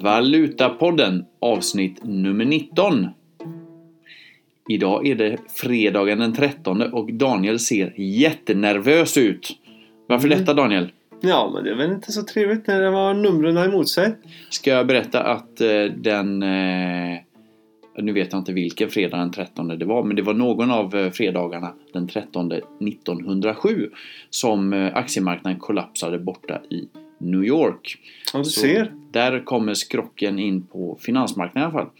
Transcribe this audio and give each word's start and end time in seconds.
Valutapodden 0.00 1.24
avsnitt 1.40 2.04
nummer 2.04 2.44
19. 2.44 3.06
Idag 4.68 5.06
är 5.06 5.14
det 5.14 5.36
fredagen 5.48 6.18
den 6.18 6.32
13 6.32 6.82
och 6.82 7.12
Daniel 7.12 7.58
ser 7.58 7.92
jättenervös 7.96 9.16
ut. 9.16 9.48
Varför 10.06 10.26
Mm. 10.26 10.38
detta 10.38 10.54
Daniel? 10.54 10.88
Ja, 11.20 11.50
men 11.54 11.64
det 11.64 11.70
är 11.70 11.74
väl 11.74 11.92
inte 11.92 12.12
så 12.12 12.22
trevligt 12.22 12.66
när 12.66 12.80
det 12.80 12.90
var 12.90 13.14
numren 13.14 13.56
emot 13.56 13.88
sig. 13.88 14.16
Ska 14.50 14.70
jag 14.70 14.86
berätta 14.86 15.22
att 15.22 15.60
eh, 15.60 15.84
den... 15.96 16.42
Eh, 16.42 17.18
nu 17.98 18.12
vet 18.12 18.32
jag 18.32 18.40
inte 18.40 18.52
vilken 18.52 18.88
fredag 18.88 19.16
den 19.16 19.32
13 19.32 19.68
det 19.68 19.84
var, 19.84 20.02
men 20.02 20.16
det 20.16 20.22
var 20.22 20.34
någon 20.34 20.70
av 20.70 20.96
eh, 20.96 21.10
fredagarna 21.10 21.72
den 21.92 22.08
13 22.08 22.52
1907 22.52 23.90
som 24.30 24.90
aktiemarknaden 24.94 25.60
kollapsade 25.60 26.18
borta 26.18 26.60
i 26.70 26.88
New 27.18 27.44
York. 27.44 27.98
Ja, 28.32 28.38
du 28.38 28.44
Så 28.44 28.60
ser. 28.60 28.92
Där 29.10 29.44
kommer 29.44 29.74
skrocken 29.74 30.38
in 30.38 30.62
på 30.66 30.98
finansmarknaden 31.00 31.70
i 31.70 31.74
alla 31.74 31.84
fall. 31.84 31.92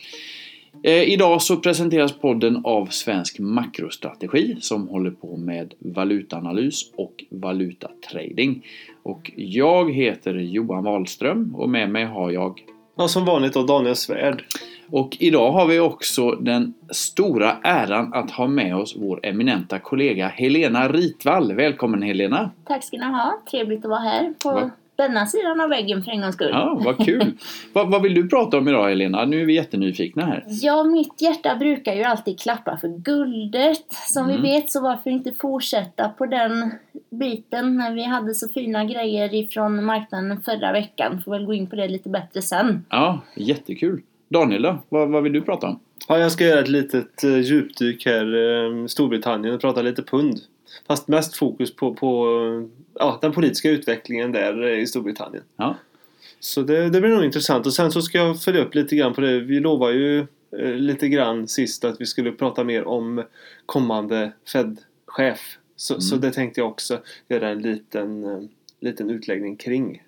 Eh, 0.82 1.02
idag 1.02 1.42
så 1.42 1.56
presenteras 1.56 2.12
podden 2.18 2.60
av 2.64 2.86
Svensk 2.86 3.38
Makrostrategi 3.38 4.56
som 4.60 4.88
håller 4.88 5.10
på 5.10 5.36
med 5.36 5.74
valutaanalys 5.78 6.90
och 6.96 7.24
valutatrading. 7.30 8.66
Och 9.02 9.30
jag 9.36 9.92
heter 9.92 10.34
Johan 10.34 10.84
Wahlström 10.84 11.54
och 11.54 11.70
med 11.70 11.90
mig 11.90 12.04
har 12.04 12.30
jag 12.30 12.60
Ja, 12.98 13.08
som 13.08 13.24
vanligt 13.24 13.52
då 13.52 13.62
Daniel 13.62 13.96
Svärd. 13.96 14.44
och 14.90 15.16
idag 15.20 15.52
har 15.52 15.66
vi 15.66 15.80
också 15.80 16.30
den 16.30 16.74
stora 16.90 17.56
äran 17.62 18.14
att 18.14 18.30
ha 18.30 18.46
med 18.48 18.76
oss 18.76 18.96
vår 18.98 19.20
eminenta 19.22 19.78
kollega 19.78 20.28
Helena 20.28 20.88
Ritvall. 20.88 21.52
Välkommen 21.52 22.02
Helena! 22.02 22.50
Tack 22.64 22.84
ska 22.84 22.96
ni 22.96 23.04
ha. 23.04 23.42
Trevligt 23.50 23.84
att 23.84 23.90
vara 23.90 24.00
här 24.00 24.34
på 24.42 24.50
Va? 24.50 24.70
Denna 24.96 25.26
sidan 25.26 25.60
av 25.60 25.68
väggen 25.68 26.02
för 26.04 26.10
en 26.10 26.20
gångs 26.20 26.34
skull. 26.34 26.48
Ja, 26.52 26.80
vad 26.84 27.04
kul! 27.04 27.32
vad, 27.72 27.90
vad 27.90 28.02
vill 28.02 28.14
du 28.14 28.28
prata 28.28 28.58
om 28.58 28.68
idag 28.68 28.88
Helena? 28.88 29.24
Nu 29.24 29.40
är 29.42 29.46
vi 29.46 29.54
jättenyfikna 29.54 30.24
här. 30.26 30.44
Ja, 30.48 30.84
mitt 30.84 31.20
hjärta 31.22 31.56
brukar 31.56 31.94
ju 31.94 32.02
alltid 32.02 32.40
klappa 32.40 32.76
för 32.76 32.88
guldet. 32.88 33.92
Som 34.08 34.24
Mm. 34.24 34.42
vi 34.42 34.48
vet 34.48 34.70
så 34.70 34.80
varför 34.80 35.10
inte 35.10 35.32
fortsätta 35.32 36.08
på 36.08 36.26
den 36.26 36.70
biten 37.10 37.76
när 37.76 37.94
vi 37.94 38.02
hade 38.02 38.34
så 38.34 38.48
fina 38.48 38.84
grejer 38.84 39.34
ifrån 39.34 39.84
marknaden 39.84 40.40
förra 40.42 40.72
veckan. 40.72 41.22
Får 41.24 41.30
väl 41.32 41.44
gå 41.46 41.54
in 41.54 41.66
på 41.66 41.76
det 41.76 41.88
lite 41.88 42.08
bättre 42.08 42.42
sen. 42.42 42.84
Ja, 42.90 43.20
jättekul! 43.36 44.02
Daniel 44.28 44.62
då? 44.62 44.78
Vad, 44.88 45.08
vad 45.08 45.22
vill 45.22 45.32
du 45.32 45.40
prata 45.42 45.66
om? 45.66 45.80
Ja, 46.08 46.18
jag 46.18 46.32
ska 46.32 46.44
göra 46.44 46.60
ett 46.60 46.68
litet 46.68 47.24
uh, 47.24 47.40
djupdyk 47.40 48.06
här 48.06 48.36
i 48.84 48.88
Storbritannien 48.88 49.54
och 49.54 49.60
prata 49.60 49.82
lite 49.82 50.02
pund. 50.02 50.38
Fast 50.86 51.08
mest 51.08 51.36
fokus 51.36 51.76
på, 51.76 51.94
på 51.94 52.26
ja, 52.94 53.18
den 53.22 53.32
politiska 53.32 53.70
utvecklingen 53.70 54.32
där 54.32 54.68
i 54.68 54.86
Storbritannien. 54.86 55.44
Ja. 55.56 55.76
Så 56.40 56.62
det, 56.62 56.90
det 56.90 57.00
blir 57.00 57.10
nog 57.10 57.24
intressant. 57.24 57.66
Och 57.66 57.72
sen 57.72 57.90
så 57.92 58.02
ska 58.02 58.18
jag 58.18 58.42
följa 58.42 58.64
upp 58.64 58.74
lite 58.74 58.96
grann 58.96 59.14
på 59.14 59.20
det. 59.20 59.40
Vi 59.40 59.60
lovar 59.60 59.90
ju 59.90 60.18
eh, 60.58 60.74
lite 60.74 61.08
grann 61.08 61.48
sist 61.48 61.84
att 61.84 62.00
vi 62.00 62.06
skulle 62.06 62.32
prata 62.32 62.64
mer 62.64 62.84
om 62.84 63.22
kommande 63.66 64.32
Fed-chef. 64.52 65.58
Så, 65.76 65.94
Mm. 65.94 66.00
så 66.00 66.16
det 66.16 66.30
tänkte 66.30 66.60
jag 66.60 66.68
också 66.68 66.98
göra 67.28 67.48
en 67.48 67.58
liten, 67.62 68.24
eh, 68.24 68.40
liten 68.80 69.10
utläggning 69.10 69.56
kring. 69.56 70.02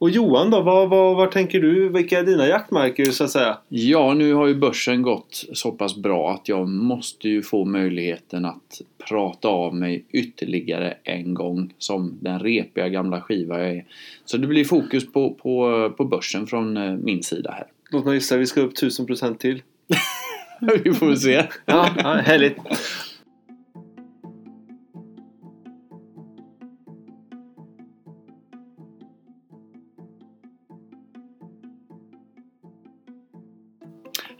Och 0.00 0.10
Johan 0.10 0.50
då, 0.50 0.62
vad, 0.62 0.88
vad, 0.88 1.16
vad 1.16 1.30
tänker 1.30 1.60
du? 1.60 1.88
Vilka 1.88 2.18
är 2.18 2.24
dina 2.24 2.46
jaktmarker 2.46 3.04
så 3.04 3.24
att 3.24 3.30
säga? 3.30 3.58
Ja, 3.68 4.14
nu 4.14 4.34
har 4.34 4.46
ju 4.46 4.54
börsen 4.54 5.02
gått 5.02 5.44
så 5.52 5.72
pass 5.72 5.96
bra 5.96 6.32
att 6.34 6.48
jag 6.48 6.68
måste 6.68 7.28
ju 7.28 7.42
få 7.42 7.64
möjligheten 7.64 8.44
att 8.44 8.80
prata 9.08 9.48
av 9.48 9.74
mig 9.74 10.04
ytterligare 10.10 10.94
en 11.04 11.34
gång 11.34 11.74
som 11.78 12.18
den 12.20 12.38
repiga 12.38 12.88
gamla 12.88 13.20
skiva 13.20 13.58
jag 13.58 13.70
är. 13.76 13.84
Så 14.24 14.36
det 14.36 14.46
blir 14.46 14.64
fokus 14.64 15.12
på, 15.12 15.34
på, 15.34 15.90
på 15.96 16.04
börsen 16.04 16.46
från 16.46 16.76
eh, 16.76 16.92
min 16.92 17.22
sida 17.22 17.50
här. 17.50 17.66
Låt 17.90 18.04
mig 18.04 18.14
gissa, 18.14 18.36
vi 18.36 18.46
ska 18.46 18.60
upp 18.60 18.74
1000% 18.74 19.36
till. 19.36 19.62
Vi 20.84 20.94
får 20.94 21.06
väl 21.06 21.16
se. 21.16 21.46
Ja, 21.66 21.88
ja 21.96 22.14
härligt. 22.14 22.56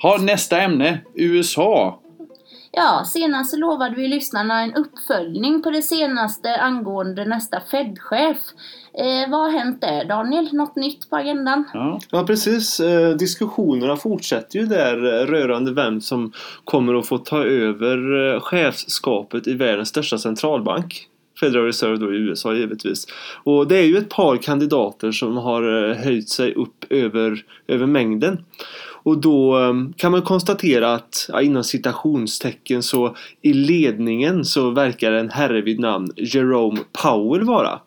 Ha, 0.03 0.19
nästa 0.19 0.61
ämne, 0.61 1.01
USA. 1.15 2.01
Ja, 2.73 3.05
senast 3.07 3.51
så 3.51 3.57
lovade 3.57 3.97
vi 3.97 4.09
lyssnarna 4.09 4.63
en 4.63 4.75
uppföljning 4.75 5.63
på 5.63 5.71
det 5.71 5.83
senaste 5.83 6.57
angående 6.57 7.25
nästa 7.25 7.61
Fed-chef. 7.71 8.37
Eh, 8.95 9.31
vad 9.31 9.41
har 9.41 9.51
hänt 9.51 9.81
där 9.81 10.05
Daniel? 10.05 10.49
Något 10.53 10.77
nytt 10.77 11.11
på 11.11 11.17
agendan? 11.17 11.65
Ja, 11.75 12.01
Ja 12.11 12.27
precis, 12.27 12.81
Eh, 12.81 13.11
diskussionerna 13.11 13.97
fortsätter 13.97 14.59
ju 14.59 14.67
där 14.67 14.97
eh, 14.97 15.27
rörande 15.27 15.73
vem 15.73 16.01
som 16.01 16.33
kommer 16.65 16.95
att 16.95 17.07
få 17.07 17.19
ta 17.19 17.45
över 17.45 18.29
eh, 18.35 18.41
chefskapet 18.41 19.47
i 19.47 19.55
världens 19.55 19.89
största 19.89 20.19
centralbank. 20.19 21.07
Federal 21.41 21.65
Reserve 21.65 21.97
då 21.97 22.15
i 22.15 22.17
USA 22.17 22.55
givetvis. 22.55 23.07
Och 23.45 23.69
det 23.69 23.77
är 23.77 23.85
ju 23.85 23.97
ett 23.99 24.09
par 24.09 24.37
kandidater 24.37 25.13
som 25.13 25.37
har 25.37 25.91
eh, 25.91 25.97
höjt 25.97 26.29
sig 26.29 26.55
upp 26.55 26.85
över, 26.91 27.45
över 27.69 27.87
mängden. 27.87 28.45
Och 29.03 29.19
då 29.19 29.59
eh, 29.59 29.75
kan 29.97 30.13
man 30.13 30.23
konstatera 30.23 30.95
att 30.95 31.27
ja, 31.33 31.43
inom 31.43 31.65
citationstecken 31.65 32.83
så 32.83 33.17
i 33.43 33.53
ledningen 33.53 34.45
så 34.45 34.71
verkar 34.71 35.13
en 35.13 35.31
herre 35.31 35.61
vid 35.61 35.81
namn 35.81 36.13
Jerome 36.17 36.81
Powell 37.03 37.45
vara. 37.45 37.81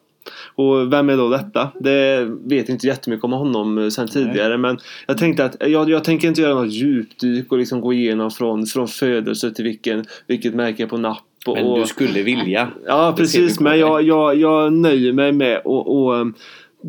Och 0.55 0.93
vem 0.93 1.09
är 1.09 1.17
då 1.17 1.29
detta? 1.29 1.71
Det 1.79 2.31
vet 2.45 2.69
inte 2.69 2.87
jättemycket 2.87 3.23
om 3.23 3.31
honom 3.31 3.77
eh, 3.77 3.89
sen 3.89 4.07
tidigare 4.07 4.57
men 4.57 4.77
jag 5.07 5.17
tänkte 5.17 5.45
att 5.45 5.55
jag, 5.59 5.89
jag 5.89 6.03
tänker 6.03 6.27
inte 6.27 6.41
göra 6.41 6.55
något 6.55 6.71
djupdyk 6.71 7.51
och 7.51 7.57
liksom 7.57 7.81
gå 7.81 7.93
igenom 7.93 8.31
från, 8.31 8.65
från 8.65 8.87
födelse 8.87 9.51
till 9.51 9.63
vilken, 9.63 10.05
vilket 10.27 10.53
märke 10.53 10.87
på 10.87 10.97
napp. 10.97 11.23
Och, 11.45 11.55
men 11.55 11.79
du 11.79 11.85
skulle 11.85 12.23
vilja. 12.23 12.67
Ja 12.85 13.13
precis 13.17 13.59
men 13.59 13.79
jag, 13.79 14.03
jag, 14.03 14.35
jag 14.35 14.73
nöjer 14.73 15.13
mig 15.13 15.31
med 15.31 15.57
att 15.57 15.87
um, 15.87 16.33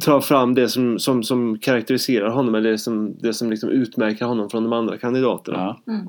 ta 0.01 0.21
fram 0.21 0.55
det 0.55 0.69
som, 0.69 0.99
som, 0.99 1.23
som 1.23 1.59
karaktäriserar 1.59 2.29
honom 2.29 2.55
eller 2.55 2.71
det 2.71 2.79
som, 2.79 3.17
det 3.19 3.35
som 3.35 3.51
liksom 3.51 3.71
utmärker 3.71 4.25
honom 4.25 4.51
från 4.51 4.63
de 4.63 4.73
andra 4.73 4.99
kandidaterna. 4.99 5.77
Ja. 5.85 5.93
Mm. 5.93 6.09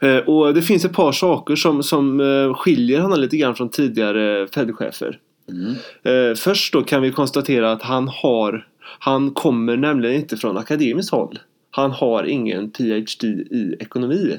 Eh, 0.00 0.28
och 0.28 0.54
det 0.54 0.62
finns 0.62 0.84
ett 0.84 0.92
par 0.92 1.12
saker 1.12 1.56
som, 1.56 1.82
som 1.82 2.20
eh, 2.20 2.54
skiljer 2.54 3.00
honom 3.00 3.20
lite 3.20 3.36
grann 3.36 3.54
från 3.54 3.68
tidigare 3.68 4.46
Fed-chefer. 4.46 5.18
Mm. 5.48 5.74
Eh, 6.02 6.36
först 6.36 6.72
då 6.72 6.82
kan 6.82 7.02
vi 7.02 7.12
konstatera 7.12 7.72
att 7.72 7.82
han 7.82 8.08
har 8.08 8.66
Han 9.00 9.30
kommer 9.30 9.76
nämligen 9.76 10.16
inte 10.16 10.36
från 10.36 10.56
akademiskt 10.56 11.12
håll. 11.12 11.38
Han 11.70 11.90
har 11.90 12.24
ingen 12.24 12.70
PhD 12.70 13.26
i 13.28 13.76
ekonomi. 13.80 14.38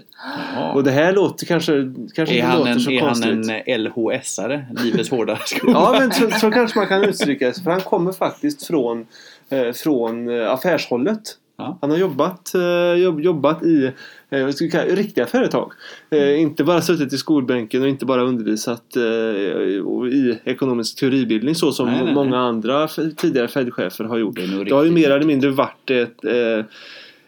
Jaha. 0.55 0.73
Och 0.73 0.83
det 0.83 0.91
här 0.91 1.13
låter 1.13 1.45
kanske, 1.45 1.93
kanske 2.15 2.35
Är 2.35 2.37
inte 2.37 2.47
han, 2.47 2.57
låter 2.59 2.71
en, 2.71 2.79
så 2.79 2.91
är 2.91 2.99
han 2.99 3.07
konstigt. 3.07 3.31
en 3.65 3.81
LHS-are? 3.87 4.83
Livets 4.83 5.09
hårda 5.09 5.35
skola? 5.45 5.73
Ja 5.73 5.95
men 5.99 6.11
så, 6.11 6.29
så 6.31 6.51
kanske 6.51 6.79
man 6.79 6.87
kan 6.87 7.03
uttrycka 7.03 7.53
sig. 7.53 7.63
För 7.63 7.71
han 7.71 7.81
kommer 7.81 8.11
faktiskt 8.11 8.67
från, 8.67 9.05
eh, 9.49 9.71
från 9.73 10.29
eh, 10.39 10.51
affärshållet. 10.51 11.21
Ja. 11.57 11.77
Han 11.81 11.91
har 11.91 11.97
jobbat, 11.97 12.53
eh, 12.55 12.93
jobb, 13.03 13.19
jobbat 13.21 13.63
i 13.63 13.85
eh, 14.29 14.49
kalla, 14.71 14.85
det, 14.85 14.95
riktiga 14.95 15.25
företag. 15.25 15.71
Eh, 16.11 16.41
inte 16.41 16.63
bara 16.63 16.81
suttit 16.81 17.13
i 17.13 17.17
skolbänken 17.17 17.81
och 17.81 17.87
inte 17.87 18.05
bara 18.05 18.21
undervisat 18.23 18.95
eh, 18.95 19.03
i 19.03 20.39
ekonomisk 20.43 20.99
teoribildning 20.99 21.55
så 21.55 21.71
som 21.71 21.85
Nej, 21.87 21.95
nej, 21.95 22.05
nej. 22.05 22.13
många 22.13 22.37
andra 22.39 22.83
f- 22.83 22.97
tidigare 23.17 23.47
Fed-chefer 23.47 24.03
har 24.03 24.17
gjort. 24.17 24.35
Det 24.35 24.43
är 24.43 24.65
Det 24.65 24.75
har 24.75 24.83
ju 24.83 24.91
mer 24.91 25.11
eller 25.11 25.25
mindre 25.25 25.49
varit 25.49 25.89
ett, 25.91 26.25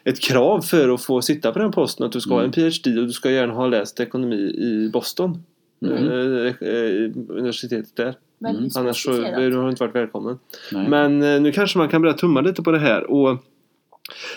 ett 0.03 0.19
krav 0.19 0.61
för 0.61 0.89
att 0.89 1.01
få 1.01 1.21
sitta 1.21 1.51
på 1.51 1.59
den 1.59 1.71
posten 1.71 2.05
att 2.05 2.11
du 2.11 2.21
ska 2.21 2.33
ha 2.33 2.43
en 2.43 2.43
Mm. 2.43 2.51
PhD 2.51 2.99
och 2.99 3.07
du 3.07 3.13
ska 3.13 3.31
gärna 3.31 3.53
ha 3.53 3.67
läst 3.67 3.99
ekonomi 3.99 4.41
i 4.41 4.89
Boston. 4.93 5.43
Mm. 5.85 6.07
Eh, 6.07 6.53
eh, 6.69 7.11
universitetet 7.29 7.95
där. 7.95 8.15
Väldigt 8.39 8.77
Annars 8.77 9.03
så 9.03 9.11
du 9.11 9.23
har 9.23 9.63
du 9.63 9.69
inte 9.69 9.83
varit 9.83 9.95
välkommen. 9.95 10.39
Nej. 10.71 10.89
Men 10.89 11.23
eh, 11.23 11.41
nu 11.41 11.51
kanske 11.51 11.77
man 11.77 11.89
kan 11.89 12.01
börja 12.01 12.13
tumma 12.13 12.41
lite 12.41 12.61
på 12.61 12.71
det 12.71 12.79
här. 12.79 13.11
Och 13.11 13.37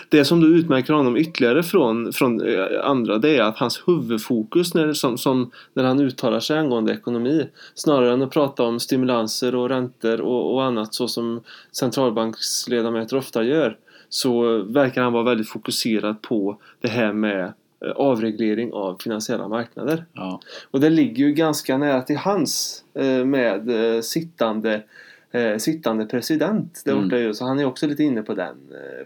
det 0.09 0.25
som 0.25 0.41
då 0.41 0.47
utmärker 0.47 0.93
honom 0.93 1.17
ytterligare 1.17 1.63
från, 1.63 2.13
från 2.13 2.41
eh, 2.41 2.65
andra 2.83 3.17
det 3.17 3.37
är 3.37 3.41
att 3.41 3.57
hans 3.57 3.83
huvudfokus 3.85 4.73
när, 4.73 4.93
som, 4.93 5.17
som, 5.17 5.51
när 5.73 5.83
han 5.83 5.99
uttalar 5.99 6.39
sig 6.39 6.57
angående 6.57 6.93
ekonomi 6.93 7.47
snarare 7.75 8.13
än 8.13 8.21
att 8.21 8.31
prata 8.31 8.63
om 8.63 8.79
stimulanser 8.79 9.55
och 9.55 9.69
räntor 9.69 10.21
och, 10.21 10.53
och 10.53 10.63
annat 10.63 10.93
så 10.93 11.07
som 11.07 11.41
centralbanksledamöter 11.71 13.17
ofta 13.17 13.43
gör 13.43 13.77
så 14.09 14.61
verkar 14.63 15.01
han 15.01 15.13
vara 15.13 15.23
väldigt 15.23 15.49
fokuserad 15.49 16.21
på 16.21 16.57
det 16.81 16.87
här 16.87 17.13
med 17.13 17.53
eh, 17.85 17.91
avreglering 17.95 18.73
av 18.73 18.97
finansiella 19.03 19.47
marknader. 19.47 20.05
Ja. 20.13 20.39
Och 20.71 20.79
det 20.79 20.89
ligger 20.89 21.25
ju 21.25 21.33
ganska 21.33 21.77
nära 21.77 22.01
till 22.01 22.17
hands 22.17 22.83
eh, 22.93 23.25
med 23.25 23.69
eh, 23.95 24.01
sittande, 24.01 24.81
sittande 25.57 26.05
president 26.05 26.81
där 26.85 26.91
Mm. 26.91 27.03
borta 27.03 27.19
ju. 27.19 27.33
Så 27.33 27.45
han 27.45 27.59
är 27.59 27.65
också 27.65 27.87
lite 27.87 28.03
inne 28.03 28.21
på 28.21 28.33
den, 28.33 28.55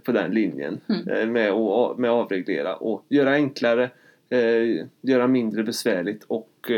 på 0.04 0.12
den 0.12 0.31
linjen 0.31 0.80
Mm. 0.88 1.31
med 1.31 1.51
att 1.51 1.98
med 1.98 2.12
avreglera 2.12 2.75
och 2.75 3.06
göra 3.10 3.31
enklare, 3.34 3.90
göra 5.01 5.28
mindre 5.28 5.63
besvärligt 5.63 6.24
och 6.28 6.72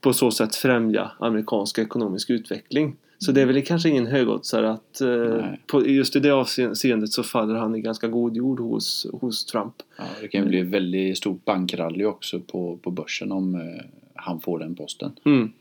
på 0.00 0.12
så 0.12 0.30
sätt 0.30 0.56
främja 0.56 1.10
amerikansk 1.18 1.78
ekonomisk 1.78 2.30
utveckling. 2.30 2.96
Så 3.24 3.32
det 3.32 3.42
är 3.42 3.46
väl 3.46 3.62
kanske 3.62 3.88
ingen 3.88 4.06
högoddsare 4.06 4.70
att 4.70 5.00
eh, 5.00 5.44
på, 5.66 5.86
just 5.86 6.16
i 6.16 6.20
det 6.20 6.30
avseendet 6.30 7.12
så 7.12 7.22
faller 7.22 7.54
han 7.54 7.74
i 7.74 7.80
ganska 7.80 8.08
god 8.08 8.36
jord 8.36 8.60
hos, 8.60 9.06
hos 9.12 9.44
Trump. 9.44 9.74
Ja, 9.98 10.04
det 10.20 10.28
kan 10.28 10.42
ju 10.42 10.48
bli 10.48 10.60
ett 10.60 10.66
väldigt 10.66 11.18
stort 11.18 11.44
bankrally 11.44 12.04
också 12.04 12.40
på, 12.40 12.76
på 12.76 12.90
börsen 12.90 13.32
om 13.32 13.54
eh, 13.54 13.84
han 14.14 14.40
får 14.40 14.58
den 14.58 14.74
posten. 14.74 15.12
Mm. 15.24 15.52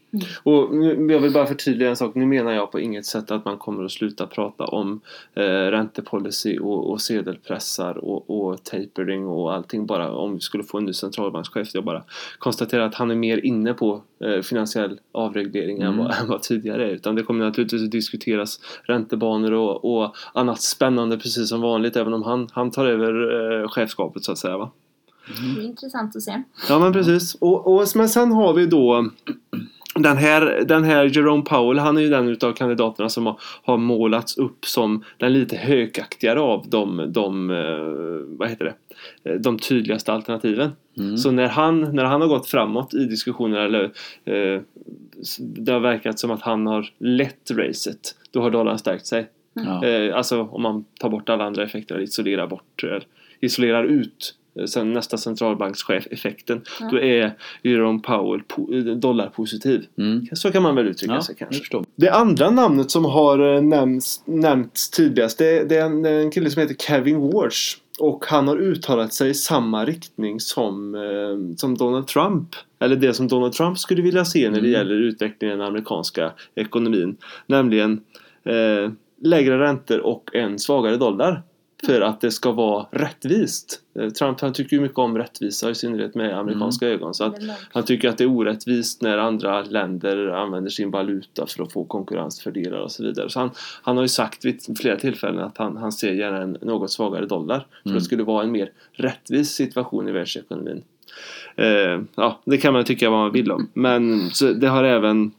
Och 0.43 0.75
nu- 0.75 1.11
jag 1.13 1.19
vill 1.19 1.33
bara 1.33 1.45
förtydliga 1.45 1.89
en 1.89 1.95
sak. 1.95 2.15
Nu 2.15 2.25
menar 2.25 2.51
jag 2.51 2.71
på 2.71 2.79
inget 2.79 3.05
sätt 3.05 3.31
att 3.31 3.45
man 3.45 3.57
kommer 3.57 3.83
att 3.85 3.91
sluta 3.91 4.27
prata 4.27 4.63
om 4.65 5.01
eh, 5.33 5.41
räntepolicy 5.43 6.59
och, 6.59 6.89
och 6.91 7.01
sedelpressar 7.01 7.97
och, 7.97 8.29
och 8.49 8.63
tapering 8.63 9.27
och 9.27 9.53
allting 9.53 9.85
bara 9.85 10.11
om 10.11 10.33
vi 10.33 10.39
skulle 10.39 10.63
få 10.63 10.77
en 10.77 10.85
ny 10.85 10.93
centralbankschef. 10.93 11.67
Jag 11.73 11.83
bara 11.85 12.03
konstaterar 12.39 12.83
att 12.85 12.95
han 12.95 13.11
är 13.11 13.15
mer 13.15 13.45
inne 13.45 13.73
på 13.73 14.01
eh, 14.23 14.41
finansiell 14.41 14.99
avreglering 15.11 15.81
än, 15.81 15.87
Mm. 15.93 15.97
vad, 15.97 16.11
än 16.21 16.27
vad 16.27 16.41
tidigare 16.41 16.85
är. 16.85 16.89
Utan 16.89 17.15
det 17.15 17.23
kommer 17.23 17.45
naturligtvis 17.45 17.83
att 17.83 17.91
diskuteras 17.91 18.59
räntebanor 18.83 19.51
och, 19.53 19.85
och 20.03 20.15
annat 20.33 20.61
spännande 20.61 21.17
precis 21.17 21.49
som 21.49 21.61
vanligt 21.61 21.95
även 21.95 22.13
om 22.13 22.23
han, 22.23 22.47
han 22.51 22.71
tar 22.71 22.85
över 22.85 23.61
eh, 23.61 23.67
chefskapet 23.69 24.23
så 24.23 24.31
att 24.31 24.37
säga. 24.37 24.57
Va? 24.57 24.71
Det 25.55 25.61
är 25.61 25.65
intressant 25.65 26.15
att 26.15 26.21
se. 26.21 26.43
Ja 26.69 26.79
men 26.79 26.93
precis. 26.93 27.35
Och, 27.35 27.73
och, 27.73 27.87
men 27.95 28.09
sen 28.09 28.31
har 28.31 28.53
vi 28.53 28.65
då 28.65 29.09
den 30.01 30.17
här, 30.17 30.63
den 30.67 30.83
här 30.83 31.05
Jerome 31.05 31.43
Powell, 31.43 31.79
han 31.79 31.97
är 31.97 32.01
ju 32.01 32.09
den 32.09 32.27
utav 32.27 32.53
kandidaterna 32.53 33.09
som 33.09 33.25
har, 33.25 33.39
har 33.63 33.77
målats 33.77 34.37
upp 34.37 34.65
som 34.65 35.03
den 35.17 35.33
lite 35.33 35.55
hökaktigare 35.55 36.39
av 36.39 36.65
de, 36.69 37.11
de, 37.13 37.49
eh, 37.49 38.37
vad 38.37 38.49
heter 38.49 38.65
det, 38.65 38.73
Eh, 39.23 39.33
de 39.33 39.59
tydligaste 39.59 40.13
alternativen. 40.13 40.71
Mm. 40.97 41.17
Så 41.17 41.31
när 41.31 41.47
han, 41.47 41.95
när 41.95 42.03
han 42.03 42.21
har 42.21 42.27
gått 42.27 42.47
framåt 42.47 42.93
i 42.93 43.05
diskussionerna 43.05 43.63
eller 43.63 43.83
eh, 44.25 44.61
det 45.39 45.71
har 45.71 45.79
verkat 45.79 46.19
som 46.19 46.31
att 46.31 46.41
han 46.41 46.67
har 46.67 46.89
lett 46.97 47.51
racet, 47.51 48.15
då 48.31 48.41
har 48.41 48.51
dollarn 48.51 48.79
stärkt 48.79 49.05
sig. 49.05 49.27
Ja. 49.53 49.85
Eh, 49.85 50.15
alltså 50.15 50.41
om 50.41 50.61
man 50.61 50.85
tar 50.99 51.09
bort 51.09 51.29
alla 51.29 51.43
andra 51.43 51.63
effekter 51.63 51.95
och 51.95 52.01
isolerar 52.01 52.47
bort, 52.47 52.83
isolerar 53.39 53.83
ut 53.83 54.35
sen 54.67 54.93
nästa 54.93 55.17
centralbankschef-effekten, 55.17 56.61
Ja. 56.79 56.89
då 56.91 56.99
är 56.99 57.33
Jerome 57.63 57.99
Powell 57.99 58.41
po- 58.41 58.89
eh, 58.89 58.95
dollarpositiv. 58.95 59.85
Mm. 59.97 60.25
Så 60.33 60.51
kan 60.51 60.63
man 60.63 60.75
väl 60.75 60.87
uttrycka 60.87 61.13
Ja, 61.13 61.21
sig 61.21 61.35
kanske. 61.35 61.83
Det 61.95 62.09
andra 62.09 62.49
namnet 62.49 62.91
som 62.91 63.05
har 63.05 63.55
eh, 63.55 63.61
nämnts, 63.61 64.21
nämnts 64.25 64.89
tydligast 64.89 65.37
det, 65.37 65.69
det 65.69 65.75
är 65.77 65.85
en, 65.85 66.05
en 66.05 66.31
kille 66.31 66.49
som 66.49 66.61
heter 66.61 66.75
Kevin 66.75 67.19
Warsh. 67.19 67.77
Och 67.99 68.25
han 68.27 68.47
har 68.47 68.57
uttalat 68.57 69.13
sig 69.13 69.29
i 69.29 69.33
samma 69.33 69.85
riktning 69.85 70.39
som, 70.39 70.95
eh, 70.95 71.55
som 71.57 71.77
Donald 71.77 72.07
Trump. 72.07 72.49
Eller 72.79 72.95
det 72.95 73.13
som 73.13 73.27
Donald 73.27 73.53
Trump 73.53 73.77
skulle 73.79 74.01
vilja 74.01 74.25
se 74.25 74.39
när 74.49 74.51
det 74.61 74.67
Mm. 74.67 74.71
gäller 74.71 74.95
utvecklingen 74.95 75.55
i 75.55 75.59
den 75.59 75.67
amerikanska 75.67 76.31
ekonomin. 76.55 77.17
Nämligen 77.47 78.01
eh, 78.43 78.91
lägre 79.21 79.59
räntor 79.59 79.99
och 79.99 80.29
en 80.35 80.59
svagare 80.59 80.97
dollar. 80.97 81.43
För 81.85 82.01
att 82.01 82.21
det 82.21 82.31
ska 82.31 82.51
vara 82.51 82.85
rättvist. 82.91 83.81
Eh, 83.99 84.09
Trump 84.09 84.41
han 84.41 84.53
tycker 84.53 84.75
ju 84.75 84.81
mycket 84.81 84.97
om 84.97 85.17
rättvisa 85.17 85.69
i 85.69 85.75
synnerhet 85.75 86.15
med 86.15 86.39
amerikanska 86.39 86.87
ögon. 86.87 87.13
Så 87.13 87.23
att 87.23 87.35
han 87.71 87.83
tycker 87.83 88.09
att 88.09 88.17
det 88.17 88.23
är 88.23 88.29
orättvist 88.29 89.01
när 89.01 89.17
andra 89.17 89.61
länder 89.61 90.27
använder 90.27 90.69
sin 90.69 90.91
valuta 90.91 91.45
för 91.47 91.63
att 91.63 91.73
få 91.73 91.85
konkurrensfördelar 91.85 92.79
och 92.79 92.91
så 92.91 93.03
vidare. 93.03 93.29
Så 93.29 93.39
han, 93.39 93.49
han 93.81 93.97
har 93.97 94.03
ju 94.03 94.07
sagt 94.07 94.45
vid 94.45 94.77
flera 94.81 94.95
tillfällen 94.95 95.43
att 95.43 95.57
han, 95.57 95.77
han 95.77 95.91
ser 95.91 96.13
gärna 96.13 96.41
en 96.41 96.57
något 96.61 96.91
svagare 96.91 97.25
dollar. 97.25 97.67
För 97.83 97.89
Mm. 97.89 97.99
det 97.99 98.05
skulle 98.05 98.23
vara 98.23 98.43
en 98.43 98.51
mer 98.51 98.71
rättvis 98.91 99.49
situation 99.49 100.07
i 100.07 100.11
världsekonomin. 100.11 100.83
Eh, 101.55 102.01
ja, 102.15 102.39
det 102.45 102.57
kan 102.57 102.73
man 102.73 102.83
tycka 102.83 103.09
vad 103.09 103.19
man 103.19 103.31
vill 103.31 103.51
om. 103.51 103.69
Men 103.73 104.29
så 104.29 104.53
det 104.53 104.67
har 104.67 104.83
även 104.83 105.31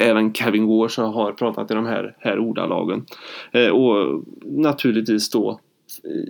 Även 0.00 0.32
Kevin 0.32 0.66
Warsh 0.66 1.00
har 1.00 1.32
pratat 1.32 1.70
i 1.70 1.74
de 1.74 1.86
här, 1.86 2.16
här 2.18 2.38
ordalagen. 2.38 3.06
Eh, 3.52 3.68
och 3.68 4.24
naturligtvis 4.42 5.30
då 5.30 5.60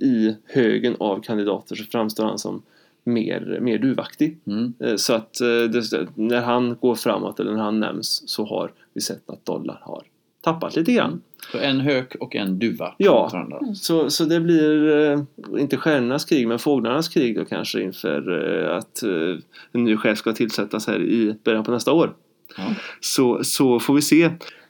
i 0.00 0.34
högen 0.44 0.96
av 0.98 1.20
kandidater 1.22 1.76
så 1.76 1.84
framstår 1.84 2.24
han 2.24 2.38
som 2.38 2.62
mer, 3.04 3.58
mer 3.60 3.78
duvaktig. 3.78 4.38
Mm. 4.46 4.72
Eh, 4.78 4.96
Så 4.96 5.12
att 5.14 5.40
eh, 5.40 5.46
det, 5.46 6.08
när 6.14 6.40
han 6.40 6.76
går 6.80 6.94
framåt 6.94 7.40
eller 7.40 7.52
när 7.52 7.62
han 7.62 7.80
nämns 7.80 8.22
så 8.26 8.44
har 8.44 8.72
vi 8.94 9.00
sett 9.00 9.30
att 9.30 9.44
dollar 9.44 9.78
har 9.82 10.02
tappat 10.40 10.76
lite 10.76 10.92
grann. 10.92 11.22
Så 11.52 11.58
en 11.58 11.80
hök 11.80 12.14
och 12.20 12.36
en 12.36 12.58
duva. 12.58 12.94
Ja. 12.98 13.30
varandra. 13.32 13.74
Så, 13.74 14.10
så 14.10 14.24
det 14.24 14.40
blir 14.40 14.96
eh, 14.96 15.20
inte 15.58 15.76
stjärnornas 15.76 16.24
krig 16.24 16.48
men 16.48 16.58
fåglarnas 16.58 17.08
krig 17.08 17.36
då 17.36 17.44
kanske 17.44 17.82
inför 17.82 18.46
eh, 18.64 18.76
att 18.76 19.02
eh, 19.02 19.38
en 19.72 19.84
ny 19.84 19.96
chef 19.96 20.18
ska 20.18 20.32
tillsättas 20.32 20.86
här 20.86 21.02
i 21.02 21.34
början 21.44 21.64
på 21.64 21.70
nästa 21.70 21.92
år. 21.92 22.14
Ja. 22.56 22.62
Så, 23.00 23.44
så 23.44 23.80
får 23.80 23.94
vi 23.94 24.02
se. 24.02 24.22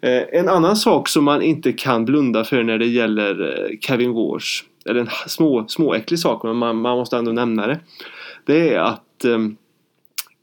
Eh, 0.02 0.22
en 0.32 0.48
annan 0.48 0.76
sak 0.76 1.08
som 1.08 1.24
man 1.24 1.42
inte 1.42 1.72
kan 1.72 2.04
blunda 2.04 2.44
för 2.44 2.62
när 2.62 2.78
det 2.78 2.86
gäller 2.86 3.58
eh, 3.70 3.78
Kevin 3.80 4.12
Warsh, 4.12 4.64
eller 4.86 5.00
en 5.00 5.08
små, 5.26 5.64
småäcklig 5.68 6.18
sak 6.18 6.42
men 6.42 6.56
man, 6.56 6.76
man 6.76 6.98
måste 6.98 7.16
ändå 7.16 7.32
nämna 7.32 7.66
det. 7.66 7.80
Det 8.46 8.74
är 8.74 8.78
att 8.80 9.24
eh, 9.24 9.38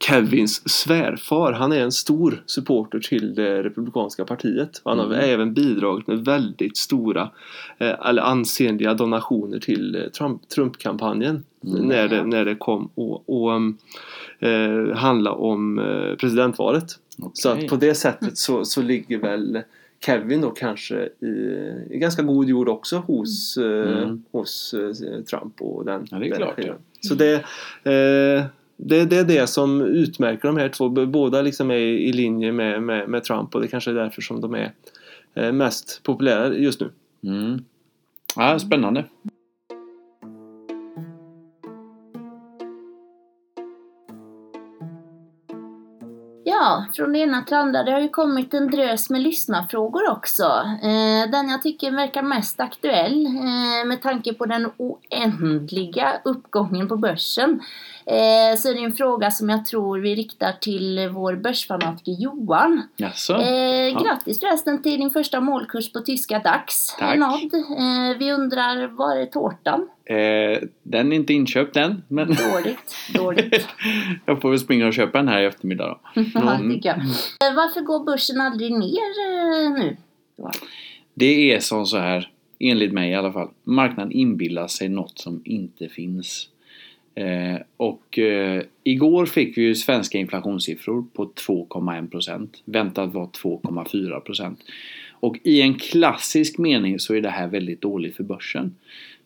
Kevins 0.08 0.68
svärfar, 0.70 1.52
han 1.52 1.72
är 1.72 1.80
en 1.80 1.92
stor 1.92 2.42
supporter 2.46 2.98
till 2.98 3.34
det 3.34 3.62
republikanska 3.62 4.24
partiet. 4.24 4.82
Han 4.84 4.98
har 4.98 5.06
Mm. 5.06 5.18
även 5.20 5.54
bidragit 5.54 6.06
med 6.06 6.24
väldigt 6.24 6.76
stora 6.76 7.30
eller 7.78 8.22
ansenliga 8.22 8.94
donationer 8.94 9.58
till 9.58 10.10
Trump, 10.18 10.48
Trump-kampanjen 10.48 11.44
Mm. 11.66 11.86
när, 11.86 12.08
det, 12.08 12.24
när 12.24 12.44
det 12.44 12.54
kom 12.54 12.90
och, 12.94 13.28
och 13.28 13.50
um, 13.52 13.78
eh, 14.38 14.96
handla 14.96 15.32
om 15.32 15.78
eh, 15.78 16.14
presidentvalet. 16.16 16.84
Så 17.32 17.52
Okej. 17.52 17.64
att 17.64 17.70
på 17.70 17.76
det 17.76 17.94
sättet 17.94 18.38
så, 18.38 18.64
så 18.64 18.82
ligger 18.82 19.18
väl 19.18 19.62
Kevin 20.04 20.40
då 20.40 20.50
kanske 20.50 21.08
i, 21.20 21.26
i 21.90 21.98
ganska 21.98 22.22
god 22.22 22.48
jord 22.48 22.68
också 22.68 22.96
hos, 22.96 23.56
eh, 23.56 24.02
Mm. 24.02 24.22
hos 24.32 24.74
eh, 24.74 25.22
Trump 25.24 25.62
och 25.62 25.84
den, 25.84 26.06
Ja, 26.10 26.18
det 26.18 26.28
är 26.28 26.36
klart, 26.36 26.58
regimen. 26.58 26.78
Så 27.00 27.14
det, 27.14 27.34
eh, 27.34 28.44
det, 28.76 29.04
det 29.04 29.16
är 29.18 29.24
det 29.24 29.46
som 29.46 29.80
utmärker 29.80 30.48
de 30.48 30.56
här 30.56 30.68
två. 30.68 30.88
Båda 30.88 31.42
liksom 31.42 31.70
är 31.70 31.76
i 31.76 32.12
linje 32.12 32.52
med, 32.52 32.82
med, 32.82 33.08
med 33.08 33.24
Trump 33.24 33.54
och 33.54 33.60
det 33.60 33.68
kanske 33.68 33.90
är 33.90 33.94
därför 33.94 34.22
som 34.22 34.40
de 34.40 34.54
är 34.54 34.72
eh, 35.34 35.52
mest 35.52 36.00
populära 36.02 36.54
just 36.54 36.80
nu. 36.80 36.90
Mm. 37.24 37.64
Ja, 38.36 38.58
spännande. 38.58 39.04
Ja, 46.68 46.84
från 46.94 47.12
det 47.12 47.18
ena 47.18 47.42
till 47.42 47.54
det 47.54 47.60
andra. 47.60 47.82
Det 47.82 47.92
har 47.92 48.00
ju 48.00 48.08
kommit 48.08 48.54
en 48.54 48.70
drös 48.70 49.10
med 49.10 49.20
lyssnarfrågor 49.20 50.10
också. 50.10 50.44
Eh, 50.82 51.30
den 51.30 51.48
jag 51.48 51.62
tycker 51.62 51.90
verkar 51.90 52.22
mest 52.22 52.60
aktuell 52.60 53.26
eh, 53.26 53.86
med 53.86 54.02
tanke 54.02 54.34
på 54.34 54.46
den 54.46 54.70
oändliga 54.76 56.20
uppgången 56.24 56.88
på 56.88 56.96
börsen. 56.96 57.60
Eh, 58.10 58.56
så 58.58 58.68
är 58.70 58.74
det 58.74 58.80
en 58.80 58.92
fråga 58.92 59.30
som 59.30 59.48
jag 59.48 59.66
tror 59.66 59.98
vi 59.98 60.14
riktar 60.14 60.52
till 60.52 61.08
vår 61.12 61.36
börsfanatiker 61.36 62.12
Johan. 62.22 62.82
Jaså? 62.96 63.32
Eh, 63.34 64.02
Grattis 64.02 64.40
förresten 64.40 64.82
till 64.82 65.00
din 65.00 65.10
första 65.10 65.40
målkurs 65.40 65.92
på 65.92 66.00
tyska 66.00 66.38
DAX. 66.38 66.96
Tack. 66.98 67.16
Eh, 67.18 68.18
vi 68.18 68.32
undrar, 68.32 68.86
var 68.86 69.16
är 69.16 69.26
tårtan? 69.26 69.88
Eh, 70.04 70.68
den 70.82 71.12
är 71.12 71.16
inte 71.16 71.32
inköpt 71.32 71.76
än, 71.76 72.02
men 72.08 72.26
Dåligt, 72.52 72.94
dåligt. 73.14 73.66
jag 74.26 74.40
får 74.40 74.50
väl 74.50 74.58
springa 74.58 74.86
och 74.86 74.94
köpa 74.94 75.18
den 75.18 75.28
här 75.28 75.42
i 75.42 75.44
eftermiddag 75.44 75.86
då. 76.14 76.22
Ja, 76.34 76.54
Mm. 76.54 76.80
jag. 76.82 76.96
Eh, 76.98 77.54
Varför 77.56 77.80
går 77.80 78.04
börsen 78.04 78.40
aldrig 78.40 78.72
ner 78.72 79.10
eh, 79.28 79.70
nu? 79.70 79.96
Det 81.14 81.52
är 81.54 81.60
som 81.60 81.86
så 81.86 81.98
här, 81.98 82.30
enligt 82.60 82.92
mig 82.92 83.10
i 83.10 83.14
alla 83.14 83.32
fall. 83.32 83.48
Marknaden 83.64 84.12
inbillar 84.12 84.66
sig 84.66 84.88
något 84.88 85.18
som 85.18 85.42
inte 85.44 85.88
finns. 85.88 86.48
Eh, 87.18 87.60
och 87.76 88.18
eh, 88.18 88.62
igår 88.84 89.26
fick 89.26 89.58
vi 89.58 89.62
ju 89.62 89.74
svenska 89.74 90.18
inflationssiffror 90.18 91.04
på 91.12 91.24
2,1%. 91.24 92.48
Väntat 92.64 93.14
var 93.14 93.26
2,4%. 93.26 94.56
Och 95.12 95.36
i 95.42 95.60
en 95.60 95.74
klassisk 95.74 96.58
mening 96.58 96.98
så 96.98 97.14
är 97.14 97.20
det 97.20 97.30
här 97.30 97.46
väldigt 97.46 97.80
dåligt 97.80 98.16
för 98.16 98.24
börsen. 98.24 98.76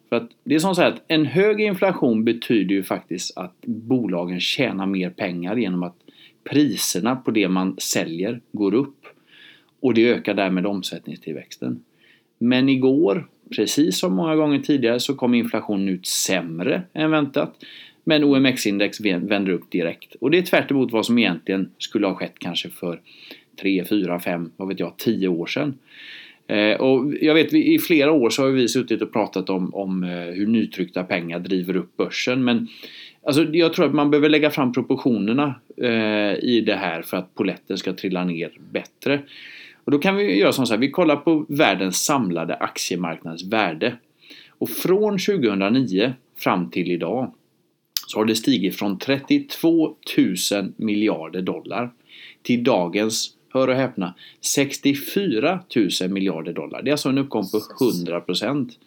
För 0.08 0.16
att 0.16 0.28
det 0.44 0.54
är 0.54 0.58
som 0.58 0.74
så 0.74 0.82
att 0.82 1.02
en 1.08 1.26
hög 1.26 1.60
inflation 1.60 2.24
betyder 2.24 2.74
ju 2.74 2.82
faktiskt 2.82 3.36
att 3.36 3.60
bolagen 3.66 4.40
tjänar 4.40 4.86
mer 4.86 5.10
pengar 5.10 5.56
genom 5.56 5.82
att 5.82 5.96
priserna 6.44 7.16
på 7.16 7.30
det 7.30 7.48
man 7.48 7.76
säljer 7.78 8.40
går 8.52 8.74
upp. 8.74 9.06
Och 9.80 9.94
det 9.94 10.08
ökar 10.08 10.34
därmed 10.34 10.66
omsättningstillväxten. 10.66 11.84
Men 12.38 12.68
igår, 12.68 13.28
precis 13.56 13.98
som 13.98 14.14
många 14.14 14.36
gånger 14.36 14.58
tidigare, 14.58 15.00
så 15.00 15.14
kom 15.14 15.34
inflationen 15.34 15.88
ut 15.88 16.06
sämre 16.06 16.82
än 16.92 17.10
väntat. 17.10 17.56
Men 18.04 18.24
OMX-index 18.24 19.00
vänder 19.00 19.52
upp 19.52 19.70
direkt. 19.70 20.14
Och 20.20 20.30
det 20.30 20.38
är 20.38 20.42
tvärt 20.42 20.70
emot 20.70 20.92
vad 20.92 21.06
som 21.06 21.18
egentligen 21.18 21.70
skulle 21.78 22.06
ha 22.06 22.14
skett 22.14 22.34
kanske 22.38 22.68
för 22.68 23.00
3, 23.60 23.84
4, 23.84 24.20
5, 24.20 24.50
vad 24.56 24.68
vet 24.68 24.80
jag, 24.80 24.96
10 24.96 25.28
år 25.28 25.46
sedan. 25.46 25.78
Eh, 26.46 26.80
och 26.80 27.14
jag 27.20 27.34
vet, 27.34 27.52
i 27.52 27.78
flera 27.78 28.12
år 28.12 28.30
så 28.30 28.42
har 28.42 28.50
vi 28.50 28.68
suttit 28.68 29.02
och 29.02 29.12
pratat 29.12 29.50
om, 29.50 29.74
om 29.74 30.04
eh, 30.04 30.10
hur 30.10 30.46
nytryckta 30.46 31.02
pengar 31.02 31.38
driver 31.38 31.76
upp 31.76 31.96
börsen. 31.96 32.44
Men 32.44 32.68
alltså, 33.26 33.44
jag 33.44 33.72
tror 33.72 33.86
att 33.86 33.94
man 33.94 34.10
behöver 34.10 34.28
lägga 34.28 34.50
fram 34.50 34.72
proportionerna 34.72 35.54
eh, 35.76 36.44
i 36.44 36.62
det 36.66 36.74
här 36.74 37.02
för 37.02 37.16
att 37.16 37.34
poletten 37.34 37.78
ska 37.78 37.92
trilla 37.92 38.24
ner 38.24 38.52
bättre. 38.72 39.20
Och 39.84 39.92
då 39.92 39.98
kan 39.98 40.16
vi 40.16 40.38
göra 40.38 40.52
som 40.52 40.66
så 40.66 40.72
här, 40.72 40.80
vi 40.80 40.90
kollar 40.90 41.16
på 41.16 41.46
världens 41.48 42.04
samlade 42.04 42.54
aktiemarknadsvärde. 42.54 43.96
Och 44.48 44.70
från 44.70 45.18
2009 45.18 46.12
fram 46.36 46.70
till 46.70 46.90
idag 46.90 47.34
så 48.06 48.18
har 48.18 48.24
det 48.24 48.34
stigit 48.34 48.76
från 48.76 48.98
32 48.98 49.96
000 50.52 50.72
miljarder 50.76 51.42
dollar 51.42 51.90
till 52.42 52.64
dagens, 52.64 53.30
hör 53.52 53.68
och 53.68 53.74
häpna, 53.74 54.14
64 54.40 55.60
000 56.00 56.10
miljarder 56.10 56.52
dollar. 56.52 56.82
Det 56.82 56.90
är 56.90 56.92
alltså 56.92 57.08
en 57.08 57.18
uppgång 57.18 57.44
på 57.50 57.84
100 57.84 58.20
procent. 58.20 58.78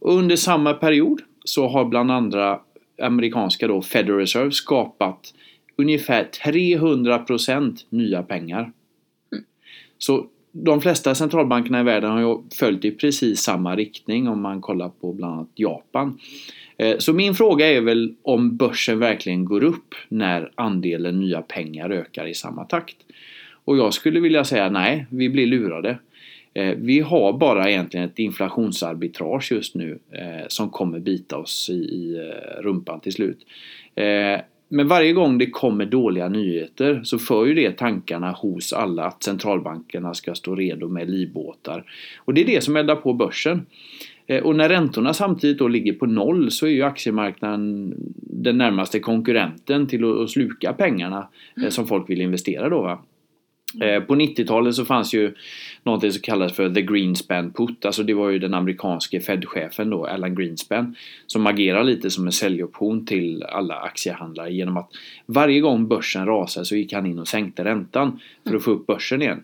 Under 0.00 0.36
samma 0.36 0.74
period 0.74 1.20
så 1.44 1.68
har 1.68 1.84
bland 1.84 2.10
andra 2.10 2.60
amerikanska 3.02 3.68
då 3.68 3.82
Federal 3.82 4.18
Reserve 4.18 4.50
skapat 4.50 5.34
ungefär 5.76 6.28
300% 6.44 7.78
nya 7.88 8.22
pengar. 8.22 8.72
Så 10.00 10.26
de 10.52 10.80
flesta 10.80 11.14
centralbankerna 11.14 11.80
i 11.80 11.82
världen 11.82 12.10
har 12.10 12.20
ju 12.20 12.36
följt 12.58 12.84
i 12.84 12.90
precis 12.90 13.40
samma 13.40 13.76
riktning 13.76 14.28
om 14.28 14.42
man 14.42 14.60
kollar 14.60 14.88
på 14.88 15.12
bland 15.12 15.34
annat 15.34 15.48
Japan. 15.54 16.18
Eh, 16.76 16.98
så 16.98 17.12
min 17.12 17.34
fråga 17.34 17.66
är 17.66 17.80
väl 17.80 18.14
om 18.22 18.56
börsen 18.56 18.98
verkligen 18.98 19.44
går 19.44 19.64
upp 19.64 19.94
när 20.08 20.52
andelen 20.54 21.20
nya 21.20 21.42
pengar 21.42 21.90
ökar 21.90 22.26
i 22.26 22.34
samma 22.34 22.64
takt. 22.64 22.96
Och 23.64 23.76
jag 23.76 23.94
skulle 23.94 24.20
vilja 24.20 24.44
säga 24.44 24.70
nej, 24.70 25.06
vi 25.10 25.28
blir 25.28 25.46
lurade. 25.46 25.98
Eh, 26.54 26.74
vi 26.76 27.00
har 27.00 27.32
bara 27.32 27.70
egentligen 27.70 28.06
ett 28.06 28.18
inflationsarbitrage 28.18 29.52
just 29.52 29.74
nu 29.74 29.98
eh, 30.10 30.46
som 30.48 30.70
kommer 30.70 30.98
bita 30.98 31.36
oss 31.36 31.70
i 31.70 32.16
rumpan 32.58 33.00
till 33.00 33.12
slut. 33.12 33.38
Men 34.72 34.88
varje 34.88 35.12
gång 35.12 35.38
det 35.38 35.46
kommer 35.46 35.86
dåliga 35.86 36.28
nyheter 36.28 37.00
så 37.04 37.18
för 37.18 37.46
ju 37.46 37.54
det 37.54 37.72
tankarna 37.72 38.32
hos 38.32 38.72
alla 38.72 39.04
att 39.04 39.22
centralbankerna 39.22 40.14
ska 40.14 40.34
stå 40.34 40.54
redo 40.54 40.88
med 40.88 41.10
livbåtar. 41.10 41.84
Och 42.18 42.34
det 42.34 42.40
är 42.40 42.46
det 42.46 42.64
som 42.64 42.76
eldar 42.76 42.96
på 42.96 43.12
börsen. 43.12 43.66
Eh, 44.26 44.42
och 44.42 44.56
när 44.56 44.68
räntorna 44.68 45.14
samtidigt 45.14 45.58
då 45.58 45.68
ligger 45.68 45.92
på 45.92 46.06
noll 46.06 46.50
så 46.50 46.66
är 46.66 46.70
ju 46.70 46.82
aktiemarknaden 46.82 47.94
den 48.16 48.58
närmaste 48.58 49.00
konkurrenten 49.00 49.86
till 49.86 50.04
att 50.04 50.30
sluka 50.30 50.72
pengarna 50.72 51.28
mm. 51.56 51.70
som 51.70 51.86
folk 51.86 52.10
vill 52.10 52.20
investera 52.20 52.68
då. 52.68 52.82
Va? 52.82 53.04
Eh, 53.82 54.02
på 54.02 54.14
90-talet 54.14 54.74
så 54.74 54.84
fanns 54.84 55.14
ju 55.14 55.34
Någonting 55.82 56.12
som 56.12 56.22
kallas 56.22 56.52
för 56.52 56.74
the 56.74 56.82
Greenspan 56.82 57.52
put. 57.52 57.84
Alltså 57.84 58.02
det 58.02 58.14
var 58.14 58.30
ju 58.30 58.38
den 58.38 58.54
amerikanske 58.54 59.20
Fed-chefen 59.20 59.90
då, 59.90 60.06
Alan 60.06 60.34
Greenspan, 60.34 60.94
som 61.26 61.46
agerar 61.46 61.84
lite 61.84 62.10
som 62.10 62.26
en 62.26 62.32
säljoption 62.32 63.06
till 63.06 63.42
alla 63.42 63.74
aktiehandlare 63.74 64.52
genom 64.52 64.76
att 64.76 64.90
varje 65.26 65.60
gång 65.60 65.88
börsen 65.88 66.26
rasade 66.26 66.66
så 66.66 66.76
gick 66.76 66.92
han 66.92 67.06
in 67.06 67.18
och 67.18 67.28
sänkte 67.28 67.64
räntan 67.64 68.20
för 68.48 68.56
att 68.56 68.64
få 68.64 68.70
upp 68.70 68.86
börsen 68.86 69.22
igen. 69.22 69.42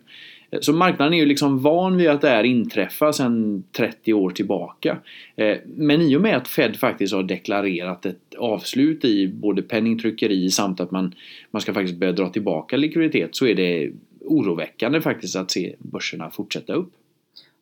Så 0.61 0.73
marknaden 0.73 1.13
är 1.13 1.17
ju 1.17 1.25
liksom 1.25 1.59
van 1.59 1.97
vid 1.97 2.09
att 2.09 2.21
det 2.21 2.29
här 2.29 2.43
inträffar 2.43 3.11
sedan 3.11 3.63
30 3.71 4.13
år 4.13 4.29
tillbaka. 4.29 4.97
Eh, 5.35 5.57
men 5.65 6.01
i 6.01 6.15
och 6.15 6.21
med 6.21 6.37
att 6.37 6.47
Fed 6.47 6.75
faktiskt 6.75 7.13
har 7.13 7.23
deklarerat 7.23 8.05
ett 8.05 8.35
avslut 8.37 9.05
i 9.05 9.27
både 9.27 9.61
penningtryckeri 9.61 10.49
samt 10.49 10.79
att 10.79 10.91
man, 10.91 11.15
man 11.51 11.61
ska 11.61 11.73
faktiskt 11.73 11.99
börja 11.99 12.13
dra 12.13 12.29
tillbaka 12.29 12.77
likviditet 12.77 13.35
så 13.35 13.47
är 13.47 13.55
det 13.55 13.91
oroväckande 14.27 15.01
faktiskt 15.01 15.35
att 15.35 15.51
se 15.51 15.75
börserna 15.79 16.31
fortsätta 16.31 16.73
upp. 16.73 16.93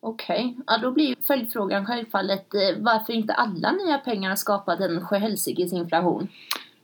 Okej, 0.00 0.44
okay. 0.44 0.62
ja, 0.66 0.78
då 0.82 0.90
blir 0.90 1.16
följdfrågan 1.26 1.86
självfallet 1.86 2.54
eh, 2.54 2.82
varför 2.82 3.12
inte 3.12 3.32
alla 3.32 3.72
nya 3.72 3.98
pengar 3.98 4.28
har 4.28 4.36
skapat 4.36 4.80
en 4.80 5.06
sjuhelsikes 5.06 5.72
inflation? 5.72 6.28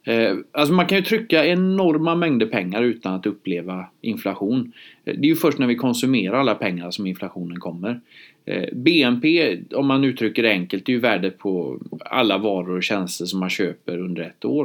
Eh, 0.05 0.37
alltså 0.53 0.75
man 0.75 0.87
kan 0.87 0.99
ju 0.99 1.05
trycka 1.05 1.47
enorma 1.47 2.15
mängder 2.15 2.47
pengar 2.47 2.83
utan 2.83 3.15
att 3.15 3.27
uppleva 3.27 3.87
inflation. 4.01 4.73
Eh, 5.05 5.15
det 5.15 5.27
är 5.27 5.29
ju 5.29 5.37
först 5.37 5.59
när 5.59 5.67
vi 5.67 5.75
konsumerar 5.75 6.39
alla 6.39 6.55
pengar 6.55 6.91
som 6.91 7.07
inflationen 7.07 7.61
kommer. 7.61 8.01
Eh, 8.45 8.69
BNP, 8.73 9.59
om 9.75 9.87
man 9.87 10.05
uttrycker 10.05 10.43
det 10.43 10.51
enkelt, 10.51 10.89
är 10.89 10.93
ju 10.93 10.99
värdet 10.99 11.39
på 11.39 11.79
alla 12.05 12.39
varor 12.39 12.77
och 12.77 12.83
tjänster 12.83 13.25
som 13.25 13.41
man 13.41 13.51
köper 13.51 13.99
under 13.99 14.23
ett 14.23 14.45
år. 14.45 14.65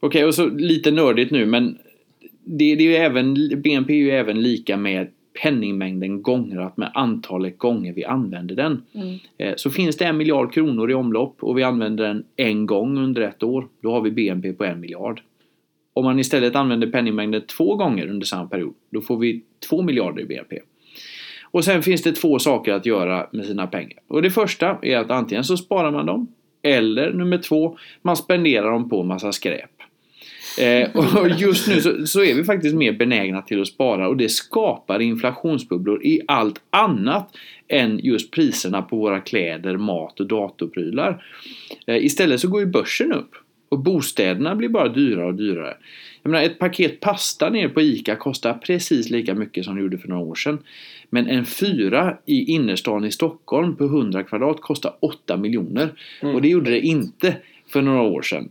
Okej, 0.00 0.08
okay, 0.08 0.24
och 0.24 0.34
så 0.34 0.48
lite 0.48 0.90
nördigt 0.90 1.30
nu 1.30 1.46
men 1.46 1.78
det, 2.44 2.74
det 2.74 2.96
är 2.96 3.04
även, 3.04 3.34
BNP 3.62 3.92
är 3.92 3.96
ju 3.96 4.10
även 4.10 4.42
lika 4.42 4.76
med 4.76 5.08
penningmängden 5.42 6.22
gångrat 6.22 6.76
med 6.76 6.90
antalet 6.94 7.58
gånger 7.58 7.92
vi 7.92 8.04
använder 8.04 8.54
den. 8.54 8.82
Mm. 8.92 9.18
Eh, 9.38 9.54
så 9.56 9.70
finns 9.70 9.96
det 9.96 10.04
en 10.04 10.16
miljard 10.16 10.52
kronor 10.52 10.90
i 10.90 10.94
omlopp 10.94 11.36
och 11.40 11.58
vi 11.58 11.62
använder 11.62 12.04
den 12.04 12.24
en 12.36 12.66
gång 12.66 12.98
under 12.98 13.22
ett 13.22 13.42
år, 13.42 13.68
då 13.82 13.90
har 13.90 14.00
vi 14.00 14.10
BNP 14.10 14.52
på 14.52 14.64
en 14.64 14.80
miljard. 14.80 15.20
Om 15.92 16.04
man 16.04 16.18
istället 16.18 16.56
använder 16.56 16.86
penningmängden 16.86 17.42
två 17.46 17.76
gånger 17.76 18.06
under 18.06 18.26
samma 18.26 18.48
period, 18.48 18.74
då 18.90 19.00
får 19.00 19.16
vi 19.16 19.42
två 19.68 19.82
miljarder 19.82 20.22
i 20.22 20.24
BNP. 20.24 20.58
Och 21.42 21.64
sen 21.64 21.82
finns 21.82 22.02
det 22.02 22.12
två 22.12 22.38
saker 22.38 22.72
att 22.72 22.86
göra 22.86 23.26
med 23.32 23.46
sina 23.46 23.66
pengar. 23.66 23.98
Och 24.08 24.22
det 24.22 24.30
första 24.30 24.78
är 24.82 24.96
att 24.96 25.10
antingen 25.10 25.44
så 25.44 25.56
sparar 25.56 25.92
man 25.92 26.06
dem, 26.06 26.28
eller 26.62 27.12
nummer 27.12 27.38
två, 27.38 27.78
man 28.02 28.16
spenderar 28.16 28.70
dem 28.70 28.88
på 28.88 29.02
massa 29.02 29.32
skräp. 29.32 29.70
Eh, 30.58 30.96
och 30.96 31.28
just 31.38 31.68
nu 31.68 31.80
så, 31.80 32.06
så, 32.06 32.24
är 32.24 32.34
vi 32.34 32.44
faktiskt 32.44 32.74
mer 32.74 32.92
benägna 32.92 33.42
till 33.42 33.60
att 33.60 33.68
spara 33.68 34.08
och 34.08 34.16
det 34.16 34.28
skapar 34.28 35.02
inflationsbubblor 35.02 36.06
i 36.06 36.20
allt 36.26 36.60
annat 36.70 37.36
än 37.68 38.00
just 38.02 38.30
priserna 38.30 38.82
på 38.82 38.96
våra 38.96 39.20
kläder, 39.20 39.76
mat 39.76 40.20
och 40.20 40.26
datorprylar. 40.26 41.24
Eh, 41.86 42.04
istället 42.04 42.40
så 42.40 42.48
går 42.48 42.60
ju 42.60 42.66
börsen 42.66 43.12
upp 43.12 43.30
och 43.68 43.78
bostäderna 43.78 44.54
blir 44.54 44.68
bara 44.68 44.88
dyrare 44.88 45.26
och 45.26 45.34
dyrare. 45.34 45.76
Jag 46.22 46.30
menar, 46.30 46.44
ett 46.44 46.58
paket 46.58 47.00
pasta 47.00 47.50
ner 47.50 47.68
på 47.68 47.80
ICA 47.80 48.16
kostar 48.16 48.54
precis 48.54 49.10
lika 49.10 49.34
mycket 49.34 49.64
som 49.64 49.74
det 49.74 49.82
gjorde 49.82 49.98
för 49.98 50.08
några 50.08 50.22
år 50.22 50.34
sedan. 50.34 50.58
Men 51.10 51.26
en 51.26 51.46
fyra 51.46 52.18
i 52.26 52.52
innerstan 52.52 53.04
i 53.04 53.10
Stockholm 53.10 53.76
på 53.76 53.84
100 53.84 54.22
kvadrat 54.22 54.60
kostar 54.60 54.92
8 55.00 55.36
miljoner. 55.36 55.92
Mm. 56.22 56.34
Och 56.34 56.42
det 56.42 56.48
gjorde 56.48 56.70
det 56.70 56.80
inte 56.80 57.36
för 57.68 57.82
några 57.82 58.02
år 58.02 58.22
sedan. 58.22 58.48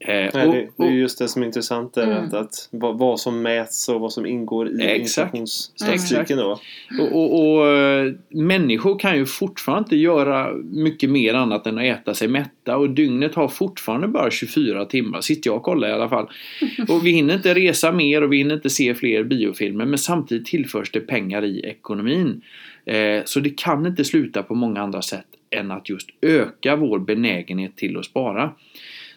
Mm. 0.00 0.24
Eh, 0.24 0.30
Nej, 0.34 0.70
det, 0.76 0.84
det, 0.84 0.90
är 0.90 0.92
just 0.92 1.18
det 1.18 1.28
som 1.28 1.42
är 1.42 1.46
intressant 1.46 1.96
mm. 1.96 2.24
att, 2.24 2.34
att 2.34 2.68
vad, 2.70 2.98
vad, 2.98 3.20
som 3.20 3.42
mäts 3.42 3.88
och 3.88 4.00
vad 4.00 4.12
som 4.12 4.26
ingår 4.26 4.68
i 4.68 4.96
inflationsstatistiken. 4.98 6.38
Då. 6.38 6.60
Och, 7.00 7.12
och, 7.12 7.58
och, 7.58 7.66
eh, 7.66 8.12
människor 8.28 8.98
kan 8.98 9.16
ju 9.16 9.26
fortfarande 9.26 9.86
inte 9.86 9.96
göra 9.96 10.52
mycket 10.62 11.10
mer 11.10 11.34
annat 11.34 11.66
än 11.66 11.78
att 11.78 11.84
äta 11.84 12.14
sig 12.14 12.28
mätta 12.28 12.76
och 12.76 12.90
dygnet 12.90 13.34
har 13.34 13.48
fortfarande 13.48 14.08
bara 14.08 14.30
24 14.30 14.84
timmar, 14.84 15.20
sitter 15.20 15.50
jag 15.50 15.56
och 15.56 15.62
kollar 15.62 15.88
i 15.88 15.92
alla 15.92 16.08
fall. 16.08 16.28
Och 16.88 17.06
vi 17.06 17.10
hinner 17.10 17.34
inte 17.34 17.54
resa 17.54 17.92
mer 17.92 18.22
och 18.22 18.32
vi 18.32 18.36
hinner 18.36 18.54
inte 18.54 18.70
se 18.70 18.94
fler 18.94 19.24
biofilmer 19.24 19.84
men 19.84 19.98
samtidigt 19.98 20.46
tillförs 20.46 20.90
det 20.90 21.00
pengar 21.00 21.44
i 21.44 21.60
ekonomin. 21.60 22.42
Eh, 22.84 23.22
så 23.24 23.40
det 23.40 23.58
kan 23.58 23.86
inte 23.86 24.04
sluta 24.04 24.42
på 24.42 24.54
många 24.54 24.82
andra 24.82 25.02
sätt 25.02 25.26
än 25.50 25.70
att 25.70 25.88
just 25.88 26.08
öka 26.20 26.76
vår 26.76 26.98
benägenhet 26.98 27.76
till 27.76 27.96
att 27.96 28.04
spara. 28.04 28.52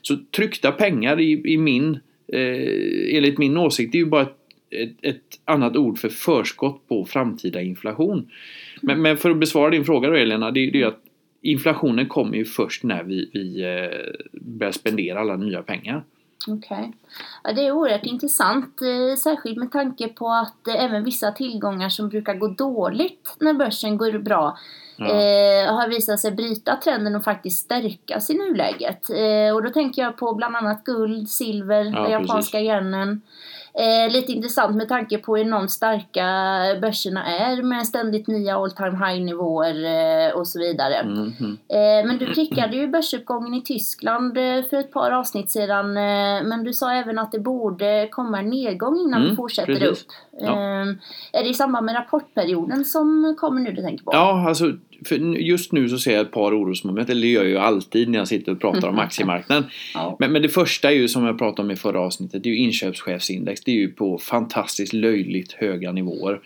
Så 0.01 0.17
tryckta 0.35 0.71
pengar 0.71 1.19
i, 1.19 1.53
i 1.53 1.57
min, 1.57 1.99
eh, 2.27 3.15
enligt 3.17 3.37
min 3.37 3.57
åsikt, 3.57 3.95
är 3.95 3.99
ju 3.99 4.05
bara 4.05 4.21
ett, 4.21 4.37
ett, 4.69 4.95
ett, 5.01 5.39
annat 5.45 5.75
ord 5.75 5.99
för 5.99 6.09
förskott 6.09 6.87
på 6.87 7.05
framtida 7.05 7.61
inflation. 7.61 8.29
Men, 8.81 9.01
men 9.01 9.17
för 9.17 9.29
att 9.29 9.37
besvara 9.37 9.69
din 9.69 9.85
fråga 9.85 10.09
då 10.09 10.15
Elena, 10.15 10.51
det, 10.51 10.59
det 10.59 10.77
är 10.77 10.81
ju 10.81 10.87
att 10.87 11.03
inflationen 11.41 12.07
kommer 12.07 12.37
ju 12.37 12.45
först 12.45 12.83
när 12.83 13.03
vi, 13.03 13.29
vi 13.33 13.61
eh, 13.61 14.41
börjar 14.41 14.71
spendera 14.71 15.19
alla 15.19 15.35
nya 15.35 15.63
pengar. 15.63 16.03
Okej. 16.47 16.77
Okay. 16.77 16.91
Ja, 17.43 17.53
det 17.53 17.67
är 17.67 17.71
oerhört 17.71 18.05
intressant, 18.05 18.81
eh, 18.81 19.15
särskilt 19.17 19.57
med 19.57 19.71
tanke 19.71 20.07
på 20.07 20.29
att 20.29 20.67
eh, 20.67 20.83
även 20.83 21.03
vissa 21.03 21.31
tillgångar 21.31 21.89
som 21.89 22.09
brukar 22.09 22.35
gå 22.35 22.47
dåligt 22.47 23.35
när 23.39 23.53
börsen 23.53 23.97
går 23.97 24.19
bra 24.19 24.57
eh, 24.99 25.73
har 25.73 25.89
visat 25.89 26.19
sig 26.19 26.31
bryta 26.31 26.75
trenden 26.75 27.15
och 27.15 27.23
faktiskt 27.23 27.65
stärkas 27.65 28.29
i 28.29 28.33
nuläget. 28.33 29.09
Eh, 29.09 29.55
och 29.55 29.63
då 29.63 29.69
tänker 29.69 30.01
jag 30.01 30.17
på 30.17 30.33
bland 30.33 30.55
annat 30.55 30.83
guld, 30.83 31.29
silver, 31.29 31.85
ja, 31.85 32.01
den 32.01 32.11
japanska 32.11 32.59
yenen. 32.59 33.21
Eh, 33.73 34.11
lite 34.11 34.31
intressant 34.31 34.75
med 34.75 34.89
tanke 34.89 35.17
på 35.17 35.35
hur 35.35 35.45
enormt 35.45 35.71
starka 35.71 36.25
börserna 36.81 37.25
är 37.25 37.63
med 37.63 37.87
ständigt 37.87 38.27
nya 38.27 38.55
all 38.55 38.71
time 38.71 39.07
high 39.07 39.23
nivåer 39.23 39.85
eh, 39.85 40.33
och 40.33 40.47
så 40.47 40.59
vidare. 40.59 40.95
Mm 40.95 41.31
-hmm. 41.31 41.51
eh, 41.51 42.07
men 42.07 42.17
du 42.17 42.25
prickade 42.25 42.77
ju 42.77 42.87
börsuppgången 42.87 43.53
i 43.53 43.61
Tyskland 43.61 44.37
eh, 44.37 44.63
för 44.69 44.77
ett 44.77 44.91
par 44.91 45.11
avsnitt 45.11 45.51
sedan. 45.51 45.97
Eh, 45.97 46.43
men 46.43 46.63
du 46.63 46.73
sa 46.73 46.93
även 46.93 47.19
att 47.19 47.31
det 47.31 47.39
borde 47.39 48.07
komma 48.11 48.39
en 48.39 48.49
nedgång 48.49 48.99
innan 48.99 49.19
mm, 49.19 49.29
vi 49.29 49.35
fortsätter 49.35 49.79
precis. 49.79 50.03
upp. 50.03 50.11
Ja. 50.41 50.51
Eh, 50.51 50.87
är 51.33 51.43
det 51.43 51.49
i 51.49 51.53
samband 51.53 51.85
med 51.85 51.95
rapportperioden 51.95 52.85
som 52.85 53.35
kommer 53.37 53.61
nu 53.61 53.71
du 53.71 53.81
tänker 53.81 54.03
på? 54.03 54.11
Ja, 54.13 54.47
alltså 54.47 54.65
för 55.05 55.15
just 55.37 55.71
nu 55.71 55.89
så 55.89 55.99
ser 55.99 56.11
jag 56.11 56.21
ett 56.21 56.31
par 56.31 56.61
orosmoment, 56.61 57.09
eller 57.09 57.21
det 57.21 57.27
gör 57.27 57.43
jag 57.43 57.49
ju 57.49 57.57
alltid 57.57 58.09
när 58.09 58.19
jag 58.19 58.27
sitter 58.27 58.51
och 58.51 58.61
pratar 58.61 58.87
om 58.87 58.99
aktiemarknaden. 58.99 59.63
ja. 59.93 60.15
men, 60.19 60.31
men 60.31 60.41
det 60.41 60.49
första 60.49 60.91
är 60.91 60.95
ju 60.95 61.07
som 61.07 61.25
jag 61.25 61.37
pratade 61.37 61.61
om 61.61 61.71
i 61.71 61.75
förra 61.75 61.99
avsnittet, 61.99 62.43
det 62.43 62.49
är 62.49 62.53
ju 62.53 62.59
inköpschefsindex. 62.59 63.61
Det 63.61 63.71
är 63.71 63.75
ju 63.75 63.91
på 63.91 64.17
fantastiskt 64.17 64.93
löjligt 64.93 65.51
höga 65.51 65.91
nivåer. 65.91 66.39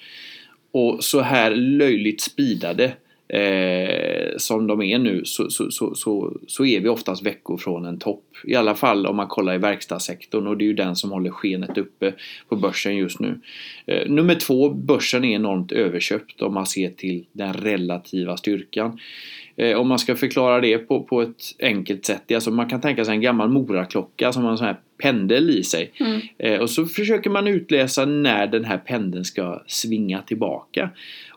Och 0.72 1.04
så 1.04 1.22
här 1.22 1.56
löjligt 1.56 2.22
spidade 2.22 2.94
eh, 3.28 4.38
som 4.38 4.68
de 4.68 4.82
är 4.82 5.00
nu 5.00 5.26
så, 5.26 5.50
så, 5.50 5.72
så, 5.72 5.96
så, 5.96 6.38
så 6.48 6.66
är 6.66 6.80
vi 6.80 6.90
oftast 6.90 7.26
veckor 7.26 7.58
från 7.58 7.86
en 7.86 8.00
topp. 8.00 8.24
I 8.44 8.56
alla 8.56 8.76
fall 8.76 9.06
om 9.06 9.16
man 9.16 9.28
kollar 9.28 9.56
i 9.56 9.58
verkstadssektorn 9.58 10.48
och 10.48 10.58
det 10.58 10.64
är 10.64 10.68
ju 10.68 10.74
den 10.74 10.96
som 10.96 11.12
håller 11.12 11.30
skenet 11.30 11.78
uppe 11.78 12.14
på 12.50 12.56
börsen 12.56 12.98
just 12.98 13.20
nu. 13.20 13.40
Eh, 13.86 14.10
nummer 14.10 14.36
två, 14.36 14.70
börsen 14.70 15.24
är 15.24 15.36
enormt 15.36 15.72
överköpt 15.72 16.42
om 16.42 16.54
man 16.54 16.66
ser 16.66 16.90
till 16.90 17.26
den 17.32 17.54
relativa 17.54 18.38
styrkan. 18.38 19.00
Eh, 19.56 19.78
om 19.78 19.88
man 19.88 20.00
ska 20.00 20.16
förklara 20.16 20.62
det 20.62 20.78
på, 20.78 21.04
på 21.04 21.22
ett 21.22 21.42
enkelt 21.60 22.06
sätt. 22.06 22.32
Alltså 22.32 22.52
man 22.52 22.70
kan 22.70 22.82
tänka 22.82 23.06
sig 23.06 23.14
en 23.14 23.22
gammal 23.22 23.50
moraklocka 23.50 24.34
som 24.34 24.44
har 24.44 24.52
en 24.52 24.58
sån 24.58 24.68
här 24.68 24.78
pendel 24.98 25.50
i 25.50 25.64
sig. 25.64 25.92
Mm. 26.00 26.22
Eh, 26.38 26.60
och 26.60 26.70
så 26.70 26.86
försöker 26.86 27.30
man 27.30 27.48
utläsa 27.48 28.06
när 28.06 28.48
den 28.48 28.66
här 28.66 28.78
pendeln 28.78 29.26
ska 29.26 29.64
svinga 29.68 30.22
tillbaka. 30.22 30.90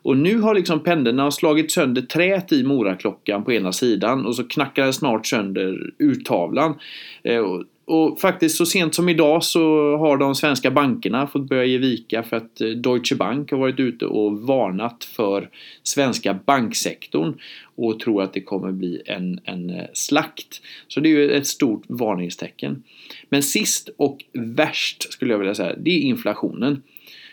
Och 0.02 0.16
nu 0.16 0.40
har 0.40 0.54
liksom 0.54 0.82
pendeln 0.82 1.32
slagit 1.32 1.72
sönder 1.72 2.02
trät 2.02 2.52
i 2.52 2.62
moraklockan 2.62 3.44
på 3.44 3.52
ena 3.52 3.72
sidan 3.72 4.26
och 4.26 4.36
så 4.36 4.44
knackar 4.44 4.84
den 4.84 4.92
snart 4.92 5.26
sönder 5.26 5.90
urtavlan. 5.98 6.78
Eh, 7.22 7.44
och, 7.88 8.20
faktiskt 8.20 8.56
så 8.56 8.66
sent 8.66 8.94
som 8.94 9.08
idag 9.08 9.44
så 9.44 9.60
har 9.96 10.16
de 10.16 10.34
svenska 10.34 10.70
bankerna 10.70 11.26
fått 11.26 11.48
börja 11.48 11.64
ge 11.64 11.78
vika 11.78 12.22
för 12.22 12.36
att 12.36 12.60
eh, 12.60 12.68
Deutsche 12.68 13.16
Bank 13.16 13.50
har 13.50 13.58
varit 13.58 13.80
ute 13.80 14.06
och 14.06 14.40
varnat 14.40 15.04
för 15.04 15.48
svenska 15.82 16.38
banksektorn 16.46 17.34
och 17.76 18.00
tror 18.00 18.22
att 18.22 18.32
det 18.32 18.40
kommer 18.40 18.72
bli 18.72 19.02
en, 19.06 19.40
en 19.44 19.70
eh, 19.70 19.84
slakt. 19.92 20.62
Så 20.88 21.00
det 21.00 21.08
är 21.08 21.10
ju 21.10 21.30
ett 21.30 21.46
stort 21.46 21.82
varningstecken. 21.88 22.82
Men 23.28 23.42
sist 23.42 23.88
och 23.96 24.24
värst 24.32 25.12
skulle 25.12 25.32
jag 25.32 25.38
vilja 25.38 25.54
säga, 25.54 25.74
det 25.78 25.90
är 25.90 26.00
inflationen. 26.00 26.82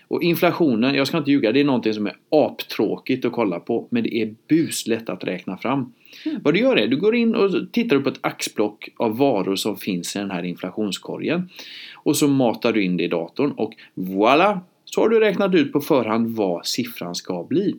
Och 0.08 0.24
inflationen, 0.24 0.96
jag 0.96 1.08
ska 1.08 1.18
inte 1.18 1.32
ljuga, 1.32 1.52
det 1.52 1.60
är 1.60 1.64
någonting 1.64 1.94
som 1.94 2.08
är 2.08 2.16
aptråkigt 2.30 3.26
att 3.26 3.32
kolla 3.32 3.60
på. 3.60 3.88
Men 3.90 4.04
det 4.04 4.16
är 4.16 4.36
buslätt 4.48 5.10
att 5.10 5.24
räkna 5.24 5.58
fram. 5.58 5.94
Mm. 6.26 6.42
Vad 6.44 6.54
du 6.54 6.60
gör 6.60 6.78
är, 6.78 6.88
du 6.88 6.98
går 6.98 7.16
in 7.16 7.36
och 7.36 7.52
tittar 7.72 8.00
på 8.00 8.10
ett 8.10 8.20
axplock 8.22 8.90
av 8.98 9.18
varor 9.18 9.56
som 9.56 9.78
finns 9.78 10.16
i 10.16 10.20
den 10.20 10.32
här 10.32 10.44
inflationskorgen. 10.44 11.50
Och 11.96 12.18
så 12.18 12.28
matar 12.28 12.74
du 12.74 12.84
in 12.84 12.98
det 12.98 13.04
i 13.04 13.08
datorn 13.08 13.52
och 13.52 13.74
voilà! 13.96 14.60
Så 14.86 15.02
har 15.02 15.10
du 15.10 15.20
räknat 15.20 15.56
ut 15.56 15.74
på 15.74 15.82
förhand 15.82 16.36
vad 16.36 16.66
siffran 16.66 17.16
ska 17.16 17.44
bli. 17.44 17.76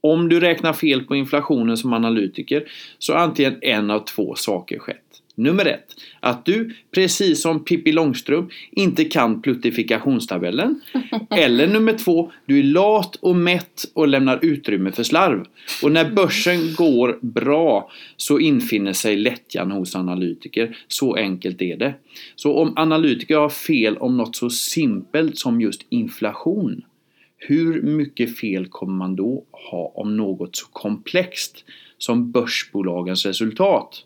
Om 0.00 0.28
du 0.28 0.40
räknar 0.40 0.72
fel 0.72 1.04
på 1.04 1.16
inflationen 1.16 1.76
som 1.76 1.92
analytiker 1.92 2.68
så 2.98 3.12
har 3.12 3.20
antingen 3.20 3.58
en 3.62 3.90
av 3.90 4.00
två 4.00 4.34
saker 4.34 4.78
skett. 4.78 5.07
Nummer 5.38 5.66
ett, 5.66 5.86
att 6.20 6.44
du 6.44 6.74
precis 6.90 7.42
som 7.42 7.64
Pippi 7.64 7.92
Långstrump 7.92 8.50
inte 8.70 9.04
kan 9.04 9.42
pluttifikationstabellen. 9.42 10.80
Eller 11.30 11.66
nummer 11.66 11.92
två, 11.92 12.32
du 12.46 12.58
är 12.58 12.62
lat 12.62 13.16
och 13.16 13.36
mätt 13.36 13.84
och 13.94 14.08
lämnar 14.08 14.38
utrymme 14.42 14.92
för 14.92 15.02
slarv. 15.02 15.44
Och 15.82 15.92
när 15.92 16.10
börsen 16.10 16.74
går 16.76 17.18
bra 17.22 17.90
så 18.16 18.38
infinner 18.38 18.92
sig 18.92 19.16
lättjan 19.16 19.70
hos 19.70 19.96
analytiker. 19.96 20.76
Så 20.88 21.14
enkelt 21.14 21.62
är 21.62 21.76
det. 21.76 21.94
Så 22.36 22.54
om 22.54 22.72
analytiker 22.76 23.36
har 23.36 23.48
fel 23.48 23.96
om 23.96 24.16
något 24.16 24.36
så 24.36 24.50
simpelt 24.50 25.38
som 25.38 25.60
just 25.60 25.86
inflation 25.88 26.82
hur 27.38 27.82
mycket 27.82 28.38
fel 28.38 28.66
kommer 28.66 28.92
man 28.92 29.16
då 29.16 29.44
ha 29.70 29.92
om 29.94 30.16
något 30.16 30.56
så 30.56 30.66
komplext 30.66 31.64
som 31.98 32.30
börsbolagens 32.32 33.26
resultat? 33.26 34.04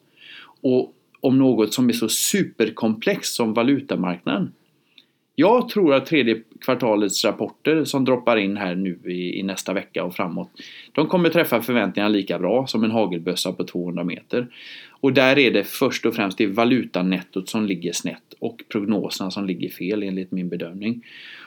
Och 0.61 0.95
om 1.23 1.38
något 1.38 1.75
som 1.75 1.88
är 1.88 1.93
så 1.93 2.09
superkomplext 2.09 3.35
som 3.35 3.55
valutamarknaden? 3.55 4.52
Jag 5.35 5.69
tror 5.69 5.95
att 5.95 6.07
tredje 6.07 6.43
kvartalets 6.61 7.25
rapporter 7.25 7.85
som 7.85 8.05
droppar 8.05 8.37
in 8.37 8.57
här 8.57 8.75
nu 8.75 8.99
i, 9.05 9.38
i, 9.38 9.43
nästa 9.43 9.73
vecka 9.73 10.05
och 10.05 10.14
framåt 10.14 10.50
De 10.93 11.07
kommer 11.07 11.29
träffa 11.29 11.62
förväntningarna 11.62 12.09
lika 12.09 12.38
bra 12.38 12.67
som 12.67 12.85
en 12.85 12.91
hagelbössa 12.91 13.52
på 13.52 13.64
200 13.64 14.05
meter. 14.05 14.47
Och 14.91 15.12
där 15.12 15.38
är 15.38 15.50
det 15.50 15.64
först 15.64 16.07
och 16.07 16.14
främst 16.14 16.38
det 16.38 16.47
valutanettot 16.47 17.49
som 17.49 17.67
ligger 17.67 17.93
snett 17.93 18.35
och 18.38 18.62
prognoserna 18.69 19.31
som 19.31 19.47
ligger 19.47 19.69
fel 19.69 20.02
enligt 20.02 20.31
min 20.31 20.49
bedömning. 20.49 21.05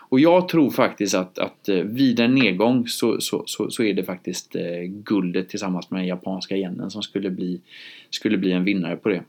Och 0.10 0.20
jag 0.20 0.48
tror 0.48 0.70
faktiskt 0.70 1.16
att, 1.16 1.40
att 1.40 1.70
eh, 1.70 1.76
vid 1.76 2.20
en 2.20 2.36
nedgång 2.36 2.88
så, 2.88 3.22
så, 3.22 3.44
så, 3.46 3.70
så 3.72 3.84
är 3.84 3.94
det 3.94 4.04
faktiskt 4.04 4.56
eh, 4.56 4.82
guldet 4.88 5.50
tillsammans 5.50 5.92
med 5.92 6.00
den 6.00 6.08
japanska 6.08 6.58
yenen 6.58 6.92
som 6.92 7.02
skulle 7.02 7.30
bli, 7.30 7.62
skulle 8.10 8.38
bli 8.38 8.52
en 8.52 8.64
vinnare 8.64 8.96
på 8.96 9.10
det. 9.10 9.24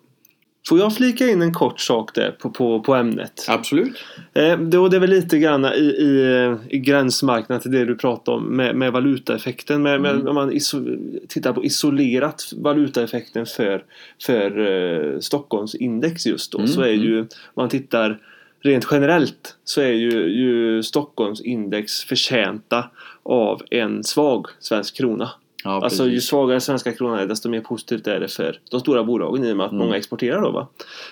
Får 0.68 0.78
jag 0.78 0.94
flika 0.94 1.28
in 1.28 1.42
en 1.42 1.54
kort 1.54 1.80
sak 1.80 2.14
där 2.14 2.30
på, 2.30 2.50
på, 2.50 2.80
på 2.80 2.94
ämnet? 2.94 3.46
Absolut. 3.48 4.04
Eh, 4.34 4.52
och 4.52 4.90
det 4.90 4.96
är 4.96 5.00
väl 5.00 5.10
lite 5.10 5.38
grann 5.38 5.64
i, 5.64 5.68
i, 5.78 6.56
i 6.68 6.78
gränsmarknaden 6.78 7.62
till 7.62 7.70
det 7.70 7.84
du 7.84 7.96
pratade 7.96 8.36
om 8.36 8.56
med, 8.56 8.76
med 8.76 8.92
valutaeffekten. 8.92 9.82
Med, 9.82 10.00
med, 10.00 10.16
Mm. 10.16 10.28
Om 10.28 10.34
man 10.34 10.52
iso, 10.52 10.80
tittar 11.28 11.52
på 11.52 11.64
isolerat 11.64 12.42
valutaeffekten 12.56 13.46
för, 13.46 13.84
för 14.26 14.58
eh, 14.60 15.18
Stockholms 15.20 15.74
index 15.74 16.26
just 16.26 16.52
då 16.52 16.58
Mm, 16.58 16.68
så 16.68 16.80
är 16.80 16.92
ju 16.92 17.20
om 17.20 17.26
man 17.54 17.68
tittar 17.68 18.18
rent 18.60 18.86
generellt 18.90 19.56
så 19.64 19.80
är 19.80 19.92
ju, 19.92 20.10
ju 20.10 20.82
Stockholms 20.82 21.40
index 21.40 22.00
förtjänta 22.00 22.84
av 23.22 23.62
en 23.70 24.04
svag 24.04 24.46
svensk 24.60 24.96
krona. 24.96 25.30
Ja, 25.66 25.80
Alltså 25.84 26.08
ju 26.08 26.20
svagare 26.20 26.60
svenska 26.60 26.92
kronan 26.92 27.18
är 27.18 27.26
desto 27.26 27.48
mer 27.48 27.60
positivt 27.60 28.06
är 28.06 28.20
det 28.20 28.28
för 28.28 28.58
de 28.70 28.80
stora 28.80 29.04
bolagen 29.04 29.44
i 29.44 29.52
och 29.52 29.56
med 29.56 29.66
att 29.66 29.72
Mm. 29.72 29.84
många 29.86 29.96
exporterar 29.96 30.42
då 30.42 30.50
va. 30.50 30.68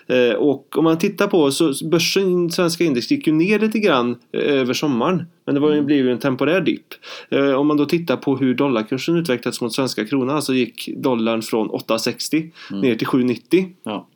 Eh, 0.07 0.35
och 0.35 0.79
om 0.79 0.85
man 0.85 0.99
tittar 0.99 1.27
på 1.27 1.51
så 1.51 1.73
börsen, 1.91 2.51
svenska 2.51 2.85
index 2.85 3.11
gick 3.11 3.27
ju 3.27 3.33
ner 3.33 3.59
lite 3.59 3.79
grann 3.79 4.17
eh, 4.33 4.41
över 4.61 4.75
sommaren. 4.75 5.23
Men 5.47 5.55
det 5.55 5.61
var 5.61 5.73
Mm. 5.73 5.87
blev 5.87 5.99
ju 6.07 6.13
en 6.13 6.19
temporär 6.19 6.61
dipp. 6.61 6.87
Eh, 7.31 7.51
om 7.53 7.67
man 7.67 7.77
då 7.77 7.85
tittar 7.87 8.17
på 8.17 8.37
hur 8.37 8.55
dollarkursen 8.55 9.17
utvecklats 9.17 9.61
mot 9.61 9.73
svenska 9.75 10.05
kronan 10.05 10.43
så 10.43 10.55
gick 10.55 10.89
dollarn 10.97 11.43
från 11.43 11.71
8,60 11.71 12.51
Mm. 12.71 12.81
ner 12.81 12.95
till 12.95 13.07
7,90. 13.07 13.67
Ja. 13.83 14.07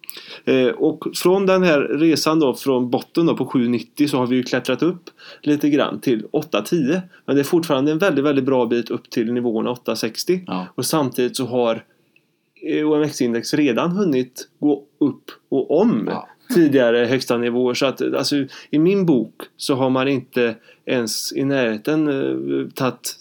Eh, 0.44 0.66
och 0.68 1.04
från 1.14 1.46
den 1.46 1.62
här 1.62 1.80
resan 1.80 2.40
då 2.40 2.54
från 2.54 2.90
botten 2.90 3.26
då 3.26 3.36
på 3.36 3.46
7,90 3.46 4.06
så 4.06 4.16
har 4.16 4.26
vi 4.26 4.36
ju 4.36 4.42
klättrat 4.42 4.82
upp 4.82 5.10
lite 5.42 5.70
grann 5.70 6.00
till 6.00 6.26
8,10. 6.32 7.00
Men 7.24 7.36
det 7.36 7.42
är 7.42 7.44
fortfarande 7.44 7.92
en 7.92 7.98
väldigt, 7.98 8.24
väldigt 8.24 8.44
bra 8.44 8.66
bit 8.66 8.90
upp 8.90 9.10
till 9.10 9.32
nivåerna 9.32 9.70
8,60. 9.74 10.44
Ja. 10.46 10.66
Och 10.74 10.86
samtidigt 10.86 11.36
så 11.36 11.46
har 11.46 11.84
OMX-index 12.84 13.54
redan 13.54 13.90
hunnit 13.90 14.48
gå 14.58 14.84
upp 14.98 15.30
och 15.48 15.80
om 15.80 16.08
Ja. 16.10 16.28
tidigare 16.54 17.06
högsta 17.06 17.38
nivåer. 17.38 17.74
Så 17.74 17.86
att 17.86 18.02
alltså, 18.02 18.36
i 18.70 18.78
min 18.78 19.06
bok 19.06 19.34
så 19.56 19.74
har 19.74 19.90
man 19.90 20.08
inte 20.08 20.54
ens 20.86 21.32
i 21.32 21.44
närheten 21.44 22.08
eh, 22.08 22.68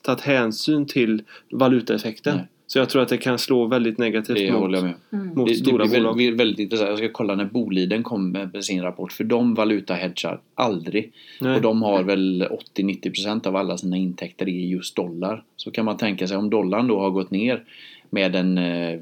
tagit 0.03 0.21
hänsyn 0.21 0.85
till 0.85 1.23
valutaeffekten. 1.51 2.35
Nej. 2.35 2.47
Så 2.67 2.79
jag 2.79 2.89
tror 2.89 3.01
att 3.01 3.09
det 3.09 3.17
kan 3.17 3.39
slå 3.39 3.65
väldigt 3.65 3.97
negativt 3.97 4.37
Det 4.37 4.51
mot, 4.51 4.61
håller 4.61 4.77
jag 4.77 4.83
med. 4.85 4.93
Mm. 5.13 5.27
mot 5.35 5.47
Det, 5.47 5.53
det 5.53 5.59
stora 5.59 5.85
blir 5.85 5.99
bolag. 5.99 6.17
väldigt, 6.17 6.39
väldigt 6.39 6.59
intressant. 6.59 6.89
Jag 6.89 6.97
ska 6.97 7.09
kolla 7.11 7.35
när 7.35 7.45
Boliden 7.45 8.03
kommer 8.03 8.49
med 8.53 8.65
sin 8.65 8.81
rapport. 8.81 9.11
För 9.11 9.23
de 9.23 9.53
valutahedgar 9.53 10.39
aldrig. 10.55 11.11
Nej. 11.41 11.55
Och 11.55 11.61
de 11.61 11.81
har 11.81 12.03
väl 12.03 12.47
80-90% 12.75 13.47
av 13.47 13.55
alla 13.55 13.77
sina 13.77 13.97
intäkter 13.97 14.49
i 14.49 14.69
just 14.69 14.95
dollar. 14.95 15.43
Så 15.55 15.71
kan 15.71 15.85
man 15.85 15.97
tänka 15.97 16.27
sig 16.27 16.37
om 16.37 16.49
dollarn 16.49 16.87
då 16.87 16.99
har 16.99 17.09
gått 17.09 17.31
ner 17.31 17.63
med 18.09 18.35
en 18.35 18.57
eh, 18.57 18.99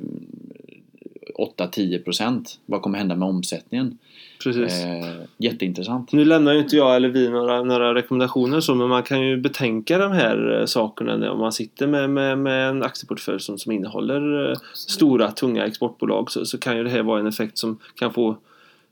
8-10%. 1.57 2.45
Vad 2.65 2.81
kommer 2.81 2.97
hända 2.97 3.15
med 3.15 3.27
omsättningen? 3.27 3.97
Precis. 4.43 4.83
Eh, 4.85 5.05
jätteintressant. 5.37 6.11
Nu 6.11 6.25
lämnar 6.25 6.53
ju 6.53 6.59
inte 6.59 6.75
jag 6.75 6.95
eller 6.95 7.09
vi 7.09 7.29
några, 7.29 7.63
några 7.63 7.93
rekommendationer 7.95 8.59
så 8.59 8.75
men 8.75 8.87
man 8.89 9.03
kan 9.03 9.21
ju 9.27 9.37
betänka 9.37 9.97
de 9.97 10.11
här 10.11 10.59
eh, 10.59 10.65
sakerna 10.65 11.31
om 11.31 11.39
man 11.39 11.51
sitter 11.51 11.87
med, 11.87 12.09
med, 12.09 12.37
med 12.37 12.69
en 12.69 12.83
aktieportfölj 12.83 13.39
som, 13.39 13.57
som 13.57 13.71
innehåller 13.71 14.49
eh, 14.51 14.57
stora 14.73 15.31
tunga 15.31 15.65
exportbolag 15.65 16.31
så, 16.31 16.45
så 16.45 16.57
kan 16.57 16.77
ju 16.77 16.83
det 16.83 16.89
här 16.89 17.03
vara 17.03 17.19
en 17.19 17.27
effekt 17.27 17.57
som 17.57 17.79
kan 17.99 18.13
få 18.13 18.37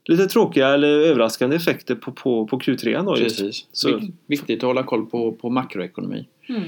lite 0.06 0.26
tråkiga 0.28 0.68
eller 0.68 0.88
överraskande 0.88 1.56
effekter 1.56 1.96
på, 1.96 2.12
på, 2.12 2.48
på 2.48 2.60
Q3 2.60 3.06
då. 3.06 3.16
Precis. 3.16 3.66
Så- 3.72 3.90
Vik- 3.98 4.12
Viktigt 4.28 4.58
att 4.58 4.68
hålla 4.68 4.84
koll 4.84 5.06
på, 5.06 5.32
på 5.32 5.50
makroekonomi. 5.50 6.28
Mm. 6.50 6.62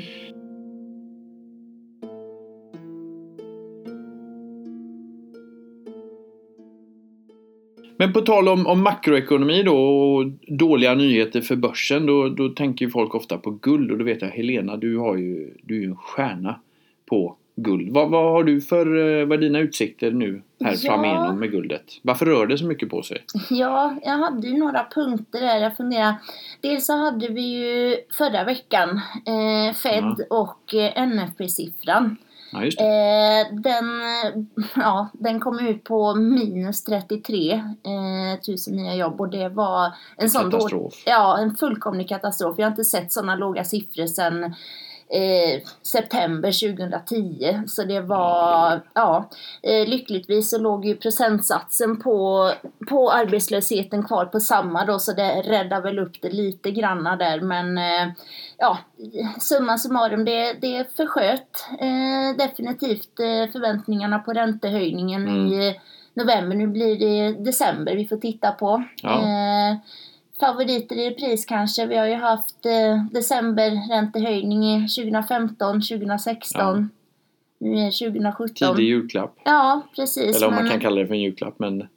Men 7.98 8.14
på 8.14 8.22
tal 8.22 8.48
om, 8.50 8.68
om 8.68 8.84
makroekonomi 8.84 9.64
då 9.64 9.78
och 9.78 10.26
dåliga 10.48 10.94
nyheter 10.94 11.42
för 11.42 11.56
börsen 11.56 12.06
då, 12.06 12.30
då 12.30 12.50
tänker 12.50 12.86
ju 12.86 12.92
folk 12.92 13.16
ofta 13.16 13.38
på 13.38 13.52
guld 13.52 13.92
och 13.92 13.98
då 13.98 14.04
vet 14.06 14.22
jag 14.22 14.30
Helena 14.30 14.78
du 14.78 14.98
har 14.98 15.16
ju 15.18 15.54
du 15.64 15.76
är 15.78 15.80
ju 15.82 15.86
en 15.88 15.96
stjärna 15.96 16.60
på 17.10 17.36
guld. 17.56 17.94
Vad, 17.94 18.10
vad 18.10 18.32
har 18.32 18.44
du 18.44 18.62
för 18.62 18.86
eh, 19.20 19.26
vad 19.26 19.38
är 19.38 19.42
dina 19.42 19.60
utsikter 19.60 20.12
nu 20.12 20.42
här 20.64 20.76
Ja. 20.82 20.90
fram 20.90 21.06
igenom 21.06 21.40
med 21.40 21.52
guldet? 21.52 21.84
Varför 22.02 22.26
rör 22.26 22.46
det 22.48 22.58
så 22.58 22.66
mycket 22.66 22.90
på 22.90 23.02
sig? 23.04 23.24
Ja, 23.50 23.96
jag 24.04 24.18
hade 24.18 24.48
ju 24.48 24.58
några 24.58 24.86
punkter 24.96 25.40
där. 25.42 25.58
Jag 25.58 25.78
funderar. 25.78 26.16
Dels 26.62 26.86
så 26.86 26.94
hade 26.94 27.28
vi 27.28 27.42
ju 27.42 27.96
förra 28.18 28.44
veckan 28.44 28.90
eh, 29.26 29.76
Fed 29.76 30.26
och 30.30 30.74
eh, 30.76 31.08
NFP-siffran. 31.08 32.16
Ja. 32.64 32.84
Eh, 32.84 33.48
den, 33.52 34.02
eh, 34.02 34.66
ja, 34.76 35.10
den 35.14 35.40
kom 35.40 35.60
ut 35.60 35.84
på 35.84 36.16
minus 36.16 36.84
33 36.84 37.52
eh, 37.54 38.40
tusen 38.46 38.76
nya 38.76 38.96
jobb 38.96 39.22
och 39.22 39.30
det 39.30 39.50
var 39.50 39.94
en 40.18 40.30
sån 40.30 40.52
Katastrof. 40.52 41.04
Ja, 41.06 41.38
en 41.38 41.56
fullkomlig 41.56 42.10
katastrof. 42.10 42.56
Jag 42.60 42.66
har 42.66 42.72
inte 42.72 42.86
sett 42.86 43.14
sådana 43.14 43.36
låga 43.36 43.64
siffror 43.64 44.08
sedan 44.08 44.56
eh, 45.10 45.62
september 45.82 46.52
2010. 46.52 47.62
Så 47.68 47.84
det 47.84 48.00
var, 48.02 48.82
ja, 48.94 49.30
eh, 49.64 49.88
lyckligtvis 49.88 50.50
så 50.50 50.58
låg 50.58 50.86
ju 50.86 50.96
procentsatsen 50.96 52.02
på, 52.02 52.52
på 52.90 53.12
arbetslösheten 53.12 54.04
kvar 54.04 54.26
på 54.26 54.40
samma 54.40 54.86
då 54.86 55.00
så 55.00 55.12
det 55.14 55.42
räddade 55.42 55.82
väl 55.82 56.00
upp 56.00 56.22
det 56.22 56.30
lite 56.30 56.72
granna 56.72 57.16
där 57.16 57.42
men 57.42 57.78
eh, 57.78 58.08
ja, 58.58 58.78
summa 59.40 59.78
summarum 59.78 60.26
det, 60.26 60.54
det 60.54 60.96
försköt 60.96 61.66
eh, 61.80 62.38
definitivt 62.38 63.20
eh, 63.20 63.52
förväntningarna 63.52 64.20
på 64.20 64.34
räntehöjningen 64.34 65.28
Mm. 65.28 65.54
i 65.54 65.80
november. 66.14 66.56
Nu 66.56 66.68
blir 66.68 67.00
det 67.00 67.44
december 67.44 67.96
vi 67.96 68.08
får 68.08 68.18
titta 68.18 68.52
på. 68.52 68.84
Ja. 69.02 69.22
Favoriter 70.40 70.96
i 70.96 71.10
repris 71.10 71.46
kanske. 71.46 71.86
Vi 71.86 71.98
har 71.98 72.08
ju 72.08 72.14
haft 72.14 72.66
eh, 72.66 73.06
decemberräntehöjning 73.12 74.64
i 74.64 74.88
2015, 74.88 75.82
2016. 75.82 76.90
Nu 77.60 77.78
är 77.78 77.86
det 77.86 77.92
2017. 77.92 78.76
Tidig 78.76 78.90
julklapp. 78.90 79.36
Ja, 79.46 79.82
precis. 79.96 80.36
Eller 80.36 80.48
om 80.48 80.54
man 80.54 80.64
men 80.64 80.72
kan 80.72 80.80
kalla 80.80 81.02
det 81.02 81.08
för 81.08 81.14
en 81.14 81.22
julklapp. 81.22 81.60
Men 81.60 81.88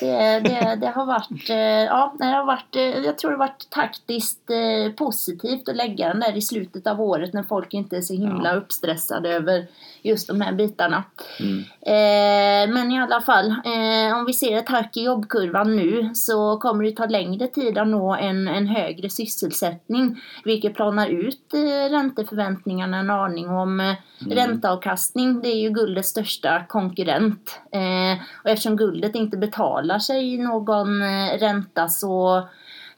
det, 0.00 0.40
det, 0.40 0.76
det 0.80 0.86
har 0.86 1.06
varit, 1.06 1.50
eh, 1.50 1.56
ja, 1.84 2.14
det 2.18 2.24
har 2.24 2.44
varit, 2.44 2.76
eh, 2.76 2.82
jag 2.82 3.18
tror 3.18 3.30
det 3.30 3.36
har 3.36 3.46
varit 3.46 3.70
taktiskt 3.70 4.50
eh, 4.50 4.92
positivt 4.92 5.68
att 5.68 5.76
lägga 5.76 6.08
den 6.08 6.20
där 6.20 6.36
i 6.36 6.42
slutet 6.42 6.86
av 6.86 7.00
året 7.00 7.32
när 7.32 7.42
folk 7.42 7.74
inte 7.74 7.96
är 7.96 8.00
så 8.00 8.14
himla 8.14 8.48
Ja. 8.52 8.54
uppstressade 8.56 9.28
över 9.34 9.66
just 10.02 10.28
de 10.28 10.40
här 10.40 10.52
bitarna. 10.52 11.04
mm, 11.40 11.64
Eh, 11.80 12.74
men 12.74 12.92
i 12.92 13.00
alla 13.00 13.20
fall, 13.20 13.50
eh, 13.50 14.18
om 14.18 14.24
vi 14.26 14.32
ser 14.32 14.56
ett 14.58 14.68
hack 14.68 14.96
i 14.96 15.04
jobbkurvan 15.04 15.76
nu 15.76 16.10
så 16.14 16.56
kommer 16.56 16.84
det 16.84 16.92
ta 16.92 17.06
längre 17.06 17.46
tid 17.46 17.78
att 17.78 17.88
nå 17.88 18.14
en, 18.14 18.48
en 18.48 18.66
högre 18.66 19.10
sysselsättning. 19.10 20.20
Vilket 20.44 20.74
planar 20.74 21.06
ut 21.08 21.54
eh, 21.54 21.90
ränteförväntningarna 21.90 22.96
en 22.98 23.10
aning 23.10 23.48
om 23.50 23.80
eh, 23.80 23.94
ränteavkastning. 24.30 25.40
Det 25.40 25.48
är 25.48 25.56
ju 25.56 25.70
guldets 25.70 26.08
största 26.08 26.62
konkurrent. 26.68 27.60
Eh, 27.72 28.18
och 28.44 28.50
eftersom 28.50 28.76
guldet 28.76 29.14
inte 29.14 29.36
betalar 29.36 29.87
sig 29.98 30.38
någon 30.38 31.02
eh, 31.02 31.38
ränta 31.38 31.88
så 31.88 32.42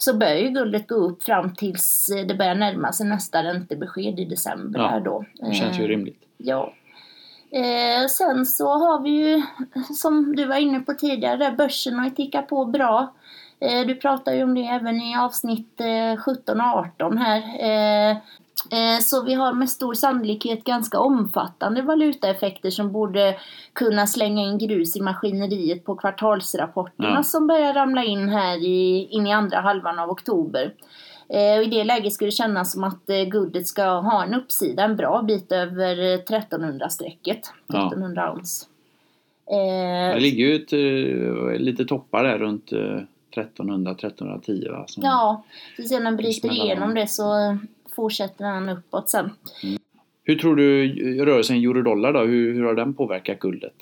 så 0.02 0.14
bör 0.14 0.34
ju 0.34 0.48
guldet 0.48 0.88
gå 0.88 0.94
upp 0.94 1.22
fram 1.22 1.54
tills 1.54 2.10
eh, 2.10 2.26
det 2.26 2.34
börjar 2.34 2.54
närma 2.54 2.92
sig 2.92 3.06
nästa 3.06 3.42
räntebesked 3.42 4.20
i 4.20 4.24
december. 4.24 4.80
Ja, 4.80 5.00
då. 5.00 5.24
det 5.34 5.54
känns 5.54 5.78
ju 5.78 5.82
Eh, 5.82 5.88
rimligt. 5.88 6.22
Ja. 6.36 6.72
Eh, 7.50 8.06
sen 8.08 8.46
så 8.46 8.68
har 8.68 9.02
vi 9.02 9.10
ju, 9.10 9.42
som 9.94 10.36
du 10.36 10.44
var 10.44 10.56
inne 10.56 10.80
på 10.80 10.92
tidigare, 10.94 11.54
börsen 11.58 11.98
har 11.98 12.04
ju 12.04 12.10
tickat 12.10 12.48
på 12.48 12.64
bra. 12.64 13.14
Eh, 13.60 13.86
du 13.86 13.94
pratade 13.94 14.36
ju 14.36 14.42
om 14.42 14.54
det 14.54 14.66
även 14.66 15.00
i 15.00 15.16
avsnitt 15.16 15.80
eh, 15.80 16.20
17 16.20 16.60
och 16.60 16.66
18 16.66 17.18
här. 17.18 17.42
Eh, 18.70 19.00
så 19.02 19.22
vi 19.24 19.34
har 19.34 19.52
med 19.52 19.70
stor 19.70 19.94
sannolikhet 19.94 20.64
ganska 20.64 20.98
omfattande 20.98 21.82
valutaeffekter 21.82 22.70
som 22.70 22.92
borde 22.92 23.36
kunna 23.72 24.06
slänga 24.06 24.42
in 24.42 24.58
grus 24.58 24.96
i 24.96 25.00
maskineriet 25.00 25.84
på 25.84 25.94
kvartalsrapporterna 25.96 27.14
Ja. 27.14 27.22
som 27.22 27.46
börjar 27.46 27.74
ramla 27.74 28.04
in 28.04 28.28
här 28.28 28.56
i, 28.64 29.08
in 29.10 29.26
i 29.26 29.32
andra 29.32 29.60
halvan 29.60 29.98
av 29.98 30.10
oktober. 30.10 30.74
Eh, 31.28 31.58
och 31.58 31.62
I 31.64 31.66
det 31.70 31.84
läget 31.84 32.12
skulle 32.12 32.28
det 32.28 32.32
kännas 32.34 32.72
som 32.72 32.84
att 32.84 33.10
eh, 33.10 33.22
guldet 33.24 33.66
ska 33.66 33.84
ha 33.84 34.24
en 34.24 34.34
uppsida 34.34 34.84
en 34.84 34.96
bra 34.96 35.22
bit 35.22 35.52
över 35.52 35.98
eh, 35.98 36.18
1300-strecket. 36.18 37.40
Ja. 37.66 37.86
1300 37.86 38.32
ounce. 38.32 38.66
Det 40.14 40.20
ligger 40.20 40.46
ju 40.46 40.54
ett, 40.56 41.60
lite 41.60 41.84
toppar 41.84 42.24
där 42.24 42.38
runt 42.38 42.72
eh, 42.72 43.00
1300-1310 43.36 44.70
va? 44.70 44.84
Som, 44.86 45.02
ja, 45.04 45.44
så 45.76 45.82
sen 45.82 45.98
när 45.98 46.10
den 46.10 46.16
bryter 46.16 46.40
smäller 46.48 46.64
igenom 46.64 46.94
det 46.94 47.06
så 47.06 47.58
fortsätter 47.94 48.44
den 48.44 48.68
uppåt 48.68 49.10
sen. 49.10 49.30
Hur 50.24 50.34
tror 50.36 50.56
du 50.56 50.94
rörelsen 51.24 51.56
euro-dollar 51.56 52.12
då? 52.12 52.20
Hur, 52.20 52.54
hur 52.54 52.64
har 52.64 52.74
den 52.74 52.94
påverkat 52.94 53.38
guldet? 53.38 53.74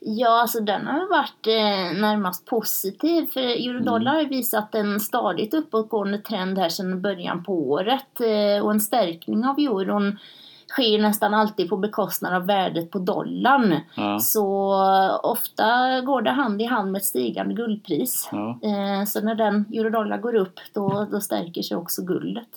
Ja, 0.00 0.40
alltså 0.40 0.60
den 0.60 0.86
har 0.86 1.08
varit 1.08 1.46
eh, 1.46 2.00
närmast 2.00 2.46
positiv. 2.46 3.26
För 3.32 3.40
eurodollar 3.40 4.12
har 4.12 4.20
ju 4.22 4.28
visat 4.28 4.74
en 4.74 5.00
stadigt 5.00 5.54
uppåtgående 5.54 6.18
trend 6.18 6.58
här 6.58 6.68
sedan 6.68 7.02
början 7.02 7.44
på 7.44 7.70
året. 7.70 8.20
Eh, 8.20 8.64
och 8.64 8.70
en 8.70 8.80
stärkning 8.80 9.44
av 9.44 9.58
euron 9.58 10.18
sker 10.68 10.98
nästan 10.98 11.34
alltid 11.34 11.68
på 11.68 11.76
bekostnad 11.76 12.34
av 12.34 12.46
värdet 12.46 12.90
på 12.90 12.98
dollarn. 12.98 13.74
Ja, 13.96 14.18
Så 14.18 14.74
ofta 15.22 16.00
går 16.00 16.22
det 16.22 16.30
hand 16.30 16.62
i 16.62 16.64
hand 16.64 16.92
med 16.92 16.98
ett 16.98 17.04
stigande 17.04 17.54
guldpris. 17.54 18.28
ja, 18.32 18.58
Eh, 18.62 19.04
så 19.06 19.20
när 19.20 19.34
den 19.34 19.64
eurodollar 19.72 20.18
går 20.18 20.34
upp 20.34 20.60
då, 20.74 21.06
då 21.10 21.20
stärker 21.20 21.62
sig 21.62 21.76
också 21.76 22.02
guldet. 22.02 22.48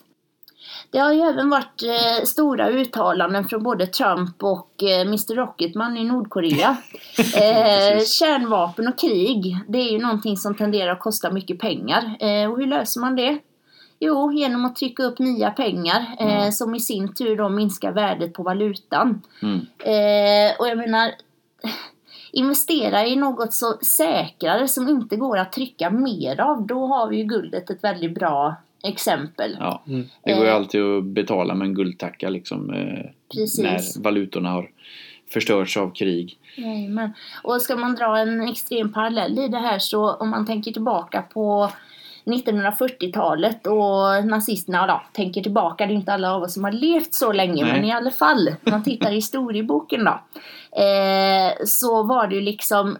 Det 0.91 0.99
har 0.99 1.13
ju 1.13 1.21
även 1.21 1.49
varit 1.49 1.83
eh, 1.83 2.23
stora 2.25 2.69
uttalanden 2.69 3.47
från 3.47 3.63
både 3.63 3.87
Trump 3.87 4.43
och 4.43 4.83
eh, 4.83 5.01
Mr 5.01 5.35
Rocketman 5.35 5.97
i 5.97 6.03
Nordkorea. 6.03 6.77
eh, 7.17 8.03
kärnvapen 8.03 8.87
och 8.87 8.99
krig, 8.99 9.57
det 9.67 9.77
är 9.77 9.91
ju 9.91 9.99
någonting 9.99 10.37
som 10.37 10.55
tenderar 10.55 10.91
att 10.91 10.99
kosta 10.99 11.31
mycket 11.31 11.59
pengar. 11.59 12.17
Eh, 12.19 12.51
och 12.51 12.57
hur 12.59 12.65
löser 12.67 13.01
man 13.01 13.15
det? 13.15 13.39
Jo, 13.99 14.31
genom 14.31 14.65
att 14.65 14.75
trycka 14.75 15.03
upp 15.03 15.19
nya 15.19 15.51
pengar 15.51 16.05
eh, 16.19 16.45
Ja. 16.45 16.51
som 16.51 16.75
i 16.75 16.79
sin 16.79 17.13
tur 17.13 17.35
då 17.37 17.49
minskar 17.49 17.91
värdet 17.91 18.33
på 18.33 18.43
valutan. 18.43 19.21
mm, 19.41 19.59
Eh, 19.79 20.59
och 20.59 20.67
jag 20.67 20.77
menar, 20.77 21.11
investera 22.31 23.05
i 23.05 23.15
något 23.15 23.53
så 23.53 23.77
säkrare 23.81 24.67
som 24.67 24.87
inte 24.89 25.15
går 25.15 25.37
att 25.37 25.51
trycka 25.51 25.89
mer 25.89 26.39
av. 26.41 26.67
Då 26.67 26.85
har 26.87 27.07
vi 27.07 27.17
ju 27.17 27.23
guldet 27.23 27.69
ett 27.69 27.83
väldigt 27.83 28.15
bra 28.15 28.55
exempel. 28.83 29.57
ja. 29.59 29.83
Mm. 29.87 30.09
Det 30.23 30.33
går 30.33 30.43
ju 30.43 30.49
Eh. 30.49 30.55
alltid 30.55 30.81
att 30.81 31.03
betala 31.03 31.55
med 31.55 31.65
en 31.65 31.73
guldtacka 31.73 32.29
liksom. 32.29 32.73
Eh, 32.73 33.05
Precis. 33.33 33.59
när 33.63 34.03
valutorna 34.03 34.49
har 34.49 34.69
förstörts 35.33 35.77
av 35.77 35.93
krig. 35.93 36.37
Jajamän. 36.55 37.13
Och 37.43 37.61
ska 37.61 37.75
man 37.75 37.95
dra 37.95 38.17
en 38.17 38.41
extrem 38.49 38.93
parallell 38.93 39.39
i 39.39 39.47
det 39.47 39.57
här 39.57 39.79
så 39.79 40.13
om 40.13 40.29
man 40.29 40.45
tänker 40.45 40.71
tillbaka 40.71 41.21
på 41.21 41.69
1940-talet 42.25 43.67
och 43.67 44.25
nazisterna, 44.27 44.85
ja, 44.87 45.03
tänker 45.13 45.41
tillbaka, 45.41 45.85
det 45.85 45.93
är 45.93 45.95
inte 45.95 46.13
alla 46.13 46.33
av 46.35 46.41
oss 46.43 46.53
som 46.53 46.63
har 46.63 46.71
levt 46.71 47.13
så 47.13 47.31
länge, 47.31 47.63
Nej. 47.63 47.73
men 47.73 47.85
i 47.85 47.91
alla 47.91 48.11
fall, 48.11 48.47
om 48.65 48.71
man 48.71 48.83
tittar 48.83 49.11
i 49.11 49.15
historieboken 49.15 50.03
då, 50.03 50.11
eh, 50.81 51.53
så 51.65 52.03
var 52.03 52.27
det 52.27 52.35
ju 52.35 52.41
liksom 52.41 52.97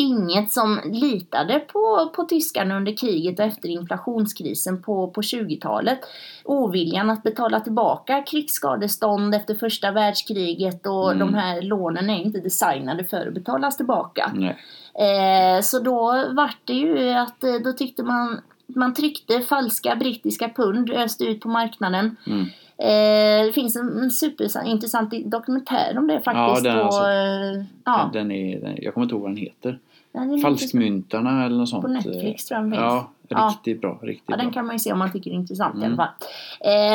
inget 0.00 0.52
som 0.52 0.80
litade 0.84 1.60
på, 1.60 2.10
på 2.16 2.24
tyskarna 2.24 2.76
under 2.76 2.96
kriget 2.96 3.38
och 3.38 3.44
efter 3.44 3.68
inflationskrisen 3.68 4.82
på, 4.82 5.10
på 5.10 5.20
20-talet. 5.20 5.98
Oviljan 6.44 7.10
att 7.10 7.22
betala 7.22 7.60
tillbaka 7.60 8.22
krigsskadestånd 8.22 9.34
efter 9.34 9.54
första 9.54 9.90
världskriget 9.92 10.86
och 10.86 11.12
Mm. 11.12 11.18
de 11.18 11.34
här 11.34 11.62
lånen 11.62 12.10
är 12.10 12.22
inte 12.22 12.40
designade 12.40 13.04
för 13.04 13.26
att 13.26 13.34
betalas 13.34 13.76
tillbaka. 13.76 14.32
Eh, 14.94 15.62
så 15.62 15.78
då 15.78 16.24
vart 16.32 16.58
det 16.64 16.72
ju 16.72 17.10
att 17.10 17.44
eh, 17.44 17.54
då 17.64 17.72
tyckte 17.72 18.02
man 18.02 18.40
man 18.76 18.94
tryckte 18.94 19.40
falska 19.40 19.96
brittiska 19.96 20.48
pund, 20.48 20.90
öste 20.90 21.24
ut 21.24 21.40
på 21.40 21.48
marknaden. 21.48 22.16
Mm. 22.26 22.40
Eh, 22.78 23.46
det 23.46 23.52
finns 23.52 23.76
en, 23.76 24.10
superintressant 24.10 25.12
dokumentär 25.30 25.98
om 25.98 26.06
det 26.06 26.20
faktiskt. 26.20 26.64
den 26.64 26.72
har 26.72 26.80
jag 26.82 26.90
på, 26.90 26.92
sett. 26.92 27.56
eh, 27.60 27.64
ja, 27.84 28.10
Den 28.12 28.30
är, 28.30 28.60
den, 28.60 28.76
jag 28.78 28.94
kommer 28.94 29.04
inte 29.04 29.14
ihåg 29.14 29.22
vad 29.22 29.30
den 29.30 29.36
heter. 29.36 29.78
Den 30.12 30.40
Falskmyntarna 30.40 31.44
eller 31.46 31.56
något 31.56 31.68
sånt. 31.68 31.82
På 31.82 31.88
Netflix 31.88 32.44
tror 32.44 32.56
jag 32.60 32.64
den 32.64 32.70
finns. 32.72 32.80
Ja, 32.82 33.10
Ja. 33.28 33.48
riktigt 33.52 33.80
bra. 33.80 33.98
Riktigt 34.02 34.24
Ja, 34.28 34.36
den 34.36 34.46
bra. 34.46 34.52
kan 34.54 34.66
man 34.66 34.74
ju 34.74 34.78
se 34.78 34.92
om 34.92 34.98
man 34.98 35.12
tycker 35.12 35.30
det 35.30 35.34
är 35.36 35.38
intressant 35.38 35.74
i 35.74 35.78
Mm. 35.78 35.88
alla 35.88 35.96
fall. 35.96 36.28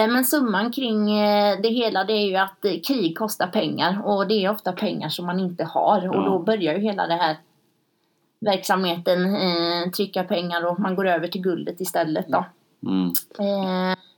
Eh, 0.06 0.14
men 0.14 0.26
summan 0.26 0.72
kring 0.72 1.20
eh, 1.20 1.58
det 1.62 1.70
hela 1.70 2.04
det 2.04 2.14
är 2.14 2.28
ju 2.28 2.36
att 2.36 2.66
eh, 2.66 2.72
krig 2.88 3.18
kostar 3.18 3.48
pengar 3.48 4.02
och 4.06 4.28
det 4.28 4.34
är 4.46 4.52
ofta 4.52 4.72
pengar 4.72 5.10
som 5.10 5.26
man 5.26 5.40
inte 5.40 5.64
har 5.64 6.10
och 6.10 6.16
Ja. 6.16 6.22
då 6.26 6.40
börjar 6.40 6.74
ju 6.74 6.80
hela 6.80 7.08
det 7.08 7.14
här 7.16 7.38
verksamheten 8.40 9.18
trycka 9.96 10.24
pengar 10.24 10.66
och 10.66 10.80
man 10.80 10.96
går 10.96 11.08
över 11.08 11.28
till 11.28 11.42
guldet 11.42 11.82
istället 11.82 12.26
då. 12.28 12.46
Mm. 12.88 13.14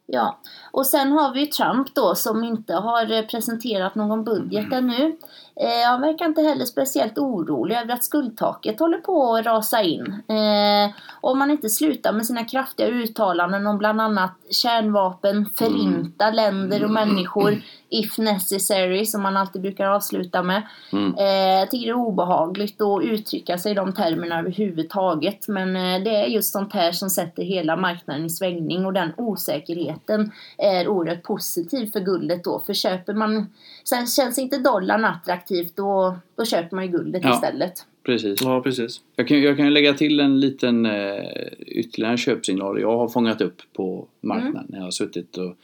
Ja, 0.05 0.37
och 0.71 0.85
sen 0.85 1.11
har 1.11 1.33
vi 1.33 1.47
Trump 1.47 1.95
då 1.95 2.15
som 2.15 2.43
inte 2.43 2.73
har 2.73 3.23
presenterat 3.27 3.95
någon 3.95 4.23
budget 4.23 4.65
ännu. 4.73 5.17
Eh, 5.59 5.89
han 5.89 6.01
verkar 6.01 6.25
inte 6.25 6.41
heller 6.41 6.65
speciellt 6.65 7.17
orolig 7.17 7.75
över 7.75 7.93
att 7.93 8.03
skuldtaket 8.03 8.79
håller 8.79 8.97
på 8.97 9.35
att 9.35 9.45
rasa 9.45 9.81
in. 9.81 10.23
Eh, 10.27 10.95
om 11.21 11.39
man 11.39 11.51
inte 11.51 11.69
slutar 11.69 12.13
med 12.13 12.25
sina 12.25 12.43
kraftiga 12.43 12.87
uttalanden 12.87 13.67
om 13.67 13.77
bland 13.77 14.01
annat 14.01 14.31
kärnvapen, 14.49 15.49
förinta 15.55 16.31
länder 16.31 16.83
och 16.83 16.91
människor, 16.91 17.61
if 17.89 18.17
necessary, 18.17 19.05
som 19.05 19.21
man 19.21 19.37
alltid 19.37 19.61
brukar 19.61 19.85
avsluta 19.85 20.43
med. 20.43 20.61
Mm. 20.91 21.15
Eh, 21.17 21.59
jag 21.59 21.71
tycker 21.71 21.85
det 21.85 21.91
är 21.91 22.07
obehagligt 22.07 22.81
att 22.81 23.03
uttrycka 23.03 23.57
sig 23.57 23.71
i 23.71 23.75
de 23.75 23.93
termerna 23.93 24.39
överhuvudtaget. 24.39 25.47
Men 25.47 25.73
det 26.03 26.15
är 26.15 26.25
just 26.25 26.51
sånt 26.53 26.73
här 26.73 26.91
som 26.91 27.09
sätter 27.09 27.43
hela 27.43 27.75
marknaden 27.75 28.25
i 28.25 28.29
svängning 28.29 28.85
och 28.85 28.93
den 28.93 29.11
osäkerheten 29.17 30.31
är 30.57 30.87
oerhört 30.87 31.23
positiv 31.23 31.91
för 31.91 31.99
guldet 31.99 32.43
då. 32.43 32.59
För 32.65 32.73
köper 32.73 33.13
man, 33.13 33.47
sen 33.89 34.07
känns 34.07 34.39
inte 34.39 34.57
dollarn 34.57 35.05
attraktivt 35.05 35.75
då, 35.75 36.17
då 36.35 36.45
köper 36.45 36.75
man 36.75 36.85
ju 36.85 36.91
guldet 36.91 37.23
Ja. 37.23 37.33
istället. 37.35 37.85
Precis. 38.05 38.41
Ja, 38.41 38.61
precis. 38.61 39.01
Jag 39.15 39.27
kan, 39.27 39.41
jag 39.41 39.57
kan 39.57 39.73
lägga 39.73 39.93
till 39.93 40.19
en 40.19 40.39
liten 40.39 40.85
eh, 40.85 41.23
ytterligare 41.67 42.17
köpsignal 42.17 42.81
jag 42.81 42.97
har 42.97 43.09
fångat 43.09 43.41
upp 43.41 43.61
på 43.73 44.07
marknaden 44.21 44.65
när 44.69 44.77
jag 44.77 44.83
har 44.83 44.91
suttit 44.91 45.37
och, 45.37 45.55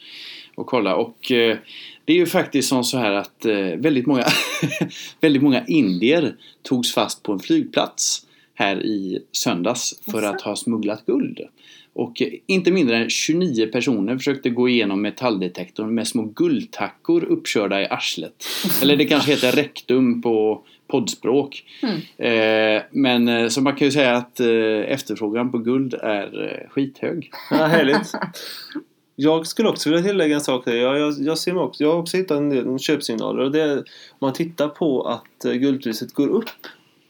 och 0.55 0.67
kollat. 0.67 0.97
Och 0.97 1.31
eh, 1.31 1.57
det 2.05 2.13
är 2.13 2.17
ju 2.17 2.25
faktiskt 2.25 2.69
som 2.69 2.83
så 2.83 2.97
här 2.97 3.11
att 3.13 3.45
eh, 3.45 3.55
väldigt, 3.55 4.05
många 4.05 4.25
väldigt 5.21 5.41
många 5.43 5.65
indier 5.65 6.35
togs 6.61 6.93
fast 6.93 7.23
på 7.23 7.31
en 7.31 7.39
flygplats 7.39 8.25
här 8.53 8.83
i 8.83 9.19
söndags 9.31 9.99
för 10.11 10.21
Jaså? 10.21 10.35
att 10.35 10.41
ha 10.41 10.55
smugglat 10.55 11.05
guld. 11.05 11.39
Och 11.95 12.21
inte 12.45 12.71
mindre 12.71 12.97
än 12.97 13.09
29 13.09 13.67
personer 13.67 14.17
försökte 14.17 14.49
gå 14.49 14.69
igenom 14.69 15.01
metalldetektorn 15.01 15.95
med 15.95 16.07
små 16.07 16.23
guldtackor 16.23 17.23
uppkörda 17.23 17.81
i 17.81 17.87
arslet. 17.87 18.45
Eller 18.81 18.95
det 18.95 19.05
kanske 19.05 19.31
heter 19.31 19.51
rektum 19.51 20.21
på 20.21 20.63
poddspråk. 20.87 21.63
Mm. 21.81 21.97
Eh, 22.17 22.83
men 22.91 23.27
eh, 23.27 23.47
så 23.47 23.61
man 23.61 23.75
kan 23.75 23.87
ju 23.87 23.91
säga 23.91 24.15
att 24.15 24.39
eh, 24.39 24.47
efterfrågan 24.87 25.51
på 25.51 25.57
guld 25.57 25.93
är 25.93 26.43
eh, 26.43 26.69
skithög. 26.69 27.31
Ja, 27.51 27.65
härligt. 27.65 28.11
Jag 29.15 29.47
skulle 29.47 29.69
också 29.69 29.89
vilja 29.89 30.03
tillägga 30.03 30.35
en 30.35 30.41
sak. 30.41 30.65
där. 30.65 30.75
Jag, 30.75 30.99
jag, 30.99 31.13
jag, 31.19 31.37
ser 31.37 31.57
också, 31.57 31.83
jag 31.83 31.91
har 31.91 31.99
också 31.99 32.17
hittat 32.17 32.37
en 32.37 32.49
del 32.49 32.79
köpsignaler. 32.79 33.43
Och 33.43 33.51
det 33.51 33.61
är, 33.61 33.77
om 33.77 33.83
man 34.19 34.33
tittar 34.33 34.67
på 34.67 35.01
att 35.01 35.45
eh, 35.45 35.53
guldpriset 35.53 36.13
går 36.13 36.27
upp 36.27 36.49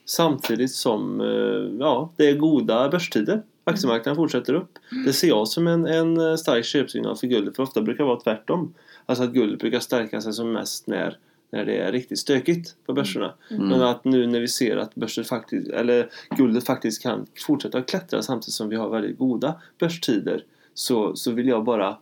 samtidigt 0.05 0.71
som 0.71 1.21
eh, 1.21 1.79
ja, 1.79 2.13
det 2.17 2.29
är 2.29 2.35
goda 2.35 2.89
börstider. 2.89 3.41
Aktiemarknaden 3.63 4.15
fortsätter 4.15 4.53
upp. 4.53 4.79
Det 5.05 5.13
ser 5.13 5.27
jag 5.27 5.47
som 5.47 5.67
en, 5.67 5.85
en 5.85 6.17
eh, 6.17 6.35
stark 6.35 6.65
köpsignal 6.65 7.17
för 7.17 7.27
guldet. 7.27 7.55
För 7.55 7.63
ofta 7.63 7.81
brukar 7.81 8.03
det 8.03 8.07
vara 8.07 8.19
tvärtom. 8.19 8.73
Alltså 9.05 9.23
att 9.23 9.33
guldet 9.33 9.59
brukar 9.59 9.79
stärka 9.79 10.21
sig 10.21 10.33
som 10.33 10.51
mest 10.53 10.87
när, 10.87 11.17
när 11.51 11.65
det 11.65 11.77
är 11.77 11.91
riktigt 11.91 12.19
stökigt 12.19 12.75
på 12.85 12.93
börserna. 12.93 13.33
Mm. 13.51 13.67
Men 13.67 13.81
att 13.81 14.03
nu 14.03 14.27
när 14.27 14.39
vi 14.39 14.47
ser 14.47 14.77
att 14.77 14.95
börsen 14.95 15.23
faktiskt, 15.23 15.67
eller 15.67 16.09
guldet 16.37 16.65
faktiskt 16.65 17.01
kan 17.01 17.25
fortsätta 17.47 17.77
att 17.77 17.89
klättra 17.89 18.21
samtidigt 18.21 18.53
som 18.53 18.69
vi 18.69 18.75
har 18.75 18.89
väldigt 18.89 19.17
goda 19.17 19.61
börstider 19.79 20.43
så, 20.73 21.15
så 21.15 21.31
vill 21.31 21.47
jag 21.47 21.63
bara 21.63 21.97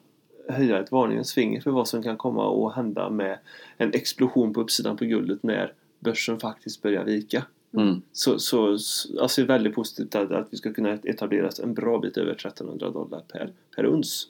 höja 0.49 0.79
ett 0.79 0.91
varningens 0.91 1.33
finger 1.33 1.61
för 1.61 1.71
vad 1.71 1.87
som 1.87 2.03
kan 2.03 2.17
komma 2.17 2.67
att 2.67 2.75
hända 2.75 3.09
med 3.09 3.39
en 3.77 3.93
explosion 3.93 4.53
på 4.53 4.61
uppsidan 4.61 4.97
på 4.97 5.05
guldet 5.05 5.43
när 5.43 5.73
börsen 5.99 6.39
faktiskt 6.39 6.81
börjar 6.81 7.03
vika. 7.03 7.43
Mm. 7.73 8.01
Så, 8.13 8.39
så 8.39 8.77
så- 8.77 9.21
alltså 9.21 9.41
det 9.41 9.45
är 9.45 9.47
väldigt 9.47 9.75
positivt 9.75 10.15
att, 10.15 10.31
att 10.31 10.47
vi 10.49 10.57
ska 10.57 10.73
kunna 10.73 10.89
etableras 11.03 11.59
en 11.59 11.73
bra 11.73 11.99
bit 11.99 12.17
över 12.17 12.31
1300 12.31 12.89
dollar 12.89 13.19
per, 13.31 13.51
per 13.75 13.83
uns. 13.85 14.27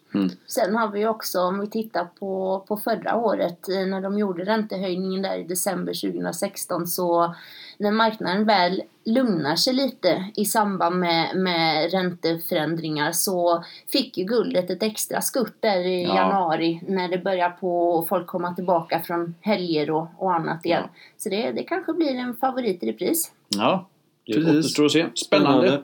Sen 0.48 0.76
har 0.76 0.92
vi 0.92 1.08
också, 1.08 1.40
om 1.40 1.60
vi 1.60 1.68
tittar 1.68 2.06
på, 2.20 2.64
på 2.68 2.78
förra 2.78 3.16
året 3.16 3.70
eh, 3.70 3.86
när 3.86 4.02
de 4.02 4.18
gjorde 4.18 4.44
räntehöjningen 4.46 5.22
där 5.22 5.38
i 5.38 5.44
december 5.44 5.94
2016 6.12 6.88
så 6.88 7.36
när 7.78 7.92
marknaden 7.92 8.46
väl 8.46 8.82
lugnar 9.06 9.56
sig 9.56 9.74
lite 9.74 10.26
i 10.36 10.46
samband 10.46 11.00
med, 11.00 11.36
med 11.36 11.92
ränteförändringar 11.92 13.12
så 13.12 13.64
fick 13.92 14.18
ju 14.18 14.24
guldet 14.24 14.70
ett 14.70 14.84
extra 14.84 15.22
skutt 15.22 15.56
där 15.60 15.80
i 15.80 16.04
Ja. 16.04 16.16
januari 16.16 16.82
när 16.88 17.08
det 17.08 17.18
börjar 17.18 17.50
på 17.50 18.06
folk 18.10 18.28
komma 18.28 18.54
tillbaka 18.56 19.00
från 19.00 19.36
helger 19.42 19.92
och, 19.92 20.08
och 20.18 20.34
annat 20.34 20.66
igen. 20.66 20.84
Så 21.18 21.30
det, 21.30 21.52
det 21.52 21.64
kanske 21.64 21.94
blir 21.94 22.16
en 22.16 22.36
favorit 22.36 22.84
i 22.84 22.92
repris. 22.92 23.32
Ja, 23.50 23.88
det 24.26 24.34
Precis. 24.34 24.50
återstår 24.50 24.86
att 24.86 24.92
se. 24.92 25.06
Spännande. 25.16 25.82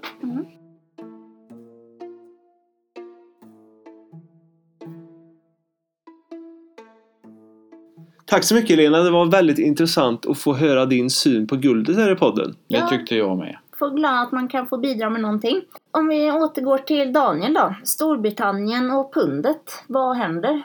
Tack 8.30 8.44
så 8.44 8.56
mycket 8.56 8.78
Lena, 8.78 8.98
det 8.98 9.12
var 9.12 9.26
väldigt 9.26 9.60
intressant 9.60 10.26
att 10.26 10.38
få 10.38 10.54
höra 10.54 10.86
din 10.86 11.10
syn 11.10 11.48
på 11.48 11.56
guldet 11.56 11.96
här 11.96 12.12
i 12.12 12.16
podden. 12.16 12.56
Det 12.68 12.88
tyckte 12.90 13.16
jag 13.16 13.38
med. 13.38 13.58
Får 13.80 13.90
glad 13.90 14.24
att 14.24 14.32
man 14.32 14.48
kan 14.48 14.68
få 14.68 14.78
bidra 14.78 15.10
med 15.10 15.22
någonting. 15.22 15.62
Om 15.92 16.08
vi 16.08 16.32
återgår 16.32 16.78
till 16.78 17.14
Daniel 17.14 17.54
då. 17.54 17.76
Storbritannien 17.84 18.92
och 18.92 19.14
pundet. 19.14 19.84
Vad 19.88 20.18
händer? 20.18 20.62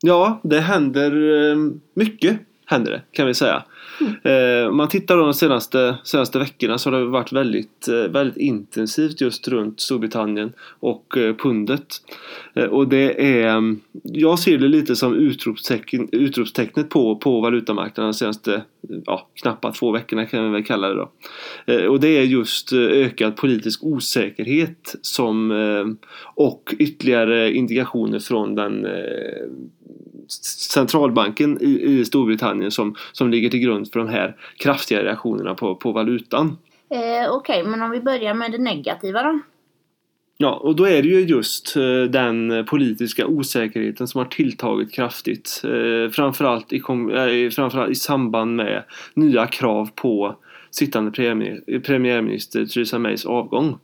Ja, 0.00 0.40
det 0.42 0.60
händer 0.60 1.10
eh, 1.50 1.56
mycket 1.94 2.38
händer 2.72 2.92
det 2.92 3.02
kan 3.12 3.26
vi 3.26 3.34
säga. 3.34 3.62
Eh, 4.22 4.68
Om 4.68 4.76
man 4.76 4.88
tittar 4.88 5.16
då 5.16 5.22
de 5.22 5.34
senaste, 5.34 5.96
senaste 6.04 6.38
veckorna 6.38 6.78
så 6.78 6.90
har 6.90 6.98
det 6.98 7.04
varit 7.04 7.32
väldigt, 7.32 7.88
eh, 7.88 7.94
väldigt 7.94 8.36
intensivt 8.36 9.20
just 9.20 9.48
runt 9.48 9.80
Storbritannien 9.80 10.52
och 10.80 11.16
eh, 11.16 11.36
pundet. 11.36 11.86
Och 12.70 12.88
det 12.88 13.40
är, 13.42 13.48
mm, 13.48 13.80
jag 14.02 14.38
ser 14.38 14.58
det 14.58 14.68
lite 14.68 14.96
som 14.96 15.14
utropstecken, 15.14 16.08
utropstecknet 16.12 16.88
på, 16.88 17.16
på 17.16 17.40
valutamarknaden 17.40 18.12
de 18.12 18.14
senaste 18.14 18.62
ja, 19.06 19.28
knappt 19.34 19.78
två 19.78 19.90
veckorna 19.90 20.26
kan 20.26 20.44
vi 20.44 20.50
väl 20.50 20.64
kalla 20.64 20.88
det 20.88 20.94
då. 20.94 21.10
Och 21.88 22.00
det 22.00 22.08
är 22.08 22.22
just 22.22 22.72
ökad 22.72 23.36
politisk 23.36 23.84
osäkerhet 23.84 24.94
som, 25.02 25.50
och 26.34 26.74
ytterligare 26.78 27.52
indikationer 27.52 28.18
från 28.18 28.54
den 28.54 28.86
centralbanken 30.72 31.58
i, 31.62 31.82
i 31.82 32.04
Storbritannien 32.04 32.70
som, 32.70 32.94
som 33.12 33.30
ligger 33.30 33.50
till 33.50 33.60
grund 33.60 33.92
för 33.92 34.00
de 34.00 34.08
här 34.08 34.36
kraftiga 34.56 35.02
reaktionerna 35.04 35.54
på, 35.54 35.74
på 35.74 35.92
valutan. 35.92 36.58
Eh, 36.90 37.30
Okej, 37.30 37.64
men 37.64 37.82
om 37.82 37.90
vi 37.90 38.00
börjar 38.00 38.34
med 38.34 38.52
det 38.52 38.58
negativa 38.58 39.22
då? 39.22 39.40
Ja, 40.36 40.54
och 40.54 40.76
då 40.76 40.84
är 40.84 41.02
det 41.02 41.08
ju 41.08 41.20
just 41.20 41.76
eh, 41.76 42.02
den 42.10 42.66
politiska 42.66 43.26
osäkerheten 43.26 44.08
som 44.08 44.18
har 44.18 44.26
tilltagit 44.26 44.92
kraftigt. 44.92 45.62
Eh, 45.64 46.10
framförallt, 46.10 46.72
i, 46.72 46.76
eh, 46.76 47.50
framförallt 47.50 47.90
i 47.90 47.94
samband 47.94 48.56
med 48.56 48.84
nya 49.14 49.46
krav 49.46 49.90
på 49.94 50.36
sittande 50.70 51.10
premiär, 51.10 51.80
premiärminister 51.80 52.66
Theresa 52.66 52.98
Mays 52.98 53.26
avgång. 53.26 53.78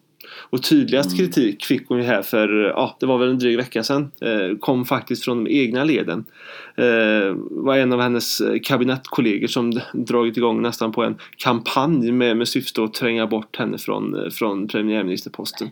Och 0.50 0.62
tydligast 0.62 1.12
Mm. 1.12 1.18
kritik 1.18 1.64
fick 1.64 1.88
hon 1.88 1.98
ju 1.98 2.04
här 2.04 2.22
för, 2.22 2.48
ja 2.48 2.96
det 3.00 3.06
var 3.06 3.18
väl 3.18 3.28
en 3.30 3.38
dryg 3.38 3.56
vecka 3.56 3.82
sedan, 3.82 4.10
eh, 4.20 4.58
kom 4.60 4.84
faktiskt 4.84 5.24
från 5.24 5.44
de 5.44 5.50
egna 5.50 5.84
leden. 5.84 6.24
Eh, 6.76 7.36
var 7.50 7.76
en 7.76 7.92
av 7.92 8.00
hennes 8.00 8.40
eh, 8.40 8.58
kabinettkollegor 8.62 9.46
som 9.46 9.80
dragit 9.92 10.36
igång 10.36 10.62
nästan 10.62 10.92
på 10.92 11.04
en 11.04 11.16
kampanj 11.36 12.12
med, 12.12 12.36
med 12.36 12.48
syfte 12.48 12.84
att 12.84 12.94
tränga 12.94 13.26
bort 13.26 13.56
henne 13.56 13.78
från, 13.78 14.30
från 14.30 14.68
premiärministerposten. 14.68 15.68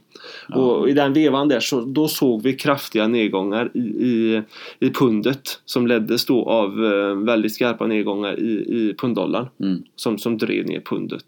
Ja. 0.49 0.55
Och 0.57 0.89
i 0.89 0.93
den 0.93 1.13
vevan 1.13 1.49
där 1.49 1.61
så 1.61 1.81
då 1.81 2.09
såg 2.09 2.43
vi 2.43 2.53
kraftiga 2.53 3.09
nedgångar 3.09 3.71
i, 3.75 3.81
i, 3.81 4.43
i 4.81 4.91
pundet 4.91 5.61
som 5.65 5.87
leddes 5.87 6.27
då 6.27 6.45
av 6.49 6.77
väldigt 7.25 7.55
skarpa 7.55 7.87
nedgångar 7.87 8.41
i, 8.41 8.53
i 8.53 8.95
punddollarn 8.99 9.47
Mm. 9.61 9.83
som, 9.97 10.19
som 10.19 10.39
drev 10.39 10.67
ner 10.67 10.81
pundet 10.81 11.25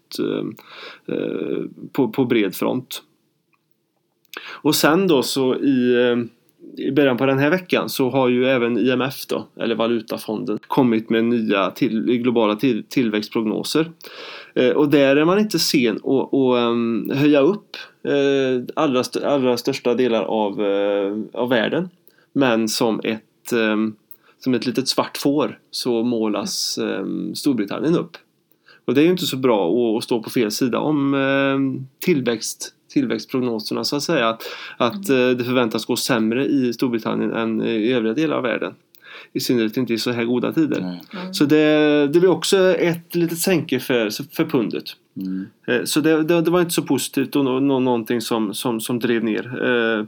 på, 1.91 2.07
på 2.09 2.25
bred 2.25 2.55
front. 2.55 3.01
Och 4.51 4.75
sen 4.75 5.07
då 5.07 5.23
så 5.23 5.55
i, 5.55 5.93
eh, 5.93 6.17
i 6.85 6.91
början 6.91 7.17
på 7.17 7.25
den 7.25 7.39
här 7.39 7.49
veckan 7.49 7.89
så 7.89 8.09
har 8.09 8.29
ju 8.29 8.45
även 8.45 8.77
IMF 8.77 9.25
då, 9.27 9.47
eller 9.59 9.75
Valutafonden, 9.75 10.59
kommit 10.67 11.09
med 11.09 11.25
nya 11.25 11.71
till, 11.71 12.05
globala 12.05 12.55
till, 12.55 12.83
tillväxtprognoser. 12.89 13.91
Eh, 14.53 14.69
och 14.69 14.89
där 14.89 15.15
är 15.15 15.25
man 15.25 15.39
inte 15.39 15.59
sen 15.59 15.95
att 15.95 16.33
att, 16.33 16.57
ehm, 16.57 17.11
höja 17.15 17.39
upp 17.39 17.77
eh, 18.03 18.63
allra, 18.75 18.99
st- 18.99 19.25
allra 19.25 19.57
största 19.57 19.93
delar 19.93 20.23
av, 20.23 20.65
eh, 20.65 21.17
av 21.33 21.49
världen. 21.49 21.89
Men 22.33 22.67
som 22.67 23.01
ett, 23.03 23.51
ehm, 23.53 23.95
som 24.39 24.53
ett 24.53 24.65
litet 24.65 24.87
svart 24.87 25.17
får 25.17 25.59
så 25.71 26.03
målas 26.03 26.77
ehm, 26.77 27.35
Storbritannien 27.35 27.95
upp. 27.97 28.17
Och 28.85 28.93
det 28.95 29.01
är 29.01 29.05
ju 29.05 29.11
inte 29.11 29.25
så 29.25 29.37
bra 29.37 29.69
att, 29.69 29.97
att 29.97 30.03
stå 30.03 30.23
på 30.23 30.29
fel 30.29 30.51
sida 30.51 30.79
om 30.79 31.13
eh, 31.13 31.85
tillväxt 32.05 32.73
tillväxtprognoserna 32.89 33.83
så 33.83 33.95
att 33.95 34.03
säga 34.03 34.29
att, 34.29 34.43
att 34.77 35.09
eh, 35.09 35.29
det 35.29 35.43
förväntas 35.43 35.85
gå 35.85 35.95
sämre 35.95 36.45
i 36.45 36.73
Storbritannien 36.73 37.33
än 37.33 37.61
i 37.61 37.91
övriga 37.91 38.13
delar 38.13 38.37
av 38.37 38.43
världen. 38.43 38.73
I 39.33 39.39
synnerhet 39.39 39.77
inte 39.77 39.93
i 39.93 39.97
så 39.97 40.11
här 40.11 40.23
goda 40.23 40.53
tider. 40.53 40.81
Nej. 40.81 41.33
Så 41.33 41.45
det, 41.45 42.07
det 42.07 42.19
blir 42.19 42.29
också 42.29 42.57
ett 42.57 43.15
litet 43.15 43.37
sänke 43.37 43.79
för, 43.79 44.09
för 44.35 44.45
pundet. 44.45 44.83
Mm. 45.17 45.47
Eh, 45.67 45.83
Så 45.83 46.01
det, 46.01 46.23
det, 46.23 46.41
det 46.41 46.51
var 46.51 46.59
inte 46.59 46.73
så 46.73 46.83
positivt 46.83 47.35
och 47.35 47.45
nå, 47.45 47.59
nå, 47.59 47.79
någonting 47.79 48.21
som, 48.21 48.53
som, 48.53 48.81
som 48.81 48.99
drev 48.99 49.23
ner 49.23 49.65
eh, 49.65 50.05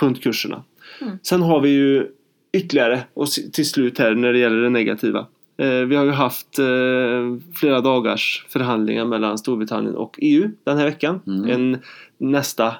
pundkurserna. 0.00 0.62
Mm. 1.00 1.18
Sen 1.22 1.42
har 1.42 1.60
vi 1.60 1.68
ju 1.68 2.06
ytterligare 2.52 3.00
och 3.14 3.28
till 3.52 3.68
slut 3.68 3.98
här 3.98 4.14
när 4.14 4.32
det 4.32 4.38
gäller 4.38 4.62
det 4.62 4.70
negativa. 4.70 5.26
Eh, 5.58 5.86
vi 5.86 5.96
har 5.96 6.04
ju 6.04 6.10
haft 6.10 6.58
eh, 6.58 6.66
flera 7.54 7.80
dagars 7.80 8.46
förhandlingar 8.48 9.04
mellan 9.04 9.38
Storbritannien 9.38 9.94
och 9.94 10.18
EU 10.22 10.50
den 10.64 10.78
här 10.78 10.84
veckan. 10.84 11.20
Mm. 11.26 11.50
En 11.50 11.78
nästa 12.18 12.74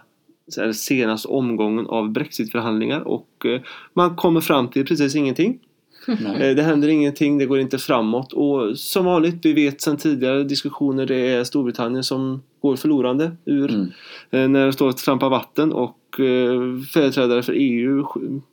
senaste 0.74 1.28
omgången 1.28 1.86
av 1.86 2.10
Brexitförhandlingar 2.10 3.00
och 3.00 3.46
eh, 3.46 3.60
man 3.92 4.16
kommer 4.16 4.40
fram 4.40 4.68
till 4.68 4.86
precis 4.86 5.16
ingenting. 5.16 5.58
Nej. 6.06 6.54
Det 6.54 6.62
händer 6.62 6.88
ingenting, 6.88 7.38
det 7.38 7.46
går 7.46 7.60
inte 7.60 7.78
framåt 7.78 8.32
och 8.32 8.78
som 8.78 9.04
vanligt, 9.04 9.34
vi 9.42 9.52
vet 9.52 9.80
sedan 9.80 9.96
tidigare 9.96 10.44
diskussioner, 10.44 11.06
det 11.06 11.16
är 11.16 11.44
Storbritannien 11.44 12.04
som 12.04 12.42
går 12.60 12.76
förlorande 12.76 13.36
ur 13.44 13.70
Mm. 13.70 13.88
eh, 14.30 14.48
när 14.48 14.66
det 14.66 14.72
står 14.72 14.88
att 14.88 14.96
trampa 14.96 15.28
vatten 15.28 15.72
och 15.72 16.20
eh, 16.20 16.80
företrädare 16.92 17.42
för 17.42 17.52
EU 17.56 18.04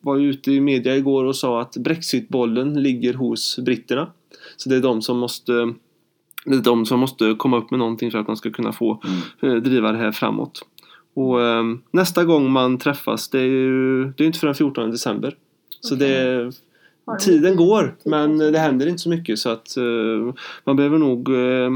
var 0.01 0.17
ute 0.17 0.51
i 0.51 0.61
media 0.61 0.95
igår 0.97 1.23
och 1.25 1.35
sa 1.35 1.61
att 1.61 1.77
Brexitbollen 1.77 2.83
ligger 2.83 3.13
hos 3.13 3.59
britterna. 3.59 4.07
Så 4.57 4.69
det 4.69 4.75
är 4.75 4.81
de 4.81 5.01
som 5.01 5.17
måste 5.17 5.51
Det 6.45 6.55
är 6.55 6.61
de 6.63 6.85
som 6.85 6.99
måste 6.99 7.35
komma 7.37 7.57
upp 7.57 7.71
med 7.71 7.79
någonting 7.79 8.11
för 8.11 8.19
att 8.19 8.27
man 8.27 8.37
ska 8.37 8.51
kunna 8.51 8.71
få 8.71 9.01
Mm. 9.41 9.55
eh, 9.55 9.61
driva 9.63 9.91
det 9.91 9.97
här 9.97 10.11
framåt. 10.11 10.61
Och 11.13 11.37
nästa 11.91 12.23
gång 12.23 12.51
man 12.51 12.77
träffas, 12.77 13.29
det 13.29 13.39
är 13.39 13.43
ju 13.45 14.03
det 14.17 14.23
är 14.23 14.27
inte 14.27 14.39
förrän 14.39 14.55
14 14.55 14.91
december. 14.91 15.35
Så 15.81 15.95
Okej. 15.95 16.07
det, 16.09 16.43
de 16.43 16.51
tiden 17.19 17.55
går, 17.55 17.95
men 18.03 18.37
det 18.37 18.59
händer 18.59 18.87
inte 18.87 19.01
så 19.01 19.09
mycket 19.09 19.39
så 19.39 19.49
att 19.49 19.77
eh, 19.77 19.83
man 20.63 20.75
behöver 20.75 20.97
nog 20.97 21.29
eh, 21.29 21.69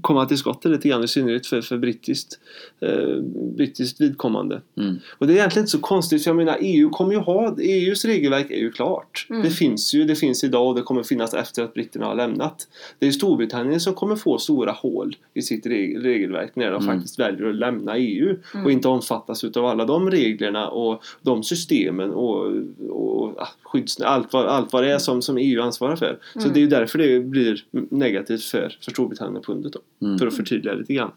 komma 0.00 0.26
till 0.26 0.38
skott 0.38 0.64
lite 0.64 0.88
grann 0.88 1.04
i 1.04 1.08
synnerhet 1.08 1.46
för, 1.46 1.60
för 1.60 1.78
brittiskt, 1.78 2.38
eh, 2.80 3.16
brittiskt 3.56 4.00
vidkommande. 4.00 4.60
Mm. 4.78 4.96
Och 5.18 5.26
det 5.26 5.32
är 5.32 5.36
egentligen 5.36 5.62
inte 5.62 5.70
så 5.70 5.78
konstigt 5.78 6.22
för 6.24 6.30
jag 6.30 6.36
menar 6.36 6.56
EU 6.60 6.90
kommer 6.90 7.12
ju 7.12 7.18
ha, 7.18 7.56
EUs 7.60 8.04
regelverk 8.04 8.50
är 8.50 8.56
ju 8.58 8.72
klart. 8.72 9.26
Mm. 9.30 9.42
Det 9.42 9.50
finns 9.50 9.94
ju, 9.94 10.04
det 10.04 10.14
finns 10.16 10.44
idag 10.44 10.68
och 10.68 10.74
det 10.74 10.82
kommer 10.82 11.02
finnas 11.02 11.34
efter 11.34 11.62
att 11.62 11.74
britterna 11.74 12.06
har 12.06 12.14
lämnat. 12.14 12.68
Det 12.98 13.06
är 13.06 13.10
Storbritannien 13.10 13.80
som 13.80 13.94
kommer 13.94 14.16
få 14.16 14.38
stora 14.38 14.72
hål 14.72 15.16
i 15.34 15.42
sitt 15.42 15.66
reg- 15.66 16.02
regelverk 16.02 16.50
när 16.56 16.70
de 16.70 16.82
Mm. 16.82 16.94
faktiskt 16.96 17.18
väljer 17.18 17.46
att 17.48 17.54
lämna 17.56 17.96
EU 17.96 18.36
Mm. 18.54 18.66
och 18.66 18.72
inte 18.72 18.88
omfattas 18.88 19.44
utav 19.44 19.66
alla 19.66 19.84
de 19.84 20.10
reglerna 20.10 20.68
och 20.68 21.02
de 21.22 21.42
systemen 21.42 22.10
och, 22.10 22.52
och 22.90 23.40
ah, 23.42 23.48
skydds, 23.62 24.00
allt, 24.00 24.32
vad, 24.32 24.46
allt 24.46 24.65
vad 24.72 24.82
det 24.82 24.92
är 24.92 24.98
som, 24.98 25.22
som 25.22 25.36
EU 25.38 25.62
ansvarar 25.62 25.96
för. 25.96 26.18
Så 26.32 26.38
Mm. 26.38 26.52
det 26.52 26.58
är 26.58 26.62
ju 26.62 26.66
därför 26.68 26.98
det 26.98 27.20
blir 27.20 27.64
negativt 27.90 28.44
för, 28.44 28.76
för 28.80 28.90
Storbritannien 28.90 29.36
och 29.36 29.44
pundet 29.46 29.72
då. 29.72 30.06
Mm. 30.06 30.18
För 30.18 30.26
att 30.26 30.36
förtydliga 30.36 30.74
lite 30.74 30.94
grann. 30.94 31.10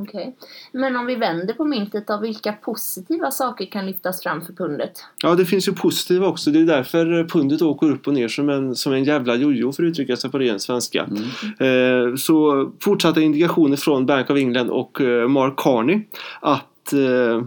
Okej. 0.00 0.36
Men 0.72 0.96
om 0.96 1.06
vi 1.06 1.14
vänder 1.14 1.54
på 1.54 1.64
myntet 1.64 2.10
av 2.10 2.20
vilka 2.20 2.52
positiva 2.52 3.30
saker 3.30 3.64
kan 3.66 3.86
lyftas 3.86 4.22
fram 4.22 4.40
för 4.42 4.52
pundet? 4.52 4.92
Ja, 5.22 5.34
det 5.34 5.44
finns 5.44 5.68
ju 5.68 5.72
positiva 5.72 6.26
också. 6.26 6.50
Det 6.50 6.60
är 6.60 6.64
därför 6.64 7.28
pundet 7.28 7.62
åker 7.62 7.90
upp 7.90 8.06
och 8.06 8.14
ner 8.14 8.28
som 8.28 8.48
en, 8.48 8.74
som 8.74 8.92
en 8.92 9.04
jävla 9.04 9.34
jojo 9.34 9.72
för 9.72 9.82
att 9.82 9.86
uttrycka 9.88 10.16
sig 10.16 10.30
på 10.30 10.38
ren 10.38 10.60
svenska. 10.60 11.08
Mm. 11.10 12.08
Eh, 12.10 12.16
så 12.16 12.70
fortsatta 12.80 13.20
indikationer 13.20 13.76
från 13.76 14.06
Bank 14.06 14.30
of 14.30 14.38
England 14.38 14.70
och 14.70 15.00
eh, 15.00 15.28
Mark 15.28 15.54
Carney 15.56 16.00
att 16.40 16.92
eh, 16.92 17.42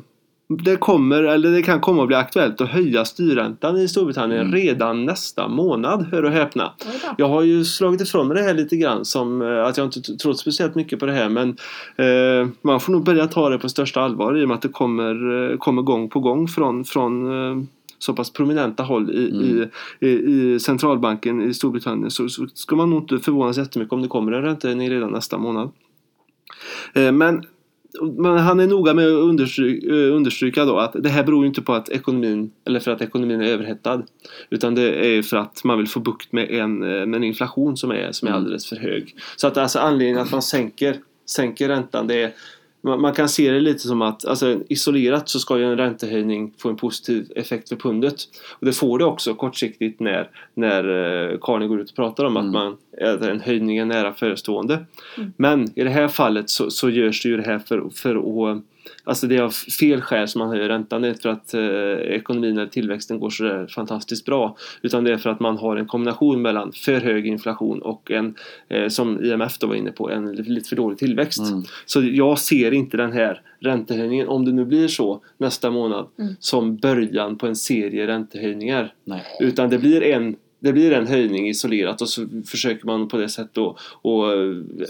det 0.57 0.75
kommer, 0.75 1.23
eller 1.23 1.51
det 1.51 1.61
kan 1.61 1.79
komma 1.79 2.01
att 2.01 2.07
bli 2.07 2.15
aktuellt 2.17 2.61
att 2.61 2.69
höja 2.69 3.05
styrräntan 3.05 3.77
i 3.77 3.87
Storbritannien 3.87 4.41
Mm. 4.41 4.53
redan 4.53 5.05
nästa 5.05 5.47
månad, 5.47 6.07
hör 6.11 6.23
och 6.25 6.31
häpna. 6.31 6.71
Jag 7.17 7.27
har 7.27 7.41
ju 7.41 7.65
slagit 7.65 8.01
ifrån 8.01 8.27
mig 8.27 8.37
det 8.37 8.43
här 8.43 8.53
lite 8.53 8.75
grann 8.77 9.05
som 9.05 9.41
eh, 9.41 9.63
att 9.65 9.77
jag 9.77 9.87
inte 9.87 10.01
trott 10.01 10.39
speciellt 10.39 10.75
mycket 10.75 10.99
på 10.99 11.05
det 11.05 11.11
här 11.13 11.29
men 11.29 11.49
eh, 11.95 12.47
man 12.61 12.79
får 12.79 12.91
nog 12.91 13.03
börja 13.03 13.27
ta 13.27 13.49
det 13.49 13.57
på 13.57 13.69
största 13.69 14.01
allvar 14.01 14.37
i 14.37 14.43
och 14.43 14.47
med 14.47 14.55
att 14.55 14.61
det 14.61 14.69
kommer, 14.69 15.51
eh, 15.51 15.57
kommer 15.57 15.81
gång 15.81 16.09
på 16.09 16.19
gång 16.19 16.47
från, 16.47 16.85
från 16.85 17.31
eh, 17.31 17.63
så 17.99 18.13
pass 18.13 18.33
prominenta 18.33 18.83
håll 18.83 19.11
i, 19.11 19.29
Mm. 19.31 19.69
i, 19.99 20.07
i 20.07 20.59
centralbanken 20.59 21.41
i 21.41 21.53
Storbritannien 21.53 22.11
så, 22.11 22.29
så 22.29 22.47
ska 22.53 22.75
man 22.75 22.89
nog 22.89 23.01
inte 23.03 23.19
förvånas 23.19 23.57
jättemycket 23.57 23.93
om 23.93 24.01
det 24.01 24.07
kommer 24.07 24.31
en 24.31 24.41
räntehöjning 24.41 24.89
redan 24.89 25.11
nästa 25.11 25.37
månad. 25.37 25.69
Eh, 26.93 27.11
men 27.11 27.43
men 28.17 28.38
han 28.38 28.60
är 28.60 28.67
noga 28.67 28.93
med 28.93 29.06
att 29.08 29.12
understryka, 29.12 29.88
understryka 29.91 30.65
då 30.65 30.77
att 30.77 30.95
det 30.99 31.10
här 31.10 31.23
beror 31.23 31.43
ju 31.43 31.47
inte 31.47 31.62
på 31.62 31.73
att 31.73 31.89
ekonomin 31.89 32.51
eller 32.65 32.80
för 32.80 32.91
att 32.91 33.01
ekonomin 33.01 33.41
är 33.41 33.47
överhettad. 33.47 34.04
Utan 34.49 34.75
det 34.75 35.15
är 35.17 35.21
för 35.21 35.38
att 35.38 35.63
man 35.63 35.77
vill 35.77 35.88
få 35.88 35.99
bukt 35.99 36.32
med 36.32 36.51
en, 36.51 36.84
eh, 36.84 37.06
med 37.06 37.15
en 37.15 37.23
inflation 37.23 37.77
som 37.77 37.91
är, 37.91 38.12
som 38.12 38.27
är 38.27 38.32
Mm. 38.32 38.43
alldeles 38.43 38.65
för 38.65 38.75
hög. 38.75 39.15
Så 39.36 39.47
att 39.47 39.58
alltså 39.58 39.80
anledningen 39.80 40.21
att 40.21 40.32
man 40.32 40.41
sänker, 40.41 40.95
sänker 41.25 41.67
räntan 41.67 42.08
det 42.08 42.23
är 42.23 42.32
man, 42.82 43.02
man 43.02 43.13
kan 43.13 43.30
se 43.30 43.52
det 43.52 43.60
lite 43.60 43.80
som 43.80 44.02
att 44.02 44.26
alltså, 44.26 44.60
isolerat 44.70 45.30
så 45.30 45.39
ska 45.39 45.58
ju 45.58 45.65
en 45.65 45.78
räntehöjning 45.78 46.54
få 46.58 46.70
en 46.70 46.76
positiv 46.76 47.32
effekt 47.36 47.70
för 47.70 47.76
pundet. 47.76 48.15
Och 48.60 48.65
det 48.65 48.74
får 48.74 49.00
det 49.00 49.06
också 49.06 49.34
kortsiktigt 49.34 50.00
när, 50.00 50.30
när 50.54 50.84
eh, 50.84 51.38
Carney 51.41 51.67
går 51.67 51.82
ut 51.82 51.89
och 51.89 51.96
pratar 51.96 52.26
om 52.26 52.38
Mm. 52.38 52.48
att 52.48 52.54
man, 52.54 52.78
att 53.13 53.22
en 53.22 53.39
höjning 53.39 53.78
är 53.78 53.86
nära 53.86 54.13
förestående. 54.13 54.86
Mm. 55.17 55.34
Men 55.38 55.80
i 55.80 55.84
det 55.84 55.89
här 55.89 56.08
fallet 56.08 56.50
så, 56.50 56.72
så 56.72 56.89
görs 56.89 57.24
det 57.24 57.30
ju 57.30 57.38
det 57.38 57.44
här 57.44 57.60
för, 57.60 57.89
för 57.89 58.15
att 58.15 58.63
Alltså 59.04 59.28
det 59.28 59.36
är 59.36 59.41
av 59.41 59.50
fel 59.80 60.02
skäl 60.02 60.28
som 60.28 60.39
man 60.39 60.50
höjer 60.50 60.70
räntan. 60.70 61.02
Det 61.02 61.08
är 61.08 61.13
för 61.13 61.30
att 61.30 61.54
eh, 61.54 62.15
ekonomin 62.15 62.58
eller 62.58 62.70
tillväxten 62.70 63.20
går 63.20 63.30
så 63.30 63.67
fantastiskt 63.76 64.26
bra. 64.26 64.58
Utan 64.82 65.04
det 65.04 65.12
är 65.12 65.17
för 65.17 65.30
att 65.30 65.39
man 65.39 65.58
har 65.58 65.76
en 65.78 65.86
kombination 65.88 66.41
mellan 66.41 66.72
för 66.72 67.02
hög 67.02 67.28
inflation 67.28 67.82
och 67.82 68.12
en, 68.12 68.36
eh, 68.70 68.88
som 68.88 69.24
IMF 69.26 69.58
då 69.58 69.67
var 69.67 69.76
inne 69.76 69.91
på, 69.91 70.10
en 70.10 70.32
lite 70.32 70.70
för 70.70 70.76
dålig 70.76 70.98
tillväxt. 70.98 71.39
Mm. 71.52 71.63
Så 71.86 72.02
jag 72.04 72.39
ser 72.39 72.72
inte 72.74 72.98
den 72.98 73.12
här 73.12 73.41
räntehöjningen, 73.60 74.28
om 74.28 74.46
det 74.46 74.52
nu 74.52 74.65
blir 74.65 74.88
så 74.88 75.22
nästa 75.38 75.72
månad, 75.72 76.08
Mm. 76.20 76.36
som 76.39 76.78
början 76.78 77.38
på 77.38 77.48
en 77.48 77.56
serie 77.56 78.08
räntehöjningar. 78.08 78.94
Nej. 79.04 79.24
Utan 79.39 79.70
det 79.70 79.78
blir 79.78 80.04
en 80.04 80.36
det 80.62 80.74
blir 80.74 80.91
en 80.91 81.08
höjning 81.08 81.50
isolerat 81.50 82.02
och 82.02 82.10
så 82.10 82.28
försöker 82.45 82.86
man 82.86 83.08
på 83.08 83.17
det 83.17 83.30
sättet 83.30 83.54
då 83.54 83.78
och 84.02 84.26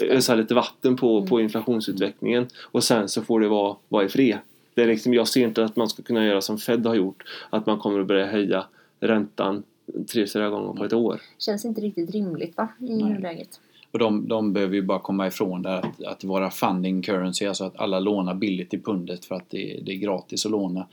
ösa 0.01 0.35
lite 0.35 0.53
vatten 0.53 0.95
på, 0.95 1.27
på 1.27 1.41
inflationsutvecklingen 1.41 2.47
och 2.61 2.83
sen 2.83 3.09
så 3.09 3.21
får 3.21 3.39
det 3.39 3.47
vara, 3.47 3.75
vara 3.89 4.05
i 4.05 4.09
fred. 4.09 4.37
Det 4.73 4.81
är 4.81 4.87
liksom, 4.87 5.13
jag 5.13 5.27
ser 5.27 5.47
inte 5.47 5.63
att 5.63 5.75
man 5.75 5.89
ska 5.89 6.03
kunna 6.03 6.25
göra 6.25 6.41
som 6.41 6.57
Fed 6.57 6.85
har 6.85 6.95
gjort, 6.95 7.23
att 7.49 7.65
man 7.65 7.79
kommer 7.79 7.99
att 7.99 8.07
börja 8.07 8.25
höja 8.25 8.65
räntan 8.99 9.63
tre, 10.11 10.27
fyra 10.27 10.49
gånger 10.49 10.73
på 10.73 10.85
ett 10.85 10.93
år. 10.93 11.21
Känns 11.37 11.65
inte 11.65 11.81
riktigt 11.81 12.11
rimligt 12.11 12.57
va? 12.57 12.67
I 12.79 12.95
nuläget. 12.95 13.59
Och 13.91 13.99
de, 13.99 14.27
de 14.27 14.53
behöver 14.53 14.75
ju 14.75 14.81
bara 14.81 14.99
komma 14.99 15.27
ifrån 15.27 15.61
det 15.61 15.77
att, 15.77 16.03
att 16.03 16.23
vara 16.23 16.51
funding 16.51 17.01
currency, 17.01 17.45
alltså 17.45 17.63
att 17.63 17.79
alla 17.79 17.99
lånar 17.99 18.35
billigt 18.35 18.73
i 18.73 18.79
pundet 18.79 19.25
för 19.25 19.35
att 19.35 19.49
det, 19.49 19.79
det 19.83 19.91
är 19.91 19.97
gratis 19.97 20.45
att 20.45 20.51
låna. 20.51 20.87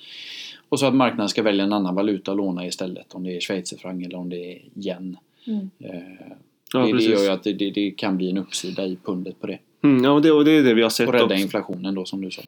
Och 0.69 0.79
så 0.79 0.87
att 0.87 0.95
marknaden 0.95 1.29
ska 1.29 1.43
välja 1.43 1.65
en 1.65 1.73
annan 1.73 1.95
valuta 1.95 2.31
att 2.31 2.37
låna 2.37 2.67
istället, 2.67 3.15
om 3.15 3.25
det 3.25 3.37
är 3.37 3.41
schweizerfranc 3.41 4.07
eller 4.07 4.19
om 4.19 4.29
det 4.29 4.53
är 4.53 4.63
yen. 4.77 5.17
Mm. 5.47 5.71
Eh, 5.79 6.37
Ja, 6.73 6.79
det, 6.87 6.93
det 6.93 7.03
gör 7.03 7.23
ju 7.23 7.29
att 7.29 7.43
det, 7.45 7.53
det, 7.53 7.71
det 7.71 7.91
kan 7.91 8.17
bli 8.17 8.31
en 8.31 8.39
uppsida 8.39 8.87
i 8.87 8.99
pundet 9.05 9.41
på 9.41 9.47
det. 9.47 9.59
Mm, 9.83 10.05
ja, 10.05 10.11
och 10.11 10.23
det, 10.23 10.33
och 10.33 10.45
det 10.45 10.51
är 10.51 10.63
det 10.63 10.75
vi 10.75 10.83
har 10.83 10.91
sett 10.91 11.09
Och 11.09 11.15
rädda 11.15 11.25
också. 11.25 11.37
inflationen 11.37 11.95
då 11.95 12.05
som 12.05 12.21
du 12.21 12.31
sa. 12.31 12.43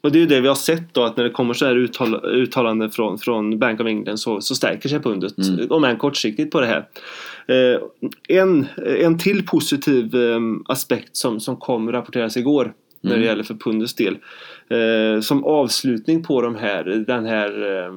Och 0.00 0.12
det 0.12 0.18
är 0.18 0.20
ju 0.20 0.26
det 0.26 0.40
vi 0.40 0.48
har 0.48 0.54
sett 0.54 0.94
då 0.94 1.02
att 1.02 1.16
när 1.16 1.24
det 1.24 1.30
kommer 1.30 1.54
så 1.54 1.66
här 1.66 1.76
uttal, 1.76 2.24
uttalanden 2.24 2.90
från, 2.90 3.18
från 3.18 3.58
Bank 3.58 3.80
of 3.80 3.86
England 3.86 4.16
så, 4.16 4.40
så 4.40 4.54
stärker 4.54 4.88
sig 4.88 5.00
pundet. 5.00 5.38
Mm. 5.38 5.66
Om 5.70 5.84
än 5.84 5.96
kortsiktigt 5.96 6.50
på 6.50 6.60
det 6.60 6.66
här. 6.66 6.88
Eh, 7.46 7.80
en, 8.28 8.66
en 8.98 9.18
till 9.18 9.46
positiv 9.46 10.14
eh, 10.14 10.40
aspekt 10.64 11.16
som, 11.16 11.40
som 11.40 11.56
kom 11.56 11.92
rapporteras 11.92 12.36
igår 12.36 12.72
när 13.00 13.10
det 13.10 13.16
Mm. 13.16 13.26
gäller 13.26 13.42
för 13.42 13.54
pundets 13.54 13.94
del. 13.94 14.18
Eh, 14.68 15.20
som 15.20 15.44
avslutning 15.44 16.22
på 16.22 16.42
de 16.42 16.54
här, 16.54 16.84
den 17.06 17.26
här 17.26 17.76
eh, 17.76 17.92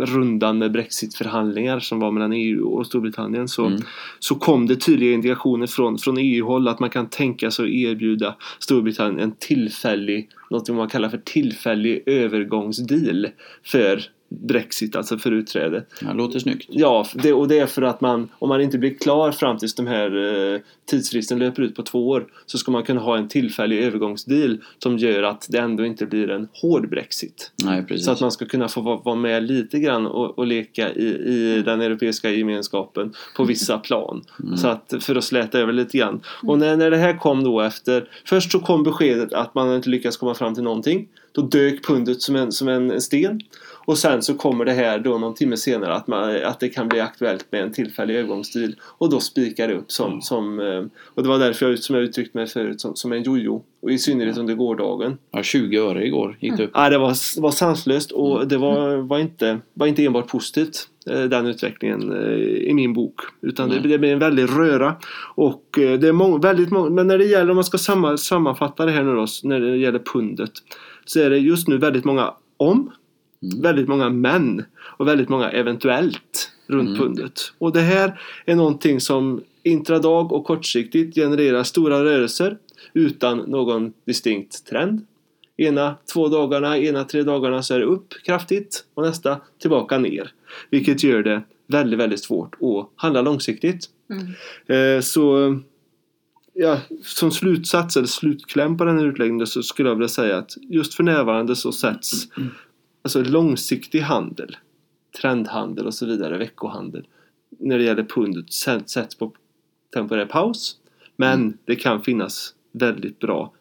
rundan 0.00 0.58
med 0.58 0.72
Brexit-förhandlingar 0.72 1.80
som 1.80 2.00
var 2.00 2.10
mellan 2.10 2.32
EU 2.32 2.66
och 2.66 2.86
Storbritannien 2.86 3.48
så, 3.48 3.66
Mm. 3.66 3.80
så 4.18 4.34
kom 4.34 4.66
det 4.66 4.76
tydliga 4.76 5.12
indikationer 5.12 5.66
från, 5.66 5.98
från 5.98 6.18
EU-håll 6.18 6.68
att 6.68 6.80
man 6.80 6.90
kan 6.90 7.08
tänka 7.08 7.50
sig 7.50 7.64
att 7.64 7.70
erbjuda 7.70 8.34
Storbritannien 8.58 9.20
en 9.20 9.36
tillfällig, 9.38 10.28
något 10.50 10.68
man 10.68 10.88
kallar 10.88 11.08
för 11.08 11.18
tillfällig 11.18 12.02
övergångsdeal 12.06 13.28
för 13.64 14.02
Brexit, 14.28 14.96
alltså 14.96 15.18
för 15.18 15.32
utträde. 15.32 15.84
Ja, 16.00 16.12
låter 16.12 16.38
snyggt. 16.38 16.66
Ja, 16.68 17.06
det, 17.14 17.32
och 17.32 17.48
det 17.48 17.58
är 17.58 17.66
för 17.66 17.82
att 17.82 18.00
man, 18.00 18.28
om 18.38 18.48
man 18.48 18.60
inte 18.60 18.78
blir 18.78 18.94
klar 18.98 19.32
fram 19.32 19.58
tills 19.58 19.74
de 19.74 19.86
här 19.86 20.16
eh, 20.54 20.60
tidsfristen 20.90 21.38
löper 21.38 21.62
ut 21.62 21.76
på 21.76 21.82
två 21.82 22.08
år 22.08 22.26
så 22.46 22.58
ska 22.58 22.72
man 22.72 22.82
kunna 22.82 23.00
ha 23.00 23.16
en 23.16 23.28
tillfällig 23.28 23.78
övergångsdeal 23.82 24.58
som 24.78 24.98
gör 24.98 25.22
att 25.22 25.46
det 25.50 25.58
ändå 25.58 25.86
inte 25.86 26.06
blir 26.06 26.30
en 26.30 26.48
hård 26.52 26.90
Brexit. 26.90 27.52
Nej, 27.64 27.84
precis. 27.84 28.04
Så 28.04 28.12
att 28.12 28.20
man 28.20 28.32
ska 28.32 28.46
kunna 28.46 28.68
få 28.68 28.80
vara, 28.80 28.96
vara 28.96 29.16
med 29.16 29.42
lite 29.42 29.78
grann 29.78 30.06
och, 30.06 30.38
och 30.38 30.46
leka 30.46 30.92
i, 30.92 31.06
i 31.06 31.62
den 31.64 31.80
europeiska 31.80 32.30
gemenskapen 32.30 33.12
på 33.36 33.44
vissa 33.44 33.78
plan. 33.78 34.24
Mm. 34.42 34.56
Så 34.56 34.68
att, 34.68 34.94
för 35.00 35.16
att 35.16 35.24
släta 35.24 35.58
över 35.58 35.72
lite 35.72 35.98
grann. 35.98 36.20
Och 36.42 36.58
när, 36.58 36.76
när 36.76 36.90
det 36.90 36.96
här 36.96 37.18
kom 37.18 37.44
då 37.44 37.60
efter, 37.60 38.08
först 38.24 38.52
så 38.52 38.60
kom 38.60 38.82
beskedet 38.82 39.32
att 39.32 39.54
man 39.54 39.76
inte 39.76 39.90
lyckats 39.90 40.16
komma 40.16 40.34
fram 40.34 40.54
till 40.54 40.64
någonting. 40.64 41.08
Då 41.32 41.42
dök 41.42 41.86
pundet 41.86 42.22
som 42.22 42.36
en, 42.36 42.52
som 42.52 42.68
en 42.68 43.00
sten. 43.00 43.40
Och 43.84 43.98
sen 43.98 44.22
så 44.22 44.34
kommer 44.34 44.64
det 44.64 44.72
här 44.72 44.98
då 44.98 45.18
någon 45.18 45.34
timme 45.34 45.56
senare 45.56 45.94
att, 45.94 46.06
man, 46.06 46.44
att 46.44 46.60
det 46.60 46.68
kan 46.68 46.88
bli 46.88 47.00
aktuellt 47.00 47.46
med 47.50 47.62
en 47.62 47.72
tillfällig 47.72 48.16
övergångstid. 48.16 48.76
Och 48.82 49.10
då 49.10 49.20
spikar 49.20 49.68
det 49.68 49.74
upp 49.74 49.92
som, 49.92 50.22
som 50.22 50.60
eh, 50.60 50.84
och 51.04 51.22
det 51.22 51.28
var 51.28 51.38
därför 51.38 51.70
jag, 51.70 51.78
som 51.78 51.94
jag 51.94 52.04
uttryckt 52.04 52.34
mig 52.34 52.46
förut 52.46 52.80
som, 52.80 52.96
som 52.96 53.12
en 53.12 53.22
jojo. 53.22 53.62
Och 53.82 53.90
i 53.90 53.98
synnerhet 53.98 54.38
under 54.38 54.54
gårdagen. 54.54 55.18
Ja, 55.30 55.42
20 55.42 55.78
öre 55.78 56.06
igår 56.06 56.36
gick 56.40 56.56
det 56.56 56.64
upp. 56.64 56.70
Ja, 56.74 56.90
det 56.90 56.98
var, 56.98 57.40
var 57.40 57.50
sanslöst 57.50 58.10
och 58.10 58.48
det 58.48 58.56
var, 58.56 58.96
var, 58.96 59.18
inte, 59.18 59.58
var 59.74 59.86
inte 59.86 60.04
enbart 60.04 60.28
positivt 60.28 60.88
eh, 61.10 61.22
den 61.22 61.46
utvecklingen 61.46 62.12
eh, 62.12 62.38
i 62.68 62.74
min 62.74 62.92
bok. 62.92 63.20
Utan 63.40 63.68
det, 63.68 63.80
det 63.80 63.98
blir 63.98 64.12
en 64.12 64.18
väldig 64.18 64.42
röra. 64.42 64.96
Och 65.34 65.64
det 65.76 66.08
är 66.08 66.12
många, 66.12 66.38
väldigt 66.38 66.70
många, 66.70 66.90
men 66.90 67.06
när 67.06 67.18
det 67.18 67.24
gäller, 67.24 67.50
om 67.50 67.56
man 67.56 67.64
ska 67.64 67.78
samma, 67.78 68.16
sammanfatta 68.16 68.86
det 68.86 68.92
här 68.92 69.02
nu 69.02 69.14
då, 69.14 69.26
när 69.42 69.60
det 69.60 69.76
gäller 69.76 69.98
pundet. 69.98 70.52
Så 71.04 71.20
är 71.20 71.30
det 71.30 71.38
just 71.38 71.68
nu 71.68 71.78
väldigt 71.78 72.04
många 72.04 72.34
om, 72.56 72.72
Mm. 72.72 72.90
Väldigt 73.62 73.88
många 73.88 74.10
men 74.10 74.64
och 74.80 75.08
väldigt 75.08 75.28
många 75.28 75.50
eventuellt 75.50 76.50
runt 76.66 76.88
Mm. 76.88 77.00
pundet. 77.00 77.52
Och 77.58 77.72
det 77.72 77.80
här 77.80 78.20
är 78.46 78.54
någonting 78.54 79.00
som 79.00 79.42
intradag 79.62 80.32
och 80.32 80.44
kortsiktigt 80.44 81.14
genererar 81.14 81.62
stora 81.62 82.04
rörelser 82.04 82.58
utan 82.92 83.38
någon 83.38 83.92
distinkt 84.06 84.66
trend. 84.66 85.06
Ena 85.56 85.94
två 86.12 86.28
dagarna, 86.28 86.78
ena 86.78 87.04
tre 87.04 87.22
dagarna 87.22 87.62
så 87.62 87.74
är 87.74 87.78
det 87.78 87.84
upp 87.84 88.14
kraftigt 88.24 88.84
och 88.94 89.02
nästa 89.02 89.40
tillbaka 89.60 89.98
ner. 89.98 90.30
Vilket 90.70 91.04
gör 91.04 91.22
det 91.22 91.42
väldigt, 91.66 91.98
väldigt 91.98 92.24
svårt 92.24 92.54
att 92.54 92.90
handla 92.96 93.22
långsiktigt. 93.22 93.88
Mm. 94.10 94.96
Eh, 94.96 95.00
så 95.00 95.58
ja, 96.52 96.80
som 97.02 97.30
slutsats 97.30 97.96
eller 97.96 98.06
slutkläm 98.06 98.76
på 98.76 98.84
den 98.84 98.98
här 98.98 99.06
utläggningen 99.06 99.46
så 99.46 99.62
skulle 99.62 99.88
jag 99.88 99.96
vilja 99.96 100.08
säga 100.08 100.38
att 100.38 100.56
just 100.60 100.94
för 100.94 101.02
närvarande 101.02 101.56
så 101.56 101.72
sätts 101.72 102.28
alltså 103.04 103.22
långsiktig 103.22 104.00
handel, 104.00 104.56
trendhandel 105.20 105.86
och 105.86 105.94
så 105.94 106.06
vidare, 106.06 106.38
veckohandel 106.38 107.06
när 107.58 107.78
det 107.78 107.84
gäller 107.84 108.04
pundet 108.04 108.52
sätts 108.52 109.14
på 109.14 109.32
temporär 109.94 110.26
paus. 110.26 110.78
Men 111.16 111.40
Mm. 111.40 111.58
det 111.64 111.76
kan 111.76 112.02
finnas 112.02 112.54
väldigt 112.72 113.18
bra 113.18 113.52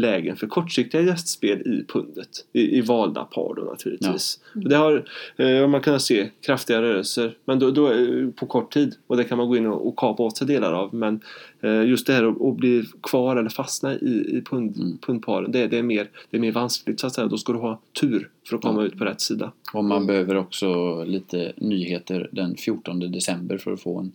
lägen 0.00 0.36
för 0.36 0.46
kortsiktiga 0.46 1.00
gästspel 1.02 1.60
i 1.60 1.84
pundet. 1.92 2.28
I, 2.52 2.78
i 2.78 2.80
valda 2.80 3.24
par 3.24 3.54
då 3.54 3.62
naturligtvis. 3.62 4.40
Och 4.54 4.68
det 4.68 4.76
har 4.76 5.04
eh, 5.36 5.68
man 5.68 5.80
kunnat 5.80 6.02
se 6.02 6.30
kraftiga 6.40 6.82
rörelser 6.82 7.36
men 7.44 7.58
då, 7.58 7.70
då, 7.70 7.92
eh, 7.92 8.28
på 8.30 8.46
kort 8.46 8.72
tid. 8.72 8.94
Och 9.06 9.16
det 9.16 9.24
kan 9.24 9.38
man 9.38 9.48
gå 9.48 9.56
in 9.56 9.66
och, 9.66 9.86
och 9.88 9.96
kapa 9.96 10.22
åt 10.22 10.36
sig 10.36 10.46
delar 10.46 10.72
av. 10.72 10.94
Men 10.94 11.20
eh, 11.60 11.82
just 11.84 12.06
det 12.06 12.12
här 12.12 12.24
att, 12.24 12.42
att 12.42 12.56
bli 12.56 12.84
kvar 13.02 13.36
eller 13.36 13.50
fastna 13.50 13.94
i, 13.94 14.36
i 14.38 14.42
pund, 14.50 14.76
Mm. 14.76 14.98
pundparen 14.98 15.52
det, 15.52 15.66
det, 15.66 15.78
är 15.78 15.82
mer, 15.82 16.10
det 16.30 16.36
är 16.36 16.40
mer 16.40 16.52
vanskligt 16.52 17.00
så 17.00 17.06
att 17.06 17.14
säga. 17.14 17.26
Då 17.26 17.36
ska 17.38 17.52
du 17.52 17.58
ha 17.58 17.80
tur 18.00 18.30
för 18.48 18.56
att 18.56 18.62
komma 18.62 18.80
Ja. 18.80 18.86
ut 18.86 18.98
på 18.98 19.04
rätt 19.04 19.20
sida. 19.20 19.52
Och 19.72 19.84
man 19.84 19.96
Mm. 19.96 20.06
behöver 20.06 20.34
också 20.36 21.04
lite 21.04 21.52
nyheter 21.56 22.28
den 22.32 22.56
14 22.56 22.98
december 23.12 23.58
för 23.58 23.72
att 23.72 23.80
få 23.82 23.98
en 23.98 24.12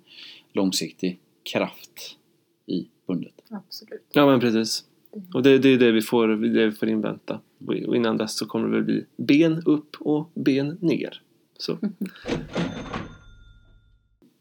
långsiktig 0.54 1.20
kraft 1.54 2.18
i 2.68 2.88
pundet. 3.08 3.34
Absolut. 3.50 4.02
Ja 4.14 4.26
men 4.26 4.40
precis. 4.40 4.84
Och 5.34 5.44
det, 5.44 5.58
det 5.58 5.70
är 5.70 5.78
det 5.78 5.92
vi 5.92 6.02
får, 6.02 6.28
det 6.28 6.66
vi 6.66 6.72
får 6.72 6.90
invänta. 6.90 7.40
Och 7.68 7.96
innan 7.96 8.18
dess 8.18 8.38
så 8.38 8.46
kommer 8.46 8.70
det 8.70 8.76
väl 8.76 8.84
bli 8.84 9.06
ben 9.18 9.64
upp 9.66 9.96
och 10.00 10.32
ben 10.34 10.78
ner. 10.82 11.22
Så. 11.58 11.78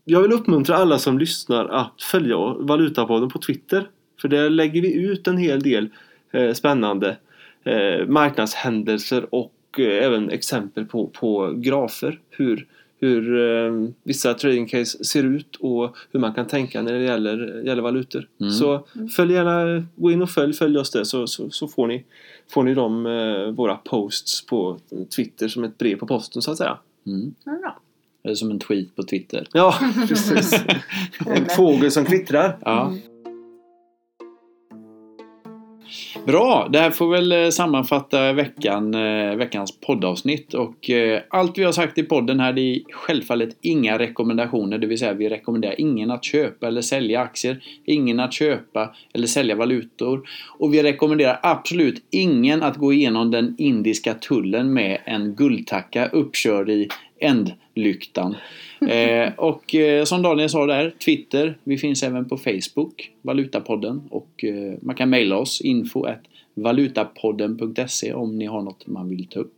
Jag 0.04 0.22
vill 0.22 0.32
uppmuntra 0.32 0.76
alla 0.76 0.98
som 0.98 1.18
lyssnar 1.18 1.68
att 1.68 2.02
följa 2.02 2.36
Valutapodden 2.36 3.28
på 3.28 3.38
Twitter. 3.38 3.88
För 4.20 4.28
där 4.28 4.50
lägger 4.50 4.82
vi 4.82 4.94
ut 4.94 5.26
en 5.26 5.38
hel 5.38 5.62
del 5.62 5.88
eh, 6.30 6.52
spännande 6.52 7.16
eh, 7.64 8.06
marknadshändelser 8.06 9.34
och 9.34 9.54
eh, 9.78 10.04
även 10.04 10.30
exempel 10.30 10.84
på, 10.84 11.06
på 11.06 11.52
grafer. 11.56 12.20
Hur, 12.30 12.66
hur 13.02 13.38
eh, 13.38 13.88
vissa 14.02 14.34
trading 14.34 14.66
case 14.66 15.04
ser 15.04 15.24
ut 15.24 15.56
och 15.56 15.96
hur 16.12 16.20
man 16.20 16.34
kan 16.34 16.46
tänka 16.46 16.82
när 16.82 16.92
det 16.92 17.04
gäller, 17.04 17.62
gäller 17.64 17.82
valutor. 17.82 18.28
Mm. 18.40 18.52
Så 18.52 18.86
följ 19.16 19.32
gärna, 19.32 19.86
gå 19.96 20.10
in 20.10 20.22
och 20.22 20.30
följ, 20.30 20.52
följ 20.52 20.78
oss 20.78 20.90
där 20.90 21.04
så, 21.04 21.26
så, 21.26 21.50
så 21.50 21.68
får 21.68 21.86
ni, 21.86 22.04
får 22.50 22.62
ni 22.62 22.74
de, 22.74 23.06
eh, 23.06 23.46
våra 23.54 23.76
posts 23.76 24.46
på 24.46 24.78
Twitter 25.16 25.48
som 25.48 25.64
ett 25.64 25.78
brev 25.78 25.96
på 25.96 26.06
posten 26.06 26.42
så 26.42 26.50
att 26.50 26.58
säga. 26.58 26.78
Mm. 27.06 27.34
Ja. 27.44 27.76
Eller 28.24 28.34
som 28.34 28.50
en 28.50 28.58
tweet 28.58 28.96
på 28.96 29.02
Twitter. 29.02 29.46
Ja, 29.52 29.74
precis. 30.08 30.54
en 31.26 31.46
fågel 31.56 31.90
som 31.90 32.04
kvittrar. 32.04 32.58
Ja. 32.60 32.94
Bra, 36.26 36.68
det 36.72 36.78
här 36.78 36.90
får 36.90 37.10
väl 37.10 37.32
eh, 37.32 37.48
sammanfatta 37.48 38.32
veckan, 38.32 38.94
eh, 38.94 39.36
veckans 39.36 39.80
poddavsnitt 39.80 40.54
och 40.54 40.90
eh, 40.90 41.22
allt 41.28 41.58
vi 41.58 41.64
har 41.64 41.72
sagt 41.72 41.98
i 41.98 42.02
podden 42.02 42.40
här 42.40 42.52
det 42.52 42.60
är 42.60 42.80
självfallet 42.92 43.56
inga 43.60 43.98
rekommendationer, 43.98 44.78
det 44.78 44.86
vill 44.86 44.98
säga 44.98 45.12
vi 45.12 45.28
rekommenderar 45.28 45.80
ingen 45.80 46.10
att 46.10 46.24
köpa 46.24 46.66
eller 46.66 46.80
sälja 46.80 47.20
aktier, 47.20 47.64
ingen 47.84 48.20
att 48.20 48.32
köpa 48.32 48.94
eller 49.14 49.26
sälja 49.26 49.56
valutor 49.56 50.22
och 50.58 50.74
vi 50.74 50.82
rekommenderar 50.82 51.40
absolut 51.42 52.04
ingen 52.10 52.62
att 52.62 52.76
gå 52.76 52.92
igenom 52.92 53.30
den 53.30 53.54
indiska 53.58 54.14
tullen 54.14 54.72
med 54.72 54.98
en 55.04 55.34
guldtacka 55.34 56.06
uppkörd 56.06 56.70
i 56.70 56.88
änd 57.20 57.52
ändlyktan. 57.74 58.36
Eh, 58.88 59.32
och 59.36 59.74
eh, 59.74 60.04
som 60.04 60.22
Daniel 60.22 60.48
sa 60.48 60.66
där, 60.66 60.94
Twitter, 61.04 61.58
vi 61.64 61.78
finns 61.78 62.02
även 62.02 62.28
på 62.28 62.36
Facebook, 62.36 63.10
Valutapodden 63.22 64.02
och 64.10 64.44
eh, 64.44 64.74
man 64.82 64.96
kan 64.96 65.10
mejla 65.10 65.36
oss 65.36 65.60
info 65.60 66.04
at 66.04 66.20
valutapodden.se 66.54 68.12
om 68.12 68.38
ni 68.38 68.46
har 68.46 68.62
något 68.62 68.86
man 68.86 69.08
vill 69.08 69.26
ta 69.26 69.40
upp. 69.40 69.54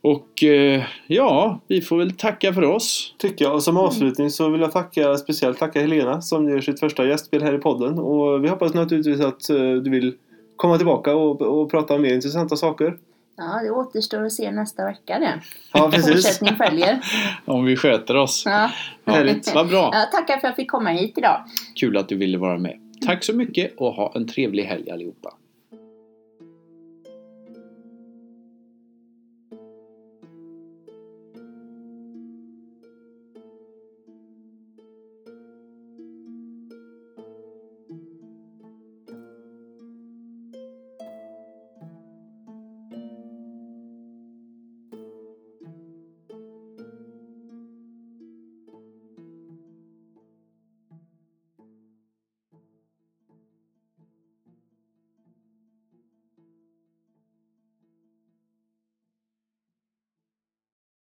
Och 0.00 0.42
eh, 0.42 0.82
ja, 1.06 1.60
vi 1.68 1.80
får 1.80 1.98
väl 1.98 2.16
tacka 2.16 2.52
för 2.52 2.62
oss. 2.62 3.14
Tycker 3.18 3.44
jag. 3.44 3.54
Och 3.54 3.62
som 3.62 3.76
avslutning 3.76 4.30
så 4.30 4.48
vill 4.48 4.60
jag 4.60 4.72
tacka, 4.72 5.16
speciellt 5.16 5.58
tacka 5.58 5.80
Helena 5.80 6.20
som 6.20 6.48
gör 6.48 6.60
sitt 6.60 6.80
första 6.80 7.06
gästspel 7.06 7.42
här 7.42 7.54
i 7.54 7.58
podden. 7.58 7.98
Och 7.98 8.44
vi 8.44 8.48
hoppas 8.48 8.74
naturligtvis 8.74 9.20
att 9.20 9.50
eh, 9.50 9.56
du 9.56 9.90
vill 9.90 10.14
komma 10.56 10.76
tillbaka 10.76 11.14
och, 11.14 11.42
och 11.42 11.70
prata 11.70 11.94
om 11.94 12.02
mer 12.02 12.14
intressanta 12.14 12.56
saker. 12.56 12.96
Ja, 13.36 13.60
det 13.62 13.70
återstår 13.70 14.24
att 14.24 14.32
se 14.32 14.50
nästa 14.50 14.84
vecka 14.84 15.18
det. 15.18 15.40
Ja, 15.72 15.90
precis. 15.90 16.12
Fortsättning 16.12 16.56
följer. 16.56 17.00
Om 17.44 17.64
vi 17.64 17.76
sköter 17.76 18.16
oss. 18.16 18.42
Ja. 18.46 18.70
Ja, 19.04 19.12
Härligt. 19.12 19.54
vad 19.54 19.68
bra. 19.68 19.90
Ja, 19.92 20.08
tackar 20.12 20.26
för 20.26 20.36
att 20.36 20.42
jag 20.42 20.56
fick 20.56 20.70
komma 20.70 20.90
hit 20.90 21.18
idag. 21.18 21.44
Kul 21.74 21.96
att 21.96 22.08
du 22.08 22.16
ville 22.16 22.38
vara 22.38 22.58
med. 22.58 22.80
Tack 23.06 23.24
så 23.24 23.32
mycket 23.32 23.76
och 23.76 23.92
ha 23.92 24.12
en 24.14 24.28
trevlig 24.28 24.64
helg 24.64 24.90
allihopa. 24.90 25.30